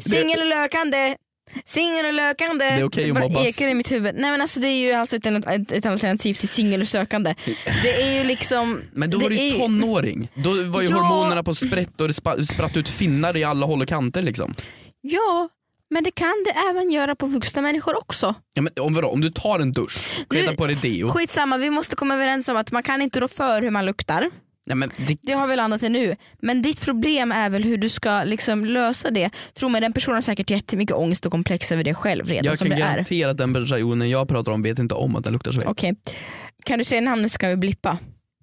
Singel 0.00 0.40
och 0.40 0.46
lökande. 0.46 1.16
Singel 1.64 2.06
och 2.06 2.12
lökande. 2.12 2.64
Det 2.64 2.70
är 2.70 2.84
okej 2.84 3.10
att 3.10 3.14
bara 3.16 3.28
mobbas. 3.28 3.46
ekar 3.46 3.68
i 3.68 3.74
mitt 3.74 3.92
huvud. 3.92 4.14
Nej 4.14 4.30
men 4.30 4.40
alltså 4.40 4.60
det 4.60 4.68
är 4.68 4.78
ju 4.86 4.92
alltså 4.92 5.16
ett, 5.16 5.26
ett, 5.26 5.72
ett 5.72 5.86
alternativ 5.86 6.34
till 6.34 6.48
singel 6.48 6.80
och 6.82 6.88
sökande. 6.88 7.34
Det 7.82 8.02
är 8.02 8.18
ju 8.18 8.24
liksom... 8.24 8.82
Men 8.92 9.10
då 9.10 9.18
var 9.18 9.30
du 9.30 9.36
ju 9.36 9.56
tonåring. 9.56 10.28
Då 10.34 10.50
var 10.50 10.82
ju 10.82 10.88
Ja. 10.88 10.96
hormonerna 10.96 11.42
på 11.42 11.54
sprätt 11.54 12.00
och 12.00 12.08
det 12.08 12.14
spratt 12.46 12.76
ut 12.76 12.88
finnar 12.88 13.36
i 13.36 13.44
alla 13.44 13.66
håll 13.66 13.82
och 13.82 13.88
kanter 13.88 14.22
liksom. 14.22 14.54
Ja, 15.00 15.48
men 15.90 16.04
det 16.04 16.10
kan 16.10 16.44
det 16.44 16.50
även 16.70 16.90
göra 16.90 17.14
på 17.16 17.26
vuxna 17.26 17.62
människor 17.62 17.98
också. 17.98 18.34
Ja, 18.54 18.62
men 18.62 18.72
om, 18.80 18.94
vadå, 18.94 19.08
om 19.08 19.20
du 19.20 19.30
tar 19.30 19.60
en 19.60 19.72
dusch, 19.72 20.24
Nu- 20.30 20.56
på 20.56 20.66
dig 20.66 20.76
deo. 20.82 21.08
Skitsamma, 21.08 21.56
vi 21.58 21.70
måste 21.70 21.96
komma 21.96 22.14
överens 22.14 22.48
om 22.48 22.56
att 22.56 22.72
man 22.72 22.82
kan 22.82 23.02
inte 23.02 23.20
rå 23.20 23.28
för 23.28 23.62
hur 23.62 23.70
man 23.70 23.86
luktar. 23.86 24.30
Nej, 24.66 24.76
men 24.76 24.90
det, 25.06 25.18
Det 25.22 25.32
har 25.32 25.46
vi 25.46 25.56
landat 25.56 25.82
i 25.82 25.88
nu. 25.88 26.16
Men 26.42 26.62
ditt 26.62 26.80
problem 26.84 27.32
är 27.32 27.50
väl 27.50 27.64
hur 27.64 27.76
du 27.76 27.88
ska 27.88 28.24
liksom 28.24 28.64
lösa 28.64 29.10
det. 29.10 29.30
Tro 29.54 29.68
mig, 29.68 29.80
den 29.80 29.92
personen 29.92 30.14
har 30.14 30.22
säkert 30.22 30.50
jättemycket 30.50 30.96
ångest 30.96 31.26
och 31.26 31.32
komplex 31.32 31.72
över 31.72 31.84
det 31.84 31.94
själv 31.94 32.26
redan 32.26 32.44
jag 32.44 32.58
som 32.58 32.68
kan 32.68 32.76
det 32.78 32.84
är. 32.84 32.90
garantera 32.90 33.30
att 33.30 33.36
den 33.38 33.54
personen 33.54 34.10
jag 34.10 34.28
pratar 34.28 34.52
om 34.52 34.62
vet 34.62 34.78
inte 34.78 34.94
om 34.94 35.16
att 35.16 35.24
den 35.24 35.32
luktar 35.32 35.52
svett. 35.52 35.64
Okej. 35.66 35.94
Kan 36.64 36.78
du 36.78 36.84
säga 36.84 37.00
namnet 37.00 37.32
så 37.32 37.38
kan 37.38 37.50
vi 37.50 37.56
blippa. 37.56 37.98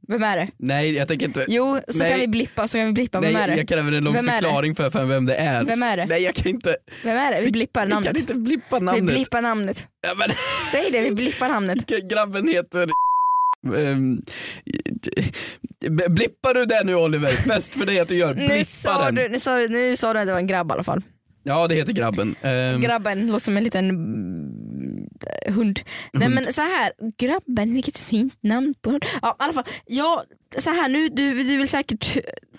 Vem 0.08 0.24
är 0.24 0.38
det? 0.38 0.48
Nej 0.58 0.92
jag 0.94 1.08
tänker 1.08 1.26
inte. 1.26 1.46
Jo, 1.48 1.80
så 1.88 2.00
Nej. 2.00 2.12
kan 2.12 2.20
vi 2.20 2.28
blippa 2.28 2.68
så 2.68 2.78
kan 2.78 2.86
vi 2.88 2.92
blippa. 2.94 3.20
Nej, 3.20 3.34
Vem 3.34 3.42
är 3.42 3.48
det? 3.48 3.56
jag 3.58 3.68
kräver 3.68 3.92
en 3.92 4.04
lång 4.04 4.14
Vem 4.14 4.26
förklaring 4.28 4.76
för, 4.76 4.90
för 4.90 5.06
vem 5.06 5.26
det 5.26 5.36
är. 5.36 5.64
Vem 5.64 5.84
är 5.84 5.98
det? 5.98 6.06
Nej 6.06 6.24
jag 6.24 6.36
kan 6.36 6.48
inte. 6.48 6.76
Vem 7.04 7.18
är 7.18 7.32
det? 7.36 7.42
Vi 7.42 7.52
blippar 7.52 7.86
Vi 7.86 7.92
kan 7.92 8.04
namnet. 8.04 8.18
inte 8.22 8.34
blippa 8.34 8.80
Vi 8.80 8.86
namnet. 8.86 9.06
blippar 9.16 9.42
namnet. 9.42 9.88
Ja, 10.08 10.14
men, 10.18 10.30
Säg 10.72 10.92
det, 10.92 11.02
vi 11.02 11.12
blippar 11.12 11.50
namnet. 11.50 11.86
grabben 12.10 12.48
heter... 12.48 12.90
Blippar 15.90 16.54
du 16.54 16.66
det 16.66 16.82
nu 16.86 16.96
Oliver? 16.96 17.48
Bäst 17.48 17.76
för 17.76 17.86
dig 17.86 18.00
att 18.00 18.08
du 18.08 18.16
gör. 18.18 18.34
Nu 18.34 18.64
sa, 18.66 19.12
du, 19.12 19.30
nu, 19.30 19.40
sa, 19.40 19.58
du- 19.58 19.70
nu 19.70 19.98
sa 19.98 20.14
du 20.14 20.20
att 20.20 20.26
det 20.26 20.32
var 20.32 20.40
en 20.40 20.48
grabb 20.48 20.70
i 20.70 20.74
alla 20.74 20.84
fall. 20.84 21.02
Ja 21.44 21.68
det 21.68 21.76
heter 21.76 21.94
grabben. 21.94 22.36
Ehm, 22.42 22.82
Grabben 22.82 23.28
låter 23.28 23.40
som 23.46 23.58
en 23.58 23.64
liten 23.64 23.90
mm, 23.90 25.08
hund. 25.48 25.80
Nej 26.14 26.24
Hund. 26.24 26.36
men 26.36 26.54
så 26.54 26.62
här, 26.62 26.92
grabben 27.18 27.74
vilket 27.74 28.00
fint 28.00 28.34
namn 28.44 28.74
på 28.82 28.90
hund. 28.90 29.06
Ja 29.22 29.30
i 29.40 29.44
alla 29.44 29.54
fall, 29.54 29.64
ja, 29.86 30.24
så 30.58 30.70
här, 30.70 30.90
nu, 30.90 31.10
du, 31.10 31.34
du 31.44 31.58
vill 31.58 31.68
säkert 31.68 32.18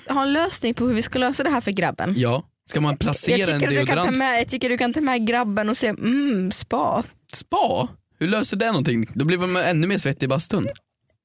ha 0.08 0.22
en 0.22 0.32
lösning 0.32 0.74
på 0.74 0.86
hur 0.86 0.94
vi 0.94 1.02
ska 1.02 1.18
lösa 1.18 1.42
det 1.42 1.50
här 1.50 1.60
för 1.60 1.70
grabben. 1.70 2.14
ja, 2.16 2.42
ska 2.70 2.80
man 2.80 2.96
placera 2.96 3.54
en 3.54 3.60
tycker, 3.60 3.70
du 3.70 3.76
kan 3.76 3.86
ta 3.86 3.94
deodorant? 3.94 4.16
med, 4.16 4.40
jag 4.40 4.48
tycker 4.48 4.68
du 4.68 4.78
kan 4.78 4.92
ta 4.92 5.00
med 5.00 5.26
grabben 5.26 5.68
och 5.68 5.76
säga 5.76 5.90
mm, 5.90 6.52
spa. 6.52 7.02
Spa? 7.32 7.88
Hur 8.18 8.28
löser 8.28 8.56
det 8.56 8.66
någonting? 8.66 9.06
Då 9.14 9.24
blir 9.24 9.38
man 9.38 9.56
ännu 9.56 9.86
mer 9.86 9.98
svettig 9.98 10.26
i 10.26 10.28
bastun. 10.28 10.68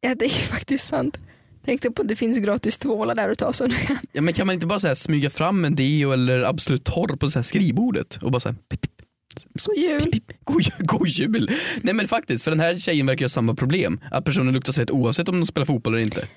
Ja 0.02 0.16
det 0.16 0.26
är 0.26 0.30
faktiskt 0.30 0.88
sant. 0.88 1.18
Tänkte 1.68 1.92
på 1.92 2.02
att 2.02 2.08
det 2.08 2.16
finns 2.16 2.38
gratis 2.38 2.78
tvålar 2.78 3.16
där 3.16 3.30
att 3.30 3.38
ta 3.38 3.54
så 3.54 3.70
kan. 3.70 3.98
Ja, 4.12 4.22
men 4.22 4.34
kan 4.34 4.48
man 4.48 4.54
inte 4.54 4.68
bara 4.68 4.80
så 4.80 4.88
här, 4.88 4.96
smyga 4.96 5.30
fram 5.30 5.66
en 5.66 5.76
deo 5.76 6.12
eller 6.12 6.42
Absolut 6.42 6.84
Torr 6.84 7.16
på 7.18 7.30
så 7.30 7.40
här, 7.40 7.44
skrivbordet 7.44 8.20
och 8.22 8.32
bara 8.32 8.40
så 8.40 8.50
här, 8.50 8.56
pip, 8.70 8.82
pip, 8.82 8.92
God 9.66 9.78
jul. 9.78 10.22
God, 10.44 10.62
god 10.80 11.08
jul. 11.08 11.52
Nej 11.82 11.94
men 11.94 12.08
faktiskt, 12.08 12.44
för 12.44 12.52
den 12.52 12.60
här 12.60 12.78
tjejen 12.78 13.06
verkar 13.06 13.26
ha 13.26 13.30
samma 13.30 13.56
problem. 13.56 14.00
Att 14.12 14.26
personen 14.26 14.54
luktar 14.54 14.74
svett 14.74 14.92
oavsett 14.92 15.30
om 15.30 15.40
de 15.40 15.46
spelar 15.46 15.66
fotboll 15.66 15.94
eller 15.94 16.04
inte. 16.04 16.28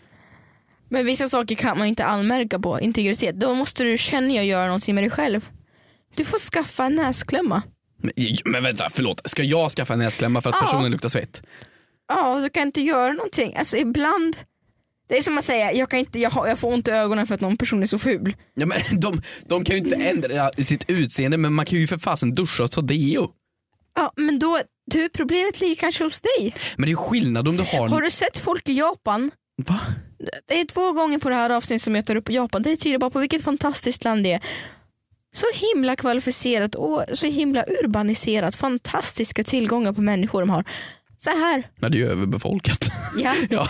Men 0.89 1.07
vissa 1.07 1.29
saker 1.29 1.55
kan 1.55 1.79
man 1.79 1.87
inte 1.87 2.05
anmärka 2.05 2.59
på, 2.59 2.81
integritet. 2.81 3.41
Då 3.41 3.55
måste 3.55 3.85
du 3.85 3.97
känna 3.99 4.35
och 4.35 4.45
göra 4.45 4.67
någonting 4.67 4.95
med 4.95 5.05
dig 5.05 5.11
själv. 5.11 5.49
Du 6.17 6.25
får 6.25 6.39
skaffa 6.39 6.85
en 6.85 6.95
näsklämma. 6.95 7.63
Men, 8.03 8.13
men 8.45 8.63
vänta, 8.63 8.89
förlåt. 8.91 9.21
Ska 9.25 9.43
jag 9.43 9.71
skaffa 9.71 9.93
en 9.93 9.99
näsklämma 9.99 10.41
för 10.41 10.51
att 10.51 10.57
Ja. 10.61 10.67
personen 10.67 10.91
luktar 10.91 11.09
svett? 11.09 11.43
Ja, 12.09 12.41
du 12.41 12.49
kan 12.51 12.63
inte 12.63 12.81
göra 12.81 13.13
någonting. 13.13 13.57
Alltså 13.57 13.77
ibland, 13.77 14.37
det 15.11 15.19
är 15.19 15.23
som 15.23 15.39
att 15.39 15.45
säga, 15.45 15.73
jag, 15.73 15.91
kan 15.91 15.99
inte, 15.99 16.19
jag, 16.19 16.31
har, 16.31 16.47
jag 16.47 16.59
får 16.59 16.73
ont 16.73 16.89
i 16.89 16.91
ögonen 16.91 17.27
för 17.27 17.35
att 17.35 17.41
någon 17.41 17.57
person 17.57 17.83
är 17.83 17.87
så 17.87 17.99
ful. 17.99 18.37
Ja, 18.55 18.67
men 18.67 18.79
de, 19.01 19.23
de 19.47 19.65
kan 19.65 19.77
ju 19.77 19.83
inte 19.83 19.97
ändra 19.97 20.51
sitt 20.51 20.91
utseende 20.91 21.37
men 21.37 21.53
man 21.53 21.67
kan 21.67 21.79
ju 21.79 21.87
för 21.87 21.99
fasen 21.99 22.35
duscha 22.35 22.65
och 22.65 22.71
ta 22.71 22.81
deo. 22.81 23.31
Ja, 23.95 24.13
men 24.17 24.39
då, 24.39 24.61
du, 24.87 25.09
problemet 25.09 25.61
ligger 25.61 25.75
kanske 25.75 26.05
hos 26.05 26.21
dig. 26.21 26.55
Men 26.77 26.87
det 26.87 26.93
är 26.93 26.97
skillnad 26.97 27.49
om 27.49 27.57
du 27.57 27.63
har... 27.63 27.89
Har 27.89 28.01
du 28.01 28.11
sett 28.11 28.39
folk 28.39 28.69
i 28.69 28.73
Japan? 28.73 29.31
Va? 29.67 29.81
Det 30.49 30.61
är 30.61 30.65
två 30.65 30.93
gånger 30.93 31.19
på 31.19 31.29
det 31.29 31.35
här 31.35 31.51
avsnittet 31.51 31.83
som 31.83 31.95
jag 31.95 32.07
tar 32.07 32.17
upp 32.17 32.31
Japan. 32.31 32.63
Det 32.63 32.77
tyder 32.77 32.99
bara 32.99 33.11
på 33.11 33.19
vilket 33.19 33.43
fantastiskt 33.43 34.05
land 34.05 34.25
det 34.25 34.33
är. 34.33 34.41
Så 35.33 35.47
himla 35.55 35.97
kvalificerat 35.97 36.75
och 36.75 37.05
så 37.13 37.27
himla 37.27 37.65
urbaniserat. 37.83 38.57
Fantastiska 38.57 39.45
tillgångar 39.45 39.93
på 39.93 40.01
människor 40.01 40.41
de 40.41 40.51
har. 40.51 40.65
Så 41.19 41.31
här. 41.31 41.63
Ja, 41.81 41.89
det 41.89 41.99
är 41.99 42.01
ju 42.01 42.11
överbefolkat. 42.11 42.89
Ja. 43.19 43.35
ja. 43.51 43.69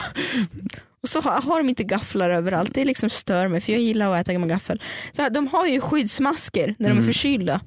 Och 1.02 1.08
så 1.08 1.20
har, 1.20 1.42
har 1.42 1.58
de 1.58 1.68
inte 1.68 1.84
gafflar 1.84 2.30
överallt. 2.30 2.74
Det 2.74 2.84
liksom 2.84 3.10
stör 3.10 3.48
mig 3.48 3.60
för 3.60 3.72
jag 3.72 3.80
gillar 3.80 4.14
att 4.14 4.28
äta 4.28 4.38
med 4.38 4.48
gaffel. 4.48 4.82
Så 5.12 5.22
här, 5.22 5.30
de 5.30 5.46
har 5.46 5.66
ju 5.66 5.80
skyddsmasker 5.80 6.74
när 6.78 6.88
de 6.88 6.98
är 6.98 7.02
förkylda. 7.02 7.60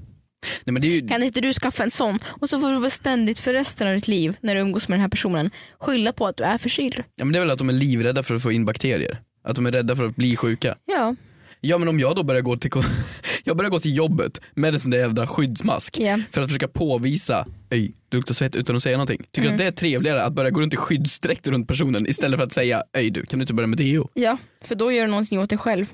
Nej, 0.66 0.86
ju... 0.86 1.08
Kan 1.08 1.24
inte 1.24 1.42
du 1.42 1.54
skaffa 1.54 1.84
en 1.84 1.92
sån 1.92 2.20
och 2.26 2.50
så 2.50 2.60
får 2.60 2.72
du 2.72 2.80
beständigt 2.80 3.40
för 3.40 3.54
resten 3.54 3.88
av 3.88 3.94
ditt 3.94 4.08
liv 4.08 4.38
när 4.42 4.56
du 4.56 4.62
umgås 4.62 4.88
med 4.88 4.96
den 4.96 5.02
här 5.02 5.10
personen 5.10 5.50
skylla 5.80 6.14
på 6.14 6.28
att 6.28 6.38
du 6.38 6.44
är 6.44 6.58
förkyld. 6.58 7.04
Ja, 7.16 7.26
men 7.26 7.34
det 7.34 7.40
är 7.40 7.42
väl 7.42 7.52
att 7.52 7.58
de 7.58 7.70
är 7.70 7.74
livrädda 7.74 8.24
för 8.24 8.36
att 8.36 8.44
få 8.44 8.52
in 8.52 8.66
bakterier. 8.66 9.22
Att 9.44 9.56
de 9.56 9.66
är 9.66 9.72
rädda 9.72 9.96
för 9.96 10.06
att 10.06 10.16
bli 10.16 10.36
sjuka. 10.36 10.76
Ja. 10.86 11.16
Ja 11.62 11.78
men 11.78 11.88
om 11.88 12.00
jag 12.00 12.16
då 12.16 12.24
börjar 12.24 12.42
gå 12.42 12.58
till, 12.58 12.72
jag 13.44 13.58
börjar 13.58 13.72
gå 13.72 13.80
till 13.80 13.96
jobbet 13.96 14.42
med 14.56 14.74
en 14.74 14.80
sån 14.80 14.92
där 14.92 14.98
jävla 15.00 15.28
skyddsmask 15.28 15.98
Ja. 16.00 16.20
för 16.32 16.42
att 16.42 16.48
försöka 16.48 16.68
påvisa, 16.68 17.48
öj 17.72 17.92
du 18.10 18.18
luktar 18.18 18.34
svett 18.34 18.56
utan 18.56 18.76
att 18.76 18.84
säga 18.84 18.98
någonting. 18.98 19.18
Tycker 19.32 19.48
Mm. 19.48 19.50
du 19.50 19.54
att 19.54 19.58
det 19.58 19.68
är 19.68 19.72
trevligare 19.90 20.24
att 20.24 20.34
börja 20.34 20.50
gå 20.52 20.62
runt 20.62 20.74
i 20.74 20.78
skyddsdräkt 20.78 21.48
runt 21.48 21.68
personen 21.68 22.10
istället 22.10 22.38
för 22.40 22.44
att 22.46 22.54
säga, 22.54 22.84
öj 22.94 23.10
du 23.10 23.26
kan 23.26 23.40
du 23.40 23.44
inte 23.44 23.54
börja 23.54 23.68
med 23.68 23.78
deo? 23.78 24.10
ja, 24.14 24.38
för 24.62 24.76
då 24.76 24.92
gör 24.92 25.06
du 25.06 25.12
någonting 25.12 25.40
åt 25.40 25.50
dig 25.50 25.58
själv. 25.60 25.86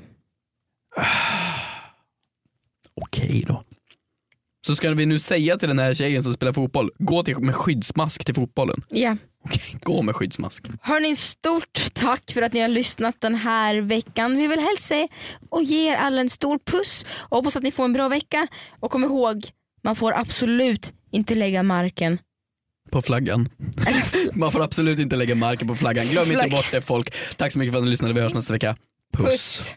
Okej 3.01 3.43
då. 3.47 3.63
Så 4.67 4.75
ska 4.75 4.93
vi 4.93 5.05
nu 5.05 5.19
säga 5.19 5.57
till 5.57 5.67
den 5.67 5.79
här 5.79 5.93
tjejen 5.93 6.23
som 6.23 6.33
spelar 6.33 6.53
fotboll, 6.53 6.91
gå 6.97 7.23
till, 7.23 7.39
med 7.39 7.55
skyddsmask 7.55 8.25
till 8.25 8.35
fotbollen. 8.35 8.81
Ja. 8.89 9.17
Okej, 9.45 9.77
gå 9.81 10.01
med 10.01 10.15
skyddsmask. 10.15 10.65
Hörni, 10.81 11.15
stort 11.15 11.93
tack 11.93 12.31
för 12.31 12.41
att 12.41 12.53
ni 12.53 12.59
har 12.59 12.67
lyssnat 12.67 13.15
den 13.21 13.35
här 13.35 13.75
veckan. 13.81 14.37
Vi 14.37 14.47
vill 14.47 14.59
hälsa 14.59 14.95
er 14.95 15.07
och 15.49 15.63
ge 15.63 15.91
er 15.91 15.95
alla 15.95 16.21
en 16.21 16.29
stor 16.29 16.59
puss 16.65 17.05
och 17.19 17.37
hoppas 17.37 17.55
att 17.55 17.63
ni 17.63 17.71
får 17.71 17.85
en 17.85 17.93
bra 17.93 18.09
vecka. 18.09 18.47
Och 18.79 18.91
kom 18.91 19.03
ihåg, 19.03 19.43
man 19.83 19.95
får 19.95 20.13
absolut 20.17 20.93
inte 21.11 21.35
lägga 21.35 21.63
marken. 21.63 22.17
På 22.91 23.01
flaggan. 23.01 23.49
Man 24.33 24.51
får 24.51 24.63
absolut 24.63 24.99
inte 24.99 25.15
lägga 25.15 25.35
marken 25.35 25.67
på 25.67 25.75
flaggan. 25.75 26.05
Glöm 26.05 26.23
inte 26.23 26.33
Flagg. 26.33 26.51
bort 26.51 26.71
det 26.71 26.81
folk. 26.81 27.13
Tack 27.37 27.51
så 27.51 27.59
mycket 27.59 27.71
för 27.71 27.77
att 27.77 27.83
ni 27.83 27.89
lyssnade, 27.89 28.13
vi 28.13 28.21
hörs 28.21 28.33
nästa 28.33 28.53
vecka. 28.53 28.75
Puss. 29.17 29.25
Puss. 29.25 29.75